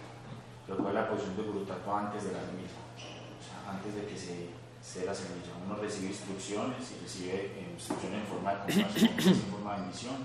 [0.66, 3.96] Pero cuál es la posición de Guru Tattva antes de la semilla, o sea, antes
[3.96, 4.50] de que se
[4.86, 5.50] ser la semilla.
[5.66, 10.18] Uno recibe instrucciones y recibe instrucciones en forma de compasión, en forma de misión,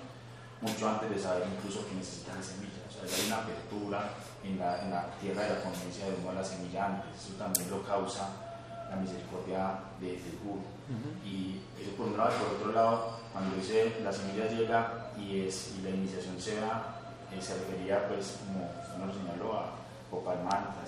[0.61, 2.85] mucho antes de saber incluso que necesita la semilla.
[2.85, 4.15] O sea, hay una apertura
[4.45, 7.17] en la, en la tierra de la conciencia de uno a la semilla antes.
[7.17, 8.29] Eso también lo causa
[8.91, 10.63] la misericordia de, del Guru.
[11.25, 15.77] Y eso por un lado, por otro lado, cuando dice la semilla llega y, es,
[15.79, 16.99] y la iniciación se da,
[17.33, 19.71] eh, se refería, pues, como uno lo señaló, a
[20.11, 20.81] Gopal Manta,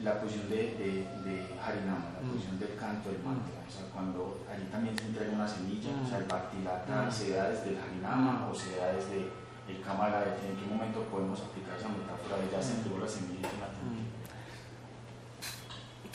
[0.00, 0.90] la posición de, de,
[1.26, 2.30] de Harinama, la mm.
[2.30, 3.58] posición del canto del mantra.
[3.66, 7.10] O sea, cuando allí también se entrega una semilla, o sea, el Bhaktilata mm.
[7.10, 8.50] se da desde el Harinama mm.
[8.50, 9.26] o se da desde
[9.66, 13.50] el Kamala, ¿en qué momento podemos aplicar esa metáfora de ya se entregó la semilla
[13.52, 13.68] y la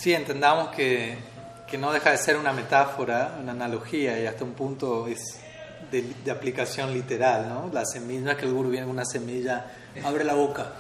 [0.03, 1.15] Sí, entendamos que,
[1.65, 5.39] que no deja de ser una metáfora, una analogía y hasta un punto es
[5.89, 7.69] de, aplicación literal, ¿no?
[7.71, 9.65] La semilla, no es que el guru viene una semilla,
[10.03, 10.73] abre la boca,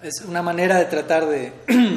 [0.00, 1.52] Es una manera de tratar de,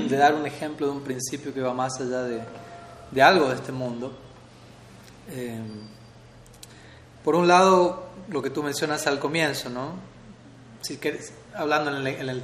[0.09, 4.17] dar un ejemplo de un principio que va más allá de, algo de este mundo.
[5.29, 5.61] Eh,
[7.23, 9.91] por un lado, lo que tú mencionas al comienzo, ¿no?
[10.81, 12.41] Si quieres, hablando en el,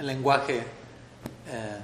[0.00, 0.83] lenguaje,
[1.48, 1.78] eh,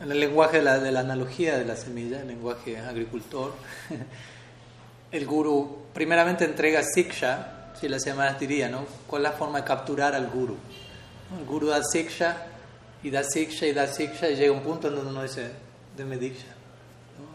[0.00, 3.52] en el lenguaje de la, de la, analogía de la semilla, el lenguaje agricultor,
[5.10, 8.84] el guru primeramente entrega siksha, si las llamadas diría, ¿no?
[9.06, 10.56] ¿Cuál es la forma de capturar al guru?
[11.38, 12.46] El guru da siksha
[13.02, 15.50] y da siksha y da siksha y llega un punto en donde uno dice,
[15.96, 16.54] deme diksha.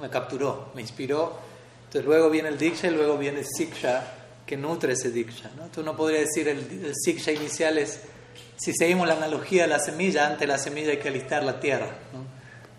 [0.01, 1.53] Me capturó, me inspiró
[1.93, 4.03] entonces luego viene el diksha y luego viene siksha
[4.47, 5.51] que nutre ese diksha.
[5.55, 5.67] ¿no?
[5.67, 7.99] Tú no podrías decir el, el siksha inicial es,
[8.57, 11.89] si seguimos la analogía de la semilla, antes la semilla hay que alistar la tierra.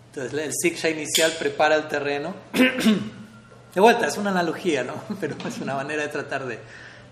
[0.07, 2.35] Entonces el siksha inicial prepara el terreno.
[3.75, 4.93] De vuelta, es una analogía, ¿no?
[5.19, 6.59] pero es una manera de tratar de,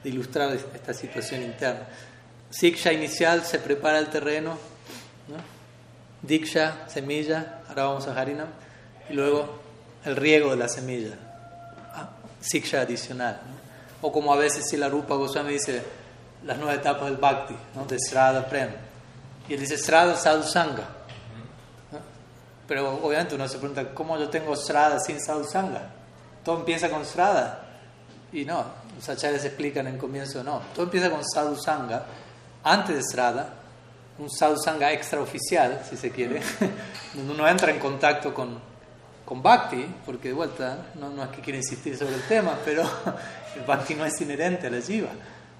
[0.05, 1.87] ilustrar esta situación interna.
[2.49, 4.57] Siksha inicial se prepara el terreno,
[5.27, 5.35] ¿no?
[6.21, 8.47] Diksha, semilla, ahora vamos a Harinam,
[9.09, 9.59] y luego
[10.05, 11.17] el riego de la semilla
[12.43, 13.39] siksha adicional.
[14.01, 15.81] O como a veces si la Rupa Goswami dice
[16.45, 17.85] las nueve etapas del Bhakti, ¿no?
[17.85, 18.69] de Srada Prem.
[19.47, 20.87] Y él dice Srada Sadhu Sangha.
[22.67, 25.89] Pero obviamente uno se pregunta, ¿cómo yo tengo Srada sin Sadhu Sangha?
[26.43, 27.59] Todo empieza con Srada.
[28.31, 28.65] Y no,
[28.95, 30.61] los acharyas explican en comienzo, no.
[30.73, 32.03] Todo empieza con Sadhu Sangha,
[32.63, 33.49] antes de Srada,
[34.17, 36.41] un Sadhu Sangha extraoficial, si se quiere,
[37.13, 38.73] donde uno entra en contacto con
[39.25, 42.83] con Bhakti, porque de vuelta, no, no es que quiera insistir sobre el tema, pero
[43.55, 45.09] el Bhakti no es inherente a la Jiva.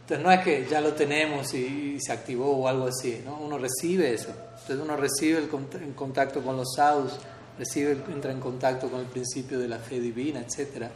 [0.03, 3.37] Entonces no es que ya lo tenemos y, se activó o algo así, ¿no?
[3.37, 4.29] uno recibe eso.
[4.29, 5.49] Entonces uno recibe el
[5.81, 7.13] en contacto con los sadhus,
[7.57, 10.87] recibe, entra en contacto con el principio de la fe divina, etc.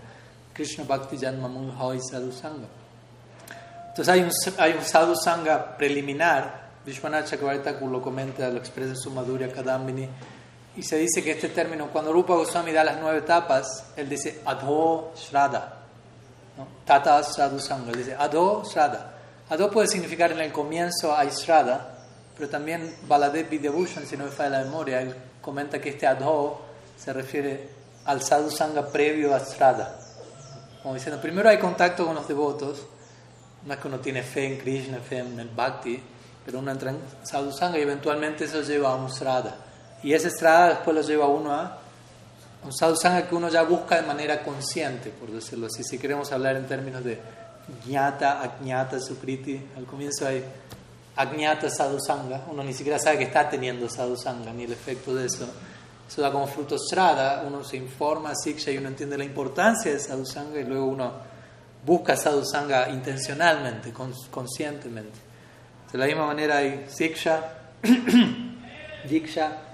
[0.52, 2.68] Krishna Bhakti Janmamul Hoy Sadhu Sangha.
[3.90, 8.98] Entonces hay un, hay un Sadhu Sangha preliminar, Vishwanath Chakravarti lo comenta, lo expresa en
[8.98, 10.08] su Madhurya Kadambini,
[10.76, 14.42] y se dice que este término, cuando Rupa Goswami da las nueve etapas, él dice
[14.46, 15.77] Adho Shraddha.
[16.58, 16.68] ¿No?
[16.86, 17.92] Tata Sadhu Sangha.
[17.92, 19.14] Dice Adho Shraddha.
[19.50, 22.00] Adho puede significar en el comienzo hay Shraddha,
[22.36, 26.60] pero también Baladev Vidyabhushan, si no me falla la memoria, él comenta que este Adho
[26.98, 27.70] se refiere
[28.06, 30.00] al Sadhu Sangha previo a Shraddha.
[30.82, 32.86] Como diciendo, primero hay contacto con los devotos,
[33.66, 36.02] no es que uno tiene fe en Krishna, fe en el Bhakti,
[36.46, 39.56] pero uno entra en Sadhu Sangha y eventualmente eso lleva a un Shraddha.
[40.04, 41.80] Y esa estrada después lo lleva uno a
[42.68, 45.86] un sadhusanga que uno ya busca de manera consciente, por decirlo así.
[45.86, 47.18] Si queremos hablar en términos de
[47.86, 50.44] jnata, ajnata, sukriti, al comienzo hay
[51.16, 55.48] ajnata sadhusanga, uno ni siquiera sabe que está teniendo sadhusanga, ni el efecto de eso.
[56.10, 60.00] Eso da como fruto strada, uno se informa, siksha, y uno entiende la importancia de
[60.00, 61.14] sadhusanga, y luego uno
[61.86, 65.20] busca sadhusanga intencionalmente, conscientemente.
[65.90, 67.44] De la misma manera hay siksha,
[69.10, 69.67] diksha,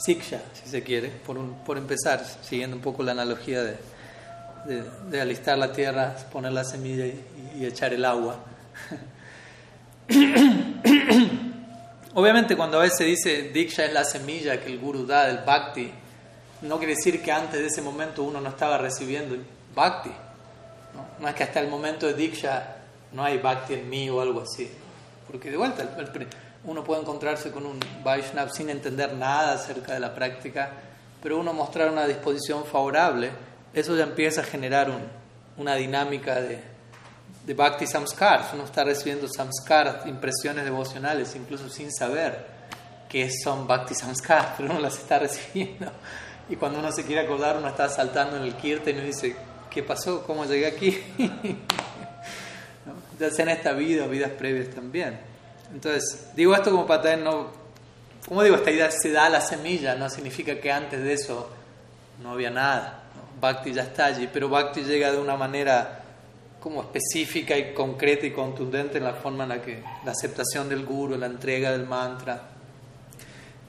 [0.00, 3.76] siksha, si se quiere, por, por empezar, siguiendo un poco la analogía de,
[4.64, 8.36] de, alistar la tierra, poner la semilla y, echar el agua.
[12.14, 15.92] Obviamente cuando a veces dice Diksha es la semilla que el guru da del bhakti,
[16.62, 19.36] no quiere decir que antes de ese momento uno no estaba recibiendo
[19.74, 20.10] bhakti.
[21.20, 22.76] No, es que hasta el momento de Diksha
[23.12, 24.70] no hay bhakti en mí o algo así.
[25.26, 26.28] Porque de vuelta, el,
[26.64, 30.70] uno puede encontrarse con un Vaishnav sin entender nada acerca de la práctica,
[31.22, 33.30] pero uno mostrar una disposición favorable,
[33.72, 34.90] eso ya empieza a generar
[35.56, 36.60] una dinámica de,
[37.46, 38.50] de Bhakti Samskar.
[38.54, 42.46] Uno está recibiendo Samskar, impresiones devocionales, incluso sin saber
[43.08, 45.90] qué son Bhakti Samskar, pero uno las está recibiendo.
[46.48, 49.36] Y cuando uno se quiere acordar, uno está saltando en el kirtan y uno dice,
[49.70, 50.24] ¿qué pasó?
[50.24, 50.98] ¿Cómo llegué aquí?
[53.18, 55.29] ya sea en esta vida o vidas previas también.
[55.72, 57.48] Entonces, digo esto como para tener, no,
[58.26, 61.50] como digo, esta idea se da la semilla, no significa que antes de eso
[62.22, 63.04] no había nada.
[63.40, 66.02] Bhakti ya está allí, pero Bhakti llega de una manera
[66.60, 70.84] como específica y concreta y contundente en la forma en la que la aceptación del
[70.84, 72.42] guru, la entrega del mantra.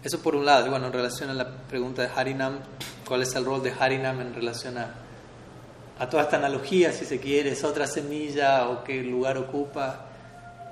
[0.03, 2.59] Eso por un lado, bueno, en relación a la pregunta de Harinam,
[3.07, 4.95] ¿cuál es el rol de Harinam en relación a,
[5.99, 10.07] a toda esta analogía, si se quiere, es otra semilla o qué lugar ocupa?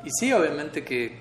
[0.03, 1.19] Y sí, obviamente que,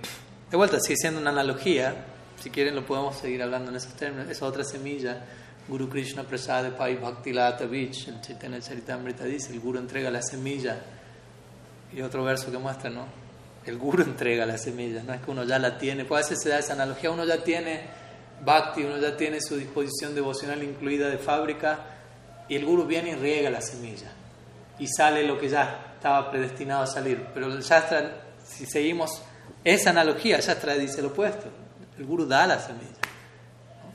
[0.51, 1.95] de vuelta, sigue siendo una analogía,
[2.41, 5.25] si quieren lo podemos seguir hablando en esos términos, esa otra semilla,
[5.67, 10.23] Guru Krishna Prasad Pai Bhakti Lata Vich, el Chaitanya Charitamrita dice, el Guru entrega la
[10.23, 10.79] semilla,
[11.93, 13.07] y otro verso que muestra, ¿no?
[13.67, 16.49] El Guru entrega la semilla, no es que uno ya la tiene, puede ser se
[16.49, 17.83] da esa analogía, uno ya tiene
[18.45, 21.81] bhakti, uno ya tiene su disposición devocional incluida de fábrica
[22.49, 24.11] y el guru viene y riega la semilla.
[24.79, 27.27] Y sale lo que ya estaba predestinado a salir.
[27.35, 29.23] Pero el Shastra, si seguimos
[29.65, 31.49] esa analogía, Shastra dice lo opuesto.
[31.99, 32.99] El guru da la semilla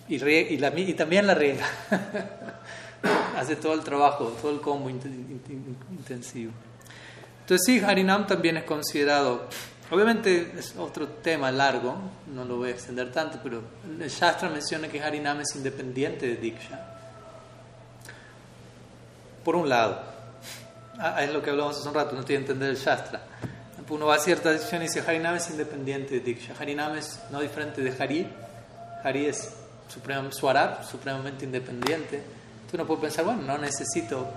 [0.07, 1.65] y, y, también la riega.
[3.37, 6.51] Hace todo el trabajo, todo el combo intensivo.
[7.41, 9.47] Entonces sí, Harinam también es considerado
[9.91, 11.95] Obviamente es otro tema largo,
[12.33, 13.61] no lo voy a extender tanto, pero
[13.99, 16.79] el Shastra menciona que Harinam es independiente de Diksha.
[19.43, 20.01] Por un lado,
[20.97, 23.21] ah, es lo que hablamos hace un rato, no estoy a entender el Shastra.
[23.89, 26.53] Uno va a cierta decisión y dice Harinam es independiente de Diksha.
[26.59, 28.27] Harinam es no diferente de Hari.
[29.03, 29.53] Hari es
[29.87, 32.17] supremo, Swarab, supremamente independiente.
[32.17, 34.27] Entonces uno puede pensar, bueno, no necesito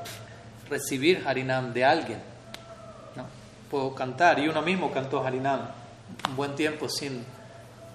[0.69, 2.37] recibir Harinam de alguien
[3.71, 4.39] puedo cantar.
[4.39, 5.69] Y uno mismo cantó Harinam
[6.29, 7.25] un buen tiempo sin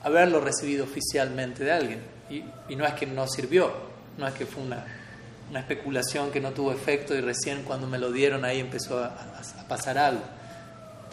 [0.04, 2.02] haberlo recibido oficialmente de alguien.
[2.30, 3.72] Y, no es que no sirvió,
[4.18, 4.86] no es que fue una,
[5.50, 9.14] una, especulación que no tuvo efecto y recién cuando me lo dieron ahí empezó a,
[9.68, 10.24] pasar algo.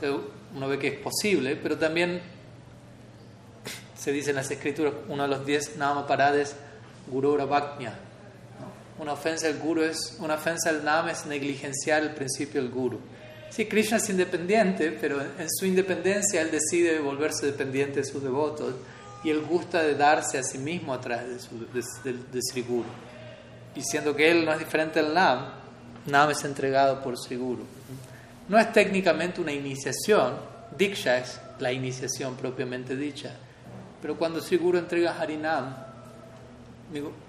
[0.00, 2.20] Entonces uno ve que es posible, pero también
[3.96, 6.54] se dice en las escrituras, uno de los diez Nama Parades,
[7.08, 7.98] Guru Bhaknya.
[9.00, 13.00] Una ofensa al Guru es, una ofensa al Nama es negligenciar el principio del Guru.
[13.50, 18.74] Sí, Krishna es independiente, pero en su independencia él decide volverse dependiente de sus devotos
[19.24, 21.66] y él gusta de darse a sí mismo a través de, su,
[22.32, 22.88] de, Sri Guru.
[23.74, 25.50] Y siendo que él no es diferente al Nam,
[26.06, 27.77] Nam es entregado por Sri Guru.
[28.48, 30.34] No es técnicamente una iniciación,
[30.76, 33.32] Diksha es la iniciación propiamente dicha,
[34.00, 35.76] pero cuando Sri Guru entrega Harinam,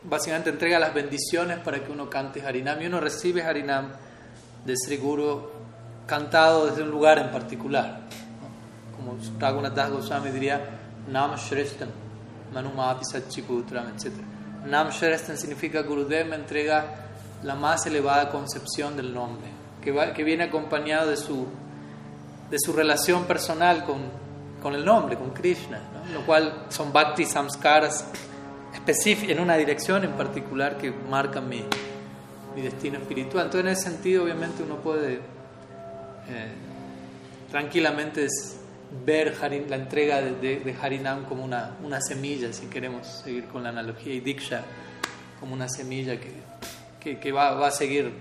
[0.03, 3.89] básicamente entrega las bendiciones para que uno cante Harinam y uno recibe Harinam
[4.65, 5.49] de Sri Guru
[6.05, 8.01] cantado desde un lugar en particular.
[8.95, 10.61] Como Raghunath Goswami diría,
[11.09, 11.89] Nam Shreshtan,
[12.53, 14.13] Manumati Satchiputram, etc.
[14.65, 16.85] Nam Shreshtan significa Gurudev me entrega
[17.43, 19.47] la más elevada concepción del nombre,
[19.93, 21.47] que, que viene acompañado de su,
[22.49, 24.01] de su relación personal con,
[24.61, 25.81] con el nombre, con Krishna,
[26.13, 28.05] lo cual son bhakti samskaras
[29.07, 31.63] en una dirección en particular que marcan mi,
[32.55, 33.45] mi destino espiritual.
[33.45, 36.51] Entonces, en ese sentido, obviamente, uno puede eh,
[37.51, 38.27] tranquilamente
[39.05, 39.37] ver
[39.69, 44.21] la entrega de, Harinam como una, una, semilla, si queremos seguir con la analogía, y
[44.21, 44.63] Diksha
[45.39, 46.17] como una semilla
[46.99, 48.11] que, que, va, va, a seguir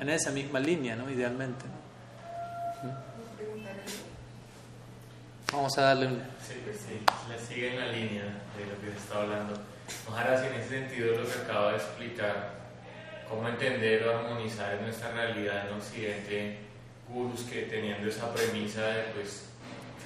[0.00, 1.10] en esa misma línea, ¿no?
[1.10, 1.64] idealmente.
[5.52, 6.22] Vamos a darle un...
[6.42, 9.54] Sí, sí, le sigue en la línea de lo que se está hablando.
[10.08, 12.54] Ojalá en ese sentido lo que acaba de explicar,
[13.28, 16.58] cómo entender o armonizar nuestra realidad en Occidente
[17.08, 19.50] gurus que teniendo esa premisa de pues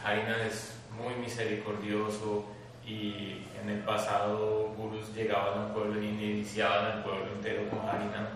[0.04, 2.44] Harinam es muy misericordioso
[2.84, 7.80] y en el pasado gurus llegaban a un pueblo y iniciaban al pueblo entero con
[7.88, 8.26] Harinam.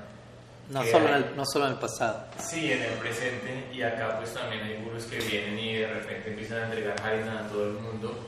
[0.73, 2.25] No solo, en el, no solo en el pasado.
[2.39, 6.31] Sí, en el presente y acá pues también hay gurus que vienen y de repente
[6.31, 8.19] empiezan a entregar Harinam a todo el mundo,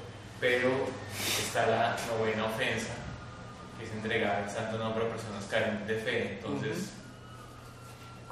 [0.40, 0.70] pero
[1.38, 2.92] está la novena ofensa,
[3.78, 6.32] que es entregar el santo nombre a personas carentes de fe.
[6.34, 6.92] Entonces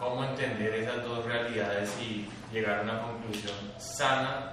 [0.02, 4.52] cómo entender esas dos realidades y llegar a una conclusión sana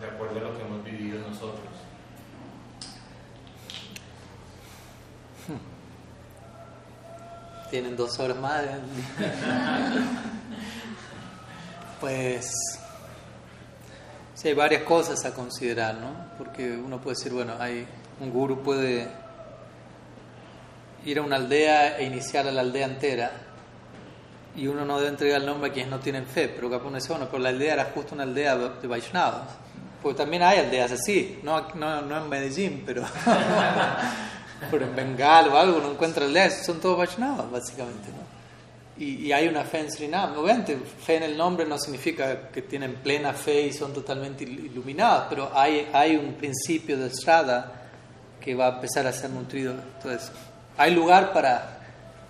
[0.00, 1.66] de acuerdo a lo que hemos vivido nosotros.
[7.70, 8.62] Tienen dos horas más.
[8.62, 8.78] ¿eh?
[12.00, 12.50] pues
[14.34, 16.10] sí, hay varias cosas a considerar, ¿no?
[16.38, 17.86] Porque uno puede decir, bueno, hay
[18.20, 19.08] un guru puede
[21.04, 23.30] ir a una aldea e iniciar a la aldea entera
[24.56, 26.96] y uno no debe entregar el nombre a quienes no tienen fe, pero capaz uno
[26.96, 29.50] dice, bueno, pero la aldea era justo una aldea de Vaishnavas.
[30.02, 33.02] Porque también hay aldeas así, no, no, no en Medellín, pero,
[34.70, 38.08] pero en Bengal o algo, uno encuentra aldeas, son todos Vaishnavas, básicamente.
[38.08, 38.26] ¿no?
[39.02, 40.38] Y, y, hay una fe en Srinam.
[40.38, 45.26] Obviamente, fe en el nombre no significa que tienen plena fe y son totalmente iluminados,
[45.28, 47.82] pero hay, hay un principio de estrada
[48.40, 49.74] que va a empezar a ser nutrido.
[49.98, 50.30] Entonces,
[50.78, 51.76] hay lugar para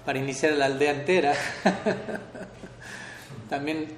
[0.07, 1.35] para iniciar la aldea entera,
[3.51, 3.89] también,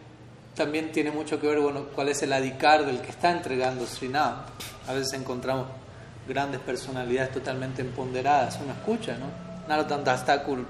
[0.54, 4.36] también tiene mucho que ver bueno, cuál es el adicar del que está entregando Srinam.
[4.88, 5.68] A veces encontramos
[6.28, 9.26] grandes personalidades totalmente empoderadas, uno escucha, ¿no?
[9.66, 10.64] Narottam Thakur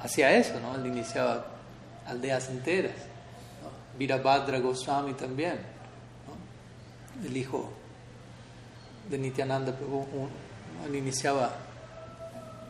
[0.00, 0.74] hacía eso, ¿no?
[0.76, 1.46] Él iniciaba
[2.06, 2.96] aldeas enteras.
[3.62, 3.98] ¿no?
[3.98, 5.58] Virabhadra Goswami también,
[7.24, 7.70] el hijo
[9.10, 10.28] de Nityananda Prabhu,
[10.86, 11.50] él iniciaba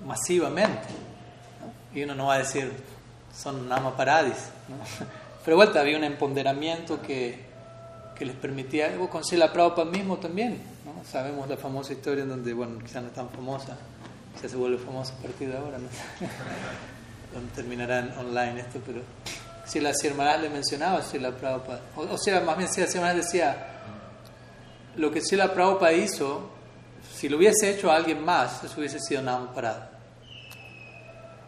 [0.04, 0.88] masivamente.
[1.94, 2.72] Y uno no va a decir,
[3.34, 4.50] son nama paradis.
[4.68, 5.06] ¿no?
[5.44, 7.44] Pero vuelta, había un empoderamiento que,
[8.14, 10.71] que les permitía, con la Prabhupada mismo también.
[11.10, 13.76] Sabemos la famosa historia en donde, bueno, quizá no es tan famosa,
[14.40, 15.88] ya se vuelve famoso a partir de ahora, ¿no?
[17.54, 19.00] terminarán online esto, pero
[19.64, 23.14] si la Sierra le mencionaba, si la Prabhupada, o, sea, más bien si la Sierra
[23.14, 23.68] decía,
[24.96, 26.50] lo que si la Prabhupada hizo,
[27.14, 29.92] si lo hubiese hecho a alguien más, eso hubiese sido nada parado.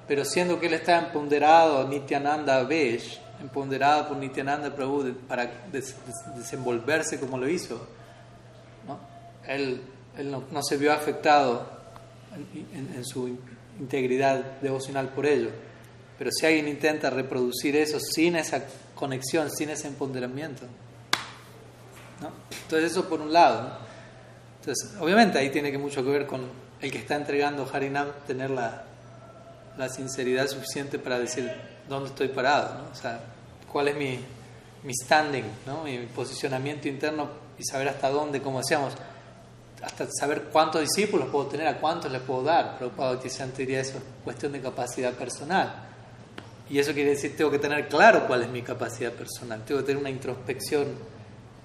[0.06, 7.38] Pero siendo que él está empoderado, Nityananda Vesh, empoderado por Nityananda Prabhu para desenvolverse como
[7.38, 7.86] lo hizo.
[9.48, 9.80] Él,
[10.22, 11.66] no, se vio afectado
[12.72, 13.38] en, su
[13.78, 15.50] integridad devocional por ello.
[16.18, 18.64] Pero si alguien intenta reproducir eso sin esa
[18.94, 20.62] conexión, sin ese empoderamiento,
[22.20, 22.30] ¿no?
[22.62, 23.78] entonces eso por un lado.
[24.60, 26.42] Entonces, obviamente ahí tiene que mucho que ver con
[26.80, 28.84] el que está entregando Harinam, tener la,
[29.88, 31.50] sinceridad suficiente para decir
[31.88, 32.90] dónde estoy parado, ¿no?
[32.92, 33.20] o sea,
[33.70, 34.20] cuál es mi,
[34.84, 35.82] mi standing, ¿no?
[35.82, 37.28] mi posicionamiento interno
[37.58, 38.94] y saber hasta dónde, como decíamos,
[39.84, 42.78] hasta saber cuántos discípulos puedo tener, a cuántos le puedo dar.
[42.78, 43.20] Prabhupada
[43.56, 45.74] diría eso es cuestión de capacidad personal.
[46.70, 49.86] Y eso quiere decir tengo que tener claro cuál es mi capacidad personal, tengo que
[49.86, 50.86] tener una introspección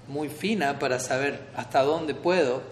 [0.08, 2.62] muy fina para saber hasta dónde puedo,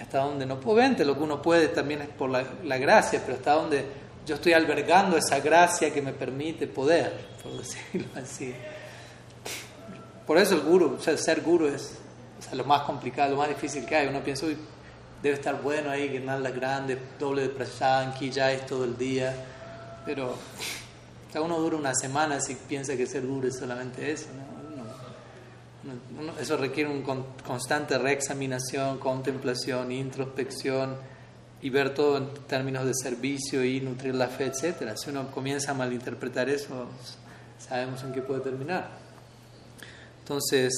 [0.00, 0.76] hasta dónde no puedo.
[0.76, 3.84] Obviamente lo que uno puede también es por la, la gracia, pero hasta dónde
[4.24, 7.12] yo estoy albergando esa gracia que me permite poder,
[7.42, 8.54] por decirlo así.
[10.26, 11.98] Por eso el guru, o sea, ser guru es
[12.52, 14.06] lo más complicado, lo más difícil que hay.
[14.08, 14.56] Uno piensa, uy,
[15.22, 19.34] debe estar bueno ahí, que nada grande, doble de prasanki, ya es todo el día.
[20.04, 20.36] Pero
[21.40, 24.26] uno dura una semana si piensa que ser guru es solamente eso.
[26.40, 30.96] eso requiere una constante reexaminación, contemplación, introspección
[31.60, 34.94] y ver todo en términos de servicio y nutrir la fe, etc.
[34.96, 36.86] Si uno comienza a malinterpretar eso,
[37.58, 38.90] sabemos en qué puede terminar.
[40.20, 40.72] Entonces,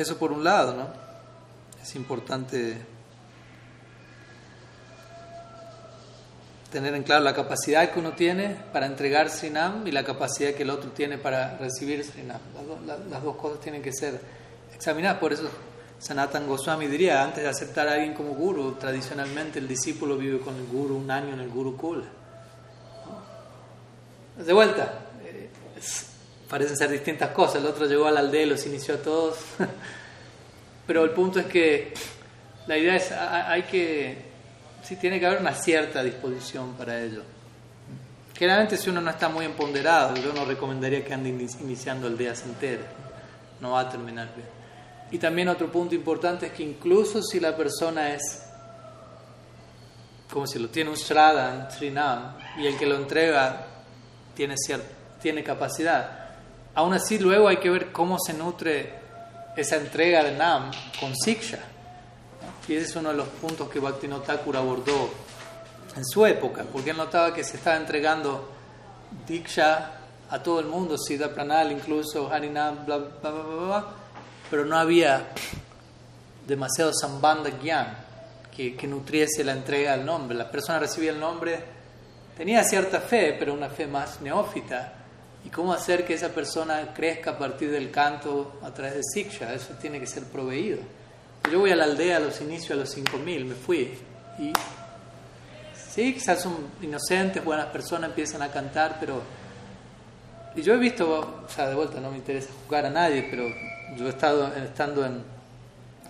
[0.00, 0.88] eso por un lado, ¿no?
[1.82, 2.78] Es importante
[6.70, 10.62] tener en claro la capacidad que uno tiene para entregar Srinam y la capacidad que
[10.62, 12.40] el otro tiene para recibir Srinam.
[13.10, 14.20] las dos cosas tienen que ser
[14.74, 15.18] examinadas.
[15.18, 15.50] Por eso
[15.98, 20.56] Sanatan Goswami diría, antes de aceptar a alguien como guru, tradicionalmente el discípulo vive con
[20.56, 22.06] el guru un año en el guru kula.
[24.38, 25.50] De vuelta, eh,
[26.50, 27.62] parecen ser distintas cosas.
[27.62, 29.38] El otro llegó a la aldea y los inició a todos.
[30.86, 31.94] Pero el punto es que
[32.66, 34.18] la idea es, hay que,
[34.82, 37.22] sí tiene que haber una cierta disposición para ello.
[38.36, 42.86] Generalmente si uno no está muy empoderado, yo no recomendaría que ande iniciando aldeas enteras.
[43.60, 44.48] No va a terminar bien.
[45.12, 48.44] Y también otro punto importante es que incluso si la persona es,
[50.32, 53.66] como si lo tiene un Shraddha, un Srinam, y el que lo entrega
[54.34, 54.86] tiene, cierta,
[55.20, 56.19] tiene capacidad,
[56.74, 58.94] aún así luego hay que ver cómo se nutre
[59.56, 61.58] esa entrega de Nam con Siksha.
[62.68, 65.10] Y ese es uno de los puntos que Bhaktivinoda Thakur abordó
[65.96, 68.48] en su época, porque él notaba que se estaba entregando
[69.26, 69.92] Diksha
[70.30, 73.86] a todo el mundo, Siddha Pranal, incluso Harinam, bla, bla, bla, bla
[74.50, 75.28] pero no había
[76.46, 77.96] demasiado sambandha gyan
[78.54, 80.36] que, que nutriese la entrega del nombre.
[80.36, 81.62] La persona recibía el nombre,
[82.36, 84.94] tenía cierta fe, pero una fe más neófita.
[85.44, 89.54] ¿Y cómo hacer que esa persona crezca a partir del canto a través de Siksha?
[89.54, 90.78] Eso tiene que ser proveído.
[91.50, 93.98] Yo voy a la aldea a los inicios, a los 5000, me fui.
[94.38, 94.52] Y
[95.92, 99.22] sí, quizás son inocentes, buenas personas, empiezan a cantar, pero.
[100.54, 103.44] Y yo he visto, o sea, de vuelta no me interesa jugar a nadie, pero
[103.96, 105.22] yo he estado estando en,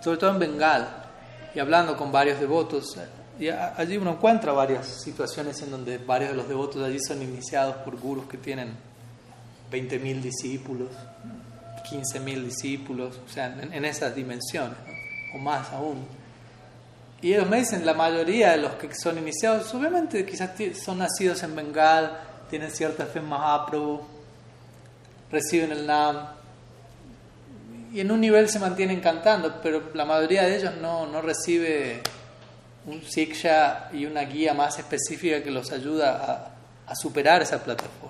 [0.03, 0.89] sobre todo en Bengal,
[1.55, 2.97] y hablando con varios devotos,
[3.39, 7.77] y allí uno encuentra varias situaciones en donde varios de los devotos allí son iniciados
[7.77, 8.75] por gurus que tienen
[9.71, 10.91] 20.000 discípulos,
[11.91, 14.77] 15.000 discípulos, o sea, en, esas dimensiones,
[15.35, 16.07] o más aún.
[17.23, 20.51] Y ellos me dicen, la mayoría de los que son iniciados, obviamente quizás
[20.83, 22.19] son nacidos en Bengal,
[22.49, 24.07] tienen cierta fe más apro,
[25.31, 26.41] reciben el NAM,
[27.93, 32.01] y en un nivel se mantienen cantando, pero la mayoría de ellos no, no recibe
[32.87, 36.55] un siksha y una guía más específica que los ayuda
[36.87, 38.10] a, a superar esa plataforma.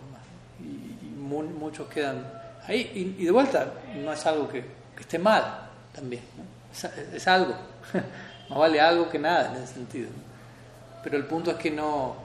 [1.31, 2.25] Muchos quedan
[2.67, 3.15] ahí.
[3.19, 4.65] Y, de vuelta, no es algo que,
[4.99, 6.23] esté mal también,
[7.15, 7.55] es, algo.
[8.51, 10.09] Más vale algo que nada en ese sentido.
[11.03, 12.17] Pero el punto es que no.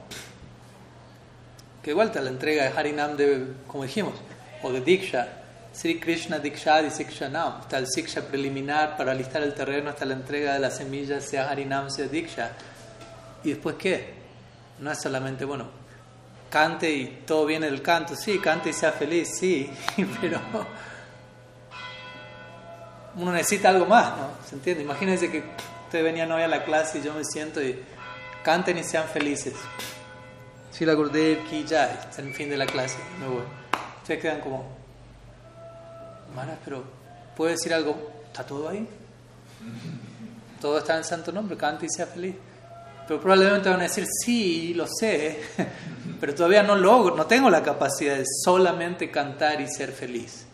[1.82, 4.14] Que de vuelta la entrega de Harinam debe, como dijimos,
[4.64, 5.28] o de Diksha,
[5.72, 7.62] Sri Krishna Diksha y Sikshanam.
[7.62, 11.50] Está el Siksha preliminar para alistar el terreno hasta la entrega de las semillas, sea
[11.50, 12.52] Harinam, sea Diksha.
[13.44, 14.16] ¿Y después qué?
[14.80, 15.85] No es solamente, bueno,
[16.56, 18.16] cante y todo viene del canto.
[18.16, 19.70] Sí, cante y sea feliz, sí,
[20.22, 20.40] pero
[23.18, 24.30] uno necesita algo más, ¿no?
[24.48, 24.84] ¿Se entiende?
[24.84, 25.44] Imagínense que
[25.84, 27.84] ustedes venían hoy a la clase y yo me siento y
[28.42, 29.54] canten y sean felices.
[30.72, 33.44] Si la Gurudev ki jai, es el fin de la clase, me voy.
[33.98, 34.66] Ustedes quedan como,
[36.34, 36.86] Maras, pero
[37.36, 37.98] ¿puedo decir algo?
[38.28, 38.88] ¿Está todo ahí?
[40.62, 42.34] Todo está en santo nombre, cante y sea feliz.
[43.08, 45.40] Pero probablemente van a decir, sí, lo sé,
[46.20, 50.46] pero todavía no logro, no tengo la capacidad de solamente cantar y ser feliz.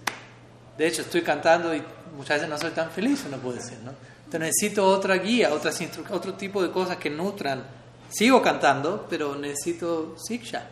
[0.78, 1.82] De hecho, estoy cantando y
[2.16, 3.91] muchas veces no soy tan feliz, uno puede ser, ¿no?
[4.26, 5.80] Entonces necesito otra guía, otras
[6.10, 7.64] otro tipo de cosas que nutran.
[8.10, 10.64] Sigo cantando, pero necesito siksha.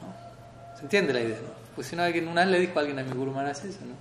[0.00, 0.76] ¿no?
[0.76, 1.38] ¿Se entiende la idea?
[1.38, 1.58] No?
[1.74, 3.94] Pues si no, una vez le dijo a alguien a mi Guru Maharaj eso, ¿no?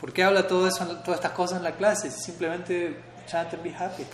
[0.00, 2.10] ¿Por qué habla todo eso, todas estas cosas en la clase?
[2.10, 2.96] Simplemente
[3.26, 4.04] chant and be happy.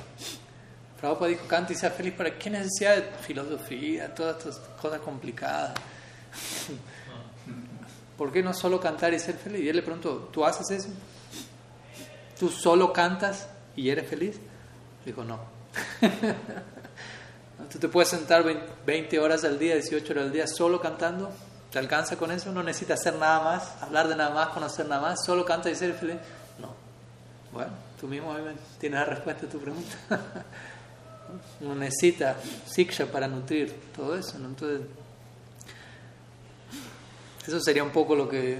[1.02, 2.14] Prabhupada dijo, canta y sea feliz.
[2.14, 5.72] ¿Para qué necesidad de filosofía, todas estas cosas complicadas?
[8.16, 9.62] ¿Por qué no solo cantar y ser feliz?
[9.62, 10.90] Y él le preguntó, ¿tú haces eso?
[12.38, 14.38] ¿Tú solo cantas y eres feliz?
[15.04, 15.40] Dijo, no.
[17.72, 18.44] ¿Tú te puedes sentar
[18.86, 21.32] 20 horas al día, 18 horas al día solo cantando?
[21.72, 22.52] ¿Te alcanza con eso?
[22.52, 25.74] No necesitas hacer nada más, hablar de nada más, conocer nada más, solo canta y
[25.74, 26.18] ser feliz.
[26.60, 26.72] No.
[27.52, 28.36] Bueno, tú mismo
[28.78, 29.96] tienes la respuesta a tu pregunta.
[31.60, 34.36] no necesita siksha para nutrir todo eso.
[34.36, 34.80] Entonces,
[37.46, 38.58] eso sería un poco lo que,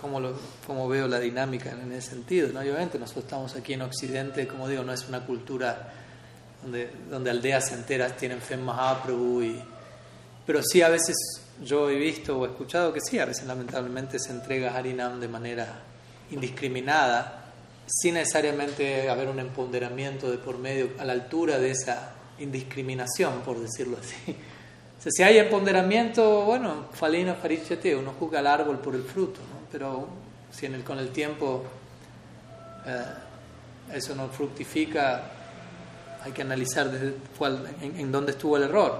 [0.00, 0.20] como,
[0.66, 2.48] como veo la dinámica en ese sentido.
[2.52, 2.60] ¿no?
[2.60, 5.92] obviamente nosotros estamos aquí en Occidente, como digo, no es una cultura
[6.62, 9.62] donde, donde aldeas enteras tienen fe en Mahaprabhu, y,
[10.46, 11.16] pero sí a veces
[11.62, 15.82] yo he visto o escuchado que sí, a veces lamentablemente se entrega Harinam de manera
[16.30, 17.39] indiscriminada,
[17.92, 23.58] sin necesariamente haber un empoderamiento de por medio a la altura de esa indiscriminación, por
[23.58, 24.36] decirlo así.
[25.02, 29.66] Si hay empoderamiento, bueno, falina farichete, uno juzga al árbol por el fruto, ¿no?
[29.72, 30.06] pero
[30.50, 31.64] si en el, con el tiempo
[32.84, 35.22] eh, eso no fructifica,
[36.22, 36.90] hay que analizar
[37.80, 38.98] en, dónde estuvo el error.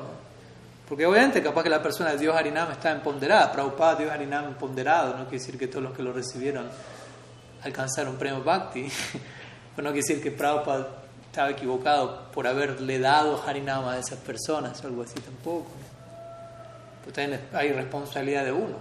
[0.88, 5.18] Porque obviamente capaz que la persona de Dios Harinam está empoderada, Prabhupada Dios Harinam empoderado,
[5.18, 6.66] no quiere decir que todos los que lo recibieron
[7.62, 8.88] alcanzaron premio Bhakti,
[9.76, 10.88] pero no quiere decir que Prabhupada
[11.26, 15.70] estaba equivocado por haberle dado Harinam a esas personas algo así tampoco.
[17.04, 18.76] Pues también hay responsabilidad de uno,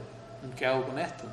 [0.57, 1.23] ¿qué hago con esto?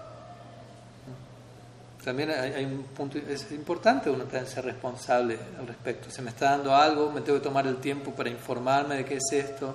[2.05, 6.09] También hay, un punto, es importante uno también ser responsable al respecto.
[6.09, 9.17] Se me está dando algo, me tengo que tomar el tiempo para informarme de qué
[9.17, 9.75] es esto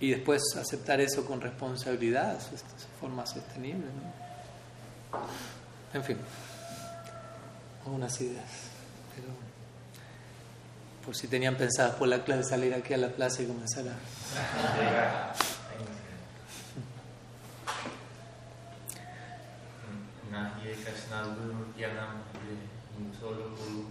[0.00, 2.64] y después aceptar eso con responsabilidad, es
[3.00, 3.86] forma sostenible.
[5.94, 6.18] En fin,
[7.88, 8.44] algunas ideas.
[9.14, 9.28] Pero
[11.04, 13.96] por si tenían pensadas por la clase salir aquí a la plaza y comenzar a...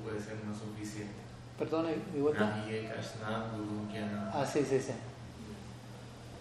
[0.04, 1.14] puede ser no suficiente.
[1.58, 2.54] Perdón, ¿y vuelta?
[4.32, 4.94] Ah, sí, sí, sí.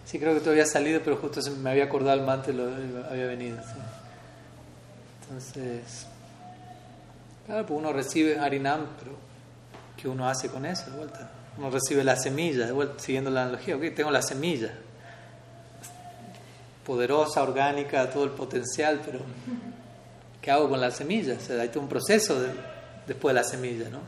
[0.05, 3.57] Sí, creo que todavía había salido, pero justo me había acordado el lo, había venido.
[5.21, 6.07] Entonces,
[7.47, 9.13] claro, pues uno recibe Harinam, pero
[9.95, 11.31] ¿qué uno hace con eso vuelta?
[11.57, 13.75] Uno recibe la semilla, siguiendo la analogía.
[13.75, 14.71] Ok, tengo la semilla,
[16.85, 19.21] poderosa, orgánica, todo el potencial, pero
[20.39, 21.35] ¿qué hago con la semilla?
[21.35, 22.39] O sea, hay un proceso
[23.07, 24.01] después de la semilla, ¿no?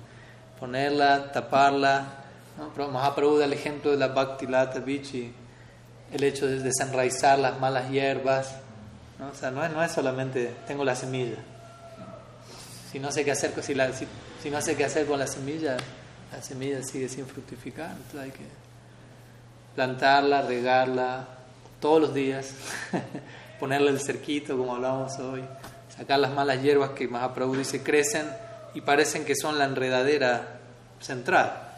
[0.59, 2.19] Ponerla, taparla.
[2.57, 3.37] ¿no?
[3.37, 5.33] Da el ejemplo de la Bhakti Lata Bichi
[6.11, 8.55] el hecho de desenraizar las malas hierbas.
[9.17, 9.29] ¿no?
[9.29, 11.37] O sea, no no es solamente tengo la semilla.
[12.91, 15.77] Si no sé qué hacer, si, la, si, no sé qué hacer con la semilla,
[16.31, 17.91] la semilla sigue sin fructificar.
[17.91, 18.45] Entonces hay que
[19.75, 21.27] plantarla, regarla
[21.79, 22.53] todos los días,
[23.59, 25.43] ponerle el cerquito como hablábamos hoy,
[25.95, 28.27] sacar las malas hierbas que Mahaprabhu dice crecen
[28.73, 30.59] y parecen que son la enredadera
[30.99, 31.69] central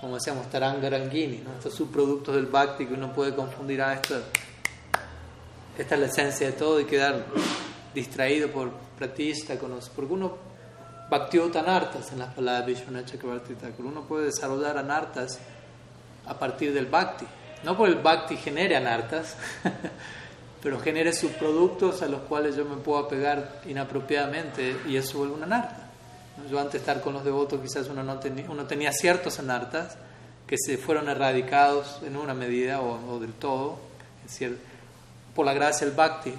[0.00, 1.52] como decíamos, Tarangarangini, ¿no?
[1.52, 4.20] estos subproductos del Bhakti que uno puede confundir, a ah, esto,
[5.78, 7.26] esta es la esencia de todo y quedar
[7.94, 9.54] distraído por pratista,
[9.96, 10.36] porque uno
[11.08, 15.38] bhaktió anartas en las palabras de Vishwanath Chakrabarti uno puede desarrollar anartas
[16.26, 17.24] a partir del Bhakti,
[17.64, 19.36] no por el Bhakti genere anartas,
[20.62, 25.46] pero genere subproductos a los cuales yo me puedo apegar inapropiadamente y eso vuelve una
[25.46, 25.88] anarta.
[26.50, 29.96] Yo antes de estar con los devotos quizás uno, no tenía, uno tenía ciertos anartas
[30.46, 33.78] que se fueron erradicados en una medida o, del todo,
[34.24, 34.58] es decir,
[35.34, 36.34] por la gracia del bhakti.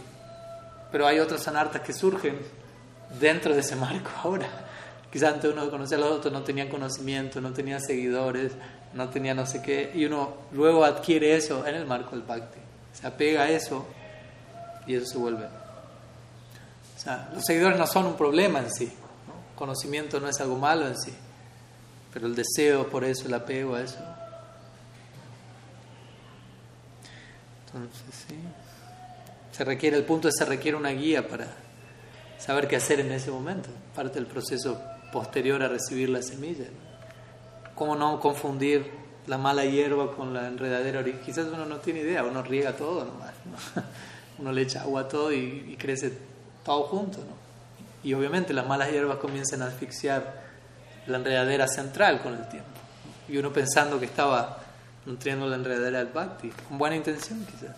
[0.91, 2.39] Pero hay otros anartas que surgen
[3.19, 4.47] dentro de ese marco ahora.
[5.11, 8.53] Quizás antes uno conocía a los otros, no tenía conocimiento, no tenía seguidores,
[8.93, 12.59] no tenía no sé qué, y uno luego adquiere eso en el marco del bhakti.
[12.93, 13.85] Se apega a eso
[14.87, 15.45] y eso se vuelve.
[15.45, 18.91] O sea, los seguidores no son un problema en sí,
[19.55, 21.13] conocimiento no es algo malo en sí,
[22.13, 23.99] pero el deseo por eso, el apego a eso.
[27.65, 28.35] Entonces, sí.
[29.51, 31.47] Se requiere, el punto es se requiere una guía para
[32.37, 36.65] saber qué hacer en ese momento, parte del proceso posterior a recibir la semilla.
[37.75, 38.89] ¿Cómo no confundir
[39.27, 41.03] la mala hierba con la enredadera?
[41.03, 43.33] Quizás uno no tiene idea, uno riega todo nomás,
[44.39, 46.13] uno le echa agua a todo y, crece
[46.63, 47.19] todo junto.
[47.19, 47.35] ¿no?
[48.03, 50.41] Y obviamente las malas hierbas comienzan a asfixiar
[51.07, 52.69] la enredadera central con el tiempo.
[53.27, 54.57] Y uno pensando que estaba
[55.05, 57.75] nutriendo la enredadera del bhakti, con buena intención quizás.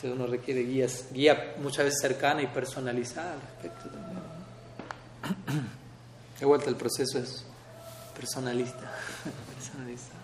[0.00, 4.18] Entonces uno requiere guías, guía muchas veces cercana y personalizada al respecto también.
[6.40, 7.44] De vuelta el proceso es
[8.16, 8.90] personalista.
[9.54, 10.14] personalista.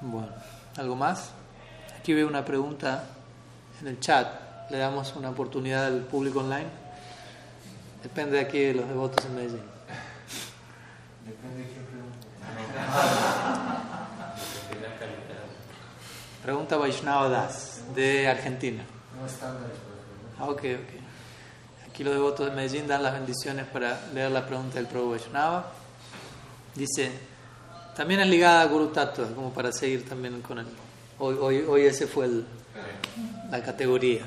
[0.00, 0.30] Bueno,
[0.78, 1.32] ¿algo más?
[1.98, 3.04] Aquí veo una pregunta
[3.82, 4.70] en el chat.
[4.70, 6.68] Le damos una oportunidad al público online.
[8.02, 9.64] Depende de aquí de los devotos en Medellín.
[11.26, 12.26] Depende de quién pregunta.
[16.42, 18.84] Pregunta Vaishnava Das, de Argentina.
[19.20, 19.76] No estándares,
[20.38, 21.88] Ah, ok, ok.
[21.88, 25.72] Aquí los devotos de Medellín dan las bendiciones para leer la pregunta del Prabhu Vaishnava.
[26.74, 27.12] Dice,
[27.94, 30.66] también es ligada a Guru Tattva, como para seguir también con él.
[31.20, 32.44] Hoy, hoy, hoy ese fue el,
[33.50, 34.22] la categoría.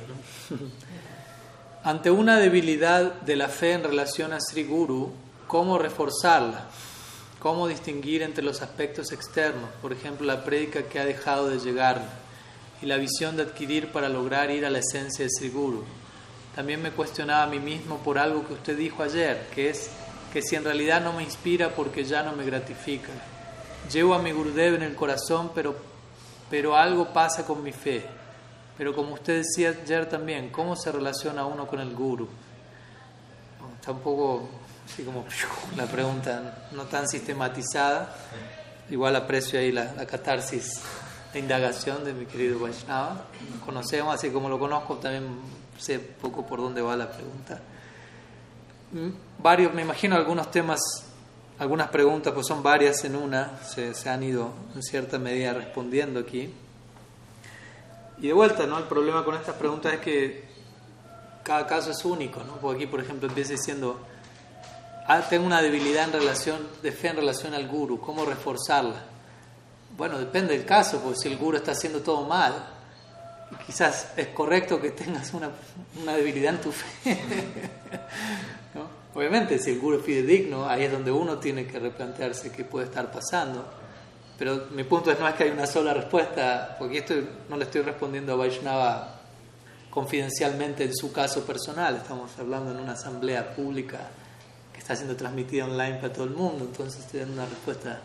[0.49, 0.57] ¿no?
[1.83, 5.11] Ante una debilidad de la fe en relación a Sri Guru,
[5.47, 6.67] ¿cómo reforzarla?
[7.39, 12.01] ¿Cómo distinguir entre los aspectos externos, por ejemplo, la prédica que ha dejado de llegar
[12.81, 15.83] y la visión de adquirir para lograr ir a la esencia de Sri Guru?
[16.55, 19.91] También me cuestionaba a mí mismo por algo que usted dijo ayer, que es
[20.33, 23.09] que si en realidad no me inspira porque ya no me gratifica.
[23.91, 25.75] Llevo a mi Gurudev en el corazón, pero,
[26.49, 28.03] pero algo pasa con mi fe.
[28.77, 32.27] Pero como usted decía ayer también, ¿cómo se relaciona uno con el Guru?
[33.79, 34.49] Está un poco
[34.85, 35.25] así como
[35.75, 38.15] la pregunta no tan sistematizada.
[38.89, 40.81] Igual aprecio ahí la, la catarsis
[41.33, 43.25] de indagación de mi querido Vaishnava.
[43.65, 45.27] Conocemos, así como lo conozco, también
[45.77, 47.59] sé poco por dónde va la pregunta.
[49.39, 50.79] Varios, me imagino algunos temas,
[51.59, 56.19] algunas preguntas, pues son varias en una, se, se han ido en cierta medida respondiendo
[56.19, 56.53] aquí.
[58.19, 58.77] Y de vuelta, ¿no?
[58.77, 60.47] El problema con estas preguntas es que
[61.43, 62.55] cada caso es único, ¿no?
[62.55, 63.99] Porque aquí, por ejemplo, empieza diciendo,
[65.07, 69.03] ah, tengo una debilidad en relación, de fe en relación al guru, ¿cómo reforzarla?
[69.97, 72.53] Bueno, depende del caso, porque si el guru está haciendo todo mal,
[73.65, 75.49] quizás es correcto que tengas una,
[76.01, 76.85] una debilidad en tu fe.
[78.75, 78.87] ¿no?
[79.15, 82.85] Obviamente, si el guru es fidedigno, ahí es donde uno tiene que replantearse qué puede
[82.85, 83.65] estar pasando.
[84.37, 87.15] Pero mi punto es no es que hay una sola respuesta, porque esto
[87.49, 89.17] no le estoy respondiendo a Vaishnava
[89.89, 93.97] confidencialmente en su caso personal, estamos hablando en una asamblea pública
[94.71, 97.99] que está siendo transmitida online para todo el mundo, entonces estoy dando una respuesta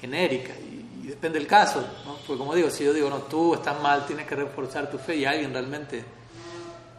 [0.00, 0.75] genérica y,
[1.06, 2.16] y depende del caso, ¿no?
[2.26, 5.14] porque como digo, si yo digo, no, tú estás mal, tienes que reforzar tu fe
[5.14, 6.04] y alguien realmente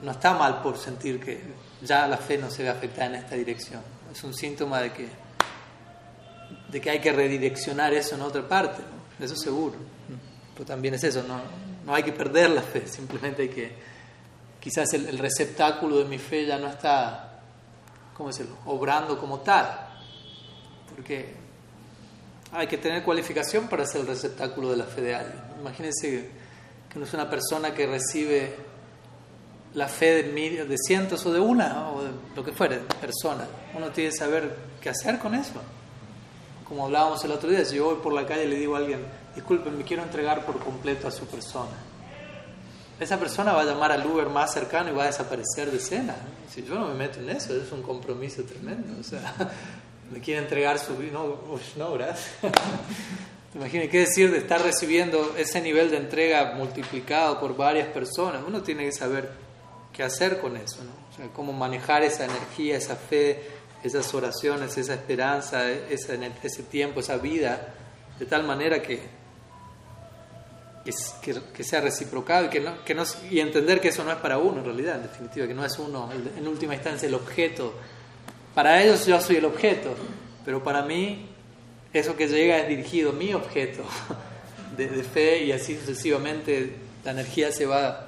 [0.01, 1.41] no está mal por sentir que
[1.81, 5.09] ya la fe no se ve afectada en esta dirección, es un síntoma de que
[6.69, 9.25] de que hay que redireccionar eso en otra parte, ¿no?
[9.25, 9.75] eso seguro.
[10.53, 11.41] Pero también es eso, no,
[11.85, 13.75] no hay que perder la fe, simplemente hay que,
[14.61, 17.41] quizás el, el receptáculo de mi fe ya no está,
[18.15, 19.67] ¿cómo decirlo?, obrando como tal,
[20.95, 21.47] porque
[22.52, 25.41] hay que tener cualificación para ser el receptáculo de la fe de alguien.
[25.60, 26.30] Imagínense
[26.90, 28.56] que uno es una persona que recibe
[29.74, 31.95] la fe de, mil, de cientos o de una, ¿no?
[31.95, 33.48] o de lo que fuere, personas.
[33.76, 35.61] Uno tiene que saber qué hacer con eso
[36.68, 38.80] como hablábamos el otro día, si yo voy por la calle y le digo a
[38.80, 38.99] alguien,
[39.34, 41.72] disculpen, me quiero entregar por completo a su persona.
[42.99, 46.15] Esa persona va a llamar al Uber más cercano y va a desaparecer de escena.
[46.49, 48.99] Si yo no me meto en eso, es un compromiso tremendo.
[48.99, 49.34] O sea,
[50.11, 51.11] me quiere entregar su vida.
[51.13, 51.39] No,
[51.75, 52.29] no, gracias.
[53.55, 58.43] Imagínense qué decir de estar recibiendo ese nivel de entrega multiplicado por varias personas.
[58.45, 59.31] Uno tiene que saber
[59.93, 60.91] qué hacer con eso, ¿no?
[61.11, 63.41] O sea, cómo manejar esa energía, esa fe,
[63.84, 67.73] esas oraciones, esa esperanza, ese, tiempo, esa vida,
[68.19, 69.01] de tal manera que,
[70.84, 75.03] que, sea reciprocado y, y entender que eso no es para uno en realidad, en
[75.03, 77.73] definitiva, que no es uno, en última instancia, el objeto.
[78.57, 79.93] Para ellos yo soy el objeto,
[80.43, 81.29] pero para mí
[81.93, 83.84] eso que llega es dirigido, mi objeto
[84.75, 86.73] de, de fe y así sucesivamente
[87.05, 88.07] la energía se va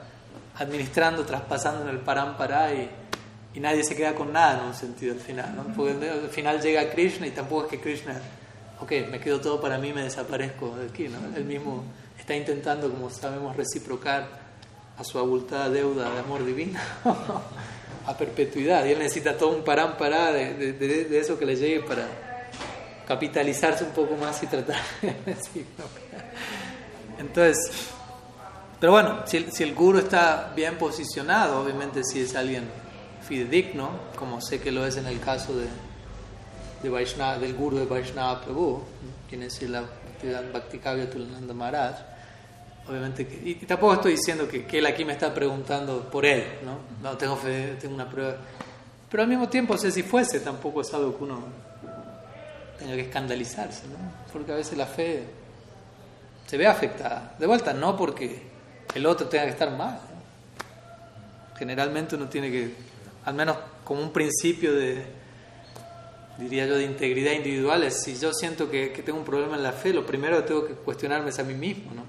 [0.55, 2.89] administrando, traspasando en el parámpara y
[3.53, 5.63] y nadie se queda con nada en un sentido al final, ¿no?
[5.76, 8.19] porque al final llega Krishna y tampoco es que Krishna,
[8.80, 11.17] ok, me quedo todo para mí, me desaparezco de aquí, ¿no?
[11.35, 11.84] Él mismo
[12.17, 14.27] está intentando, como sabemos, reciprocar
[14.97, 16.80] a su abultada deuda de amor divino,
[18.10, 22.07] a perpetuidad y él necesita todo un parán pará de, eso que le llegue para
[23.07, 24.81] capitalizarse un poco más y tratar.
[27.19, 27.72] Entonces,
[28.80, 32.64] pero bueno, si el, guru está bien posicionado, obviamente si es alguien
[33.27, 35.68] fidedigno, como sé que lo es en el caso de,
[36.81, 38.81] de Vaishnava, del guru de Vaishnava Prabhu,
[39.30, 39.84] quien es la
[40.52, 41.95] Bhaktikavya Tulananda Maharaj,
[42.90, 46.80] obviamente, y, tampoco estoy diciendo que, que, él aquí me está preguntando por él, ¿no?
[47.02, 48.36] No tengo fe, tengo una prueba.
[49.10, 51.44] Pero al mismo tiempo, sé si fuese, tampoco es algo que uno
[52.78, 53.98] tenga que escandalizarse, ¿no?
[54.32, 55.24] Porque a veces la fe
[56.48, 57.36] se ve afectada.
[57.38, 58.41] De vuelta, no porque
[58.95, 59.99] el otro tenga que estar mal.
[61.57, 62.74] Generalmente uno tiene que,
[63.26, 65.03] al menos como un principio de,
[66.38, 69.74] diría yo, de integridad individual, si yo siento que, que tengo un problema en la
[69.74, 72.03] fe, lo primero que tengo que cuestionarme es a mí mismo, ¿no?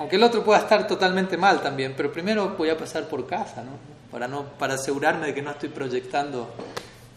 [0.00, 3.62] Aunque el otro pueda estar totalmente mal también, pero primero voy a pasar por casa,
[3.62, 3.72] ¿no?
[4.10, 6.48] Para, no, para asegurarme de que no estoy proyectando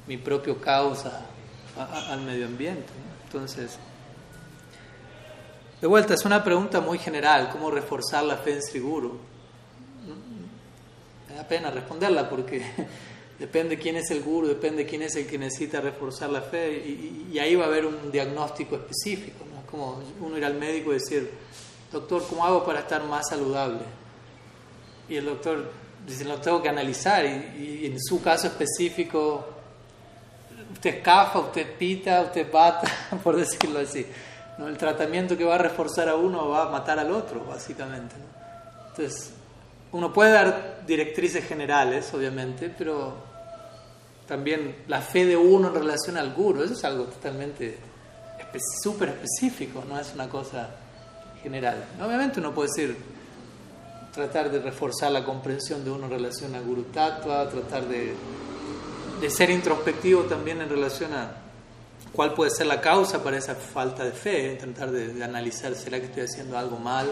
[0.05, 1.05] mi propio caos
[1.77, 2.91] al medio ambiente.
[3.23, 3.79] Entonces,
[5.79, 9.15] de vuelta, es una pregunta muy general, ¿cómo reforzar la fe en seguro?
[11.29, 12.65] Me da pena responderla porque
[13.39, 17.39] depende quién es el guru, depende quién es el que necesita reforzar la fe y,
[17.39, 19.45] ahí va a haber un diagnóstico específico.
[19.49, 19.61] ¿no?
[19.61, 21.31] Es como uno ir al médico y decir,
[21.93, 23.81] doctor, ¿cómo hago para estar más saludable?
[25.07, 25.71] Y el doctor
[26.05, 29.47] dice, lo tengo que analizar y, en su caso específico,
[30.73, 32.91] usted escafa, usted pita, usted bata,
[33.23, 34.05] por decirlo así.
[34.57, 34.67] ¿no?
[34.67, 38.15] El tratamiento que va a reforzar a uno va a matar al otro, básicamente.
[38.89, 39.31] Entonces,
[39.91, 43.13] uno puede dar directrices generales, obviamente, pero
[44.27, 47.77] también la fe de uno en relación al guru, eso es algo totalmente
[48.83, 50.69] súper específico, no es una cosa
[51.43, 51.85] general.
[52.01, 52.97] Obviamente uno puede decir,
[54.13, 58.15] tratar de reforzar la comprensión de uno en relación a Guru Tattva, tratar de,
[59.29, 61.31] ser introspectivo también en relación a
[62.11, 65.99] cuál puede ser la causa para esa falta de fe, tratar de, de, analizar, ¿será
[65.99, 67.07] que estoy haciendo algo mal?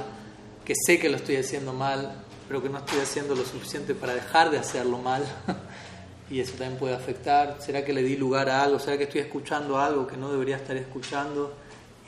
[0.66, 2.12] Que sé que lo estoy haciendo mal,
[2.48, 5.24] pero que no estoy haciendo lo suficiente para dejar de hacerlo mal.
[6.32, 7.58] y eso también puede afectar.
[7.60, 8.80] ¿Será que le di lugar a algo?
[8.80, 11.54] ¿Será que estoy escuchando algo que no debería estar escuchando?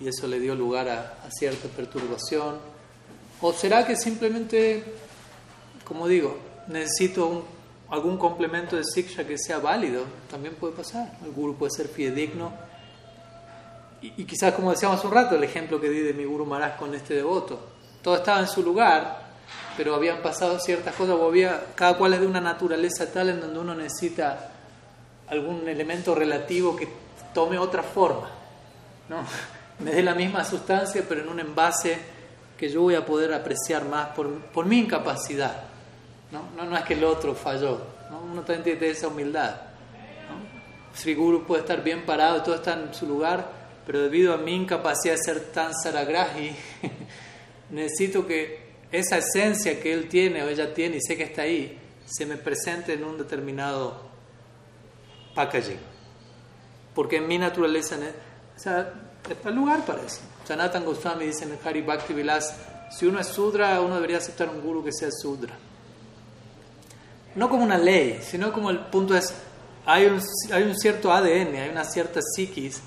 [0.03, 2.57] Y eso le dio lugar a, cierta perturbación?
[3.39, 4.83] ¿O será que simplemente,
[5.85, 7.45] como digo, necesito
[7.89, 10.03] algún complemento de Siksha que sea válido?
[10.29, 11.17] También puede pasar.
[11.23, 12.51] El guru puede ser fidedigno.
[14.01, 16.45] Y, y quizás, como decíamos hace un rato, el ejemplo que di de mi guru
[16.45, 17.59] Maharaj con este devoto.
[18.01, 19.23] Todo estaba en su lugar,
[19.77, 23.39] pero habían pasado ciertas cosas, o había, cada cual es de una naturaleza tal en
[23.39, 24.51] donde uno necesita
[25.29, 26.89] algún elemento relativo que
[27.33, 28.29] tome otra forma.
[29.09, 29.23] ¿no?
[29.79, 31.97] Me dé la misma sustancia, pero en un envase
[32.57, 35.63] que yo voy a poder apreciar más por, por mi incapacidad.
[36.31, 36.49] ¿no?
[36.55, 38.21] No, no es que el otro falló, ¿no?
[38.21, 39.55] uno también tiene esa humildad.
[40.29, 40.97] ¿no?
[40.97, 43.47] Sri puede estar bien parado, todo está en su lugar,
[43.85, 46.55] pero debido a mi incapacidad de ser tan saragrahi,
[47.69, 51.79] necesito que esa esencia que él tiene o ella tiene y sé que está ahí,
[52.05, 54.01] se me presente en un determinado
[55.33, 55.79] packaging.
[56.93, 57.97] Porque en mi naturaleza,
[59.29, 60.21] el lugar para eso.
[60.45, 62.55] Sanatan Goswami dice en el Hari Bhakti Vilas,
[62.91, 65.53] si uno es Sudra, uno debería aceptar un guru que sea Sudra.
[67.35, 69.33] No como una ley, sino como el punto es,
[69.85, 70.21] hay un,
[70.51, 72.81] hay un cierto ADN, hay una cierta psiquis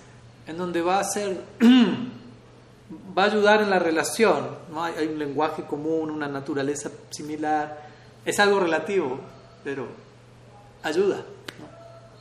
[0.46, 1.42] en donde va a ser,
[3.18, 4.84] va a ayudar en la relación, ¿no?
[4.84, 7.86] hay, hay un lenguaje común, una naturaleza similar,
[8.24, 9.18] es algo relativo,
[9.64, 9.88] pero
[10.82, 11.24] ayuda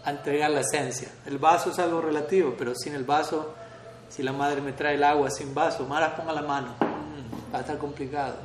[0.04, 1.10] a entregar la esencia.
[1.26, 3.54] El vaso es algo relativo, pero sin el vaso
[4.10, 6.68] si la madre me trae el agua sin vaso, Mara, ponga la mano.
[6.80, 8.36] Mm, va a estar complicado.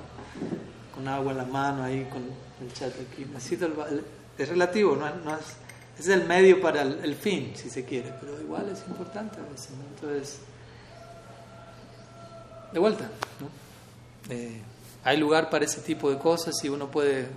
[0.95, 3.24] Con agua en la mano, ahí con el chat aquí.
[3.24, 3.69] Necesito
[4.39, 5.45] es relativo, no, es,
[5.99, 9.70] es el medio para el, fin, si se quiere, pero igual es importante a veces.
[9.95, 10.39] Entonces,
[12.73, 13.11] de vuelta,
[13.41, 14.35] ¿no?
[14.35, 14.62] Eh,
[15.05, 17.28] hay lugar para ese tipo de cosas y uno puede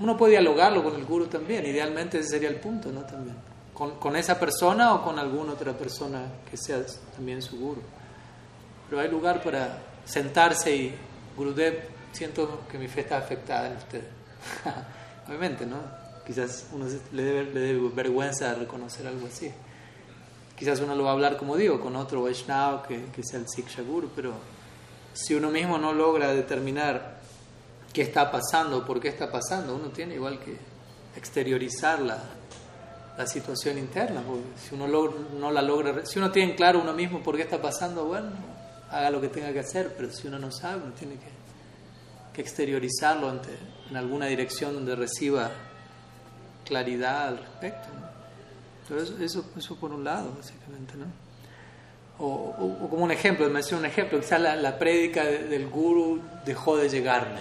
[0.00, 3.02] uno puede dialogarlo con el guru también, idealmente ese sería el punto, ¿no?
[3.02, 3.36] También
[3.78, 6.84] con, esa persona o con alguna otra persona que sea
[7.14, 7.80] también su guru.
[8.88, 10.94] Pero hay lugar para sentarse y,
[11.36, 14.02] Gurudev, siento que mi fe está afectada en usted.
[15.28, 15.76] Obviamente, ¿no?
[16.26, 19.52] Quizás uno le debe, le debe vergüenza reconocer algo así.
[20.56, 23.48] Quizás uno lo va a hablar, como digo, con otro Vaishnava que, que sea el
[23.48, 24.32] Siksha Guru, pero
[25.12, 27.20] si uno mismo no logra determinar
[27.92, 30.56] qué está pasando, por qué está pasando, uno tiene igual que
[31.16, 32.37] exteriorizarla la
[33.26, 34.86] situación interna, porque si uno
[35.38, 38.30] no la logra, si uno tiene claro uno mismo por qué está pasando, bueno,
[38.90, 41.28] haga lo que tenga que hacer, pero si uno no sabe, uno tiene que,
[42.32, 43.50] que exteriorizarlo ante,
[43.90, 45.50] en alguna dirección donde reciba
[46.64, 47.88] claridad al respecto.
[48.88, 48.96] ¿no?
[48.96, 50.94] eso, eso, por un lado, básicamente.
[50.96, 51.06] ¿no?
[52.18, 56.76] O, como un ejemplo, me menciono un ejemplo, quizás la, la prédica del guru dejó
[56.76, 57.40] de llegarme.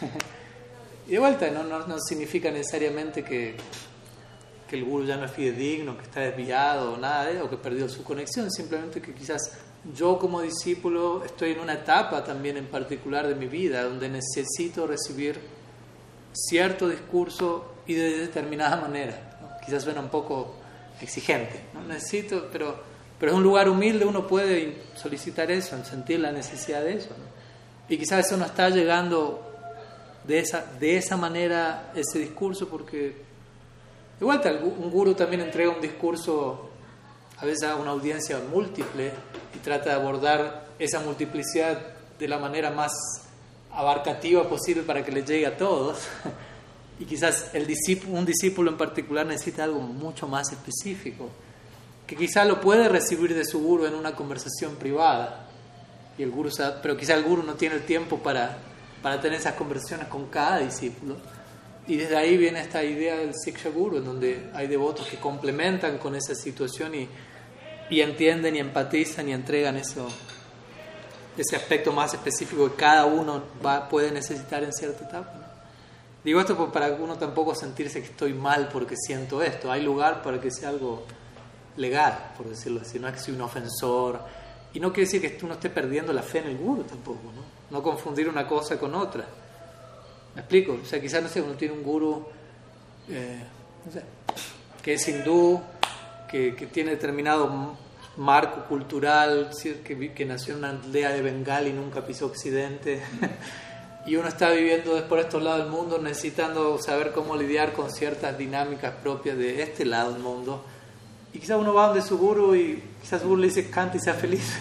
[1.06, 3.56] y de vuelta, no, no, no significa necesariamente que,
[4.68, 7.56] que el guru ya no es fidedigno, que está desviado o nada de, o que
[7.56, 9.58] perdió su conexión, simplemente que quizás
[9.94, 14.86] yo como discípulo estoy en una etapa también en particular de mi vida donde necesito
[14.86, 15.40] recibir
[16.32, 19.58] cierto discurso y de determinada manera.
[19.64, 20.54] Quizás suena un poco
[21.00, 21.82] exigente, ¿no?
[21.82, 22.76] necesito, pero,
[23.18, 27.10] pero es un lugar humilde, uno puede solicitar eso, sentir la necesidad de eso.
[27.88, 29.44] Y quizás eso no está llegando
[30.24, 33.27] de esa, de esa manera, ese discurso, porque
[34.18, 36.70] de vuelta, un guru también entrega un discurso
[37.38, 39.12] a veces a una audiencia múltiple
[39.54, 41.78] y trata de abordar esa multiplicidad
[42.18, 42.92] de la manera más
[43.70, 45.98] abarcativa posible para que le llegue a todos.
[47.00, 51.28] Y quizás el discípulo, un discípulo en particular necesita algo mucho más específico,
[52.08, 55.46] que quizás lo puede recibir de su guru en una conversación privada,
[56.18, 56.50] y el guru,
[56.82, 58.58] pero quizás el guru no tiene el tiempo para,
[59.00, 61.18] para tener esas conversaciones con cada discípulo.
[61.88, 65.96] Y desde ahí viene esta idea del Siksha Guru, en donde hay devotos que complementan
[65.96, 67.08] con esa situación y,
[67.88, 70.06] y entienden y empatizan y entregan eso,
[71.38, 75.48] ese aspecto más específico que cada uno va, puede necesitar en cierta etapa.
[76.22, 79.72] Digo esto para uno tampoco sentirse que estoy mal porque siento esto.
[79.72, 81.04] Hay lugar para que sea algo
[81.78, 82.98] legal, por decirlo así.
[82.98, 84.20] No es que soy un ofensor.
[84.74, 87.32] Y no quiere decir que uno esté perdiendo la fe en el guru tampoco.
[87.34, 89.24] No, no confundir una cosa con otra.
[90.38, 90.78] ¿Me explico?
[90.80, 92.24] O sea, quizás, no sé, uno tiene un guru,
[93.08, 93.40] eh,
[94.80, 95.60] que es hindú,
[96.30, 97.76] que, que, tiene determinado
[98.18, 99.50] marco cultural,
[99.84, 103.02] que, que nació en una aldea de Bengal y nunca pisó Occidente,
[104.06, 108.38] y uno está viviendo por estos lados del mundo necesitando saber cómo lidiar con ciertas
[108.38, 110.64] dinámicas propias de este lado del mundo.
[111.34, 114.00] Y quizás uno va donde su guru y quizás su guru le dice canta y
[114.00, 114.56] sea feliz.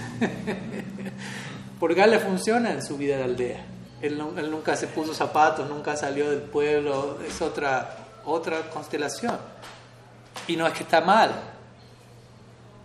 [1.80, 3.77] Porque a él le funciona en su vida de aldea.
[4.02, 9.38] Él, nunca se puso zapatos, nunca salió del pueblo, es otra, otra constelación.
[10.48, 11.32] Y no es que está mal,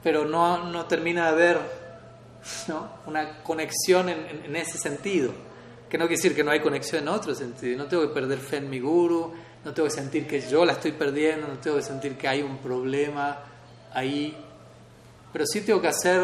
[0.02, 1.60] pero no, no termina de haber
[2.68, 2.89] ¿no?
[3.06, 5.32] una conexión en, ese sentido.
[5.90, 7.76] Que no quiere decir que no hay conexión en otro sentido.
[7.76, 10.72] No tengo que perder fe en mi guru, no tengo que sentir que yo la
[10.72, 13.39] estoy perdiendo, no tengo que sentir que hay un problema
[13.93, 14.34] ahí.
[15.30, 16.22] Pero sí tengo que hacer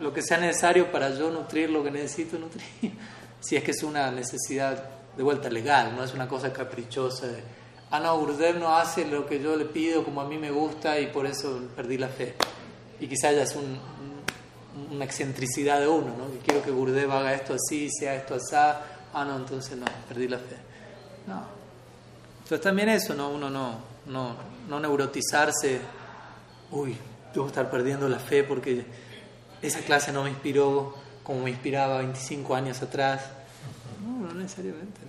[0.00, 2.92] lo que sea necesario para yo nutrir lo que necesito nutrir
[3.44, 4.82] si es que es una necesidad
[5.16, 7.42] de vuelta legal, no es una cosa caprichosa de,
[7.90, 10.98] ah, no, Gurudev no hace lo que yo le pido como a mí me gusta
[10.98, 12.34] y por eso perdí la fe.
[13.00, 13.78] Y quizás ya es un,
[14.90, 16.32] una excentricidad de uno, ¿no?
[16.32, 20.26] Que quiero que Gurudev haga esto así, sea esto así, ah, no, entonces no, perdí
[20.26, 20.56] la fe.
[21.26, 21.42] No.
[22.42, 23.30] Entonces también eso, ¿no?
[23.30, 24.36] Uno no, no,
[24.68, 25.80] no neurotizarse,
[26.70, 26.96] uy,
[27.32, 28.84] debo estar perdiendo la fe porque
[29.62, 33.22] esa clase no me inspiró como me inspiraba 25 años atrás.
[34.04, 35.00] No, no necesariamente.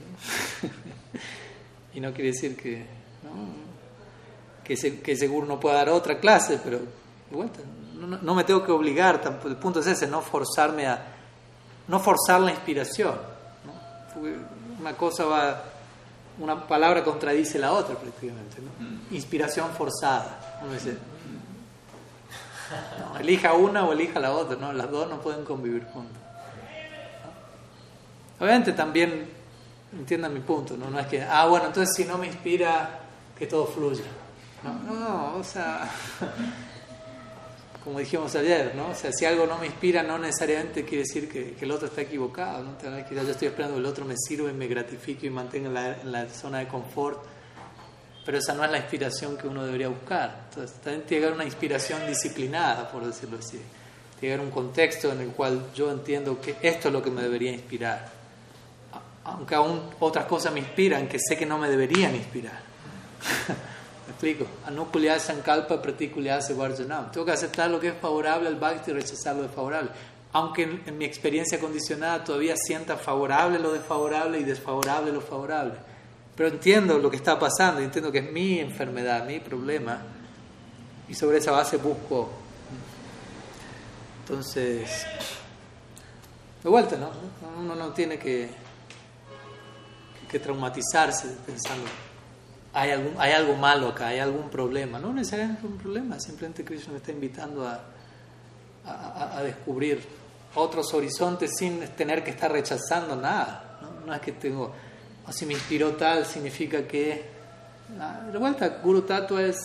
[0.64, 0.70] ¿no?
[1.94, 2.86] y no quiere decir que,
[3.24, 4.64] ¿no?
[4.64, 6.80] que, que, seguro no pueda dar otra clase, pero
[7.30, 7.60] vuelta,
[7.94, 11.06] no, no, me tengo que obligar, el punto es ese, no forzarme a,
[11.88, 13.16] no forzar la inspiración.
[13.66, 14.22] ¿no?
[14.80, 15.64] Una cosa va,
[16.40, 18.58] una palabra contradice la otra prácticamente.
[18.62, 18.86] ¿no?
[18.86, 19.16] Mm.
[19.16, 20.60] Inspiración forzada.
[20.64, 20.98] Uno dice,
[23.20, 24.74] elija una o elija la otra, ¿no?
[24.74, 26.22] Las dos no pueden convivir juntas.
[28.40, 29.30] Obviamente también
[29.94, 30.90] entiendan mi punto, ¿no?
[30.90, 33.00] No es que, ah, bueno, entonces si no me inspira,
[33.38, 34.04] que todo fluya.
[34.64, 35.90] No, no, o sea,
[37.84, 38.90] como dijimos ayer, ¿no?
[38.90, 42.02] O sea, si algo no me inspira, no necesariamente quiere decir que, el otro está
[42.02, 42.76] equivocado, ¿no?
[43.12, 46.30] Yo estoy esperando que el otro me sirva y me gratifique y mantenga en la
[46.30, 47.35] zona de confort
[48.26, 50.46] pero esa no es la inspiración que uno debería buscar.
[50.50, 53.62] Entonces, también tiene que haber una inspiración disciplinada, por decirlo así.
[54.20, 57.12] Tiene que haber un contexto en el cual yo entiendo que esto es lo que
[57.12, 58.10] me debería inspirar.
[59.26, 62.60] Aunque aún otras cosas me inspiran que sé que no me deberían inspirar.
[64.08, 64.48] ¿Me explico?
[64.66, 67.12] Anukulya sankalpa pratikulya varjanam.
[67.12, 69.92] Tengo que aceptar lo que es favorable al bhakti y rechazar lo desfavorable.
[70.34, 75.95] Aunque en, en mi experiencia condicionada todavía sienta favorable lo desfavorable y desfavorable lo favorable
[76.36, 80.02] pero entiendo lo que está pasando, entiendo que es mi enfermedad, mi problema,
[81.08, 82.30] y sobre esa base busco.
[84.22, 85.06] Entonces,
[86.64, 87.12] de vuelta, ¿no?
[87.60, 88.50] Uno no tiene que,
[90.30, 91.86] que traumatizarse pensando,
[92.74, 95.00] hay, algún, hay algo malo acá, hay algún problema.
[95.00, 97.82] No necesariamente un problema, simplemente Krishna me está invitando a,
[98.86, 100.02] a, a descubrir
[100.56, 103.80] otros horizontes sin tener que estar rechazando nada.
[103.82, 104.08] ¿no?
[104.08, 104.74] no es que tengo
[105.32, 107.34] si me inspiró tal, significa que
[108.32, 109.58] De vuelta, Guru Tattva es,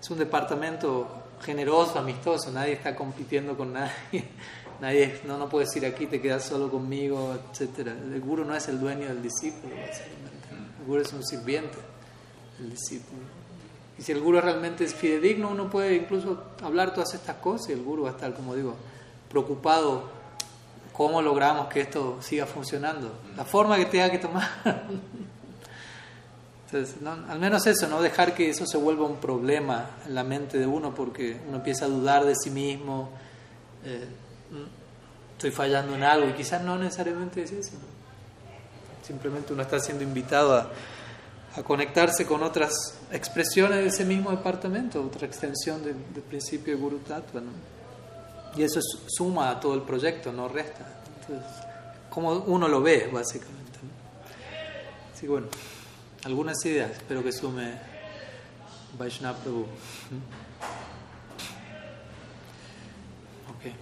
[0.00, 3.92] es un departamento generoso, amistoso, nadie está compitiendo con nadie,
[4.80, 7.88] nadie no, no puede decir aquí te quedas solo conmigo, etc.
[7.88, 10.48] El Guru no es el dueño del discípulo, básicamente.
[10.80, 11.78] El Guru es un sirviente
[12.58, 13.22] del discípulo.
[13.98, 17.72] Y si el Guru realmente es fidedigno, uno puede incluso hablar todas estas cosas y
[17.72, 18.74] el Guru va a estar, como digo,
[19.28, 20.13] preocupado
[20.94, 24.48] cómo logramos que esto siga funcionando, la forma que tenga que tomar.
[26.66, 26.96] Entonces,
[27.28, 30.66] al menos eso, no dejar que eso se vuelva un problema en la mente de
[30.66, 33.10] uno porque uno empieza a dudar de sí mismo,
[33.84, 34.06] eh,
[34.50, 37.72] mm, estoy fallando en algo y quizás no necesariamente es eso.
[39.02, 40.70] Simplemente uno está siendo invitado a,
[41.56, 42.72] a, conectarse con otras
[43.12, 47.42] expresiones de ese mismo departamento, otra extensión del, principio de Guru Tattva.
[48.56, 50.86] Y eso suma a todo el proyecto, no resta.
[51.20, 51.50] Entonces,
[52.10, 53.78] como uno lo ve, básicamente.
[55.12, 55.48] Así bueno,
[56.24, 57.72] algunas ideas, espero que sume
[58.96, 59.62] Vaishnava Prabhu.
[63.50, 63.72] Ok.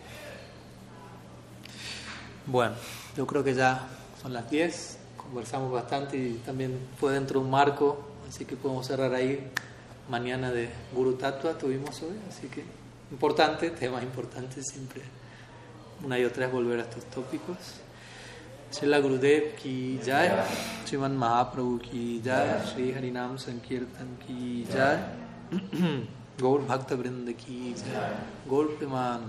[2.46, 2.74] Bueno,
[3.16, 3.86] yo creo que ya
[4.22, 8.86] son las 10, conversamos bastante y también fue dentro de un marco, así que podemos
[8.86, 9.50] cerrar ahí.
[10.08, 12.64] Mañana de Guru Tattva tuvimos hoy, así que
[13.12, 15.02] importante, tema importante siempre.
[16.04, 17.58] Una y otra es volver a estos tópicos.
[18.70, 20.30] Srila Gurudev ki jai,
[20.86, 24.96] Sriman Mahaprabhu ki jai, Sri Harinam Sankirtan ki jai,
[26.40, 28.08] Gaur Bhakta Vrinda ki jai,
[28.48, 29.20] Gaur Piman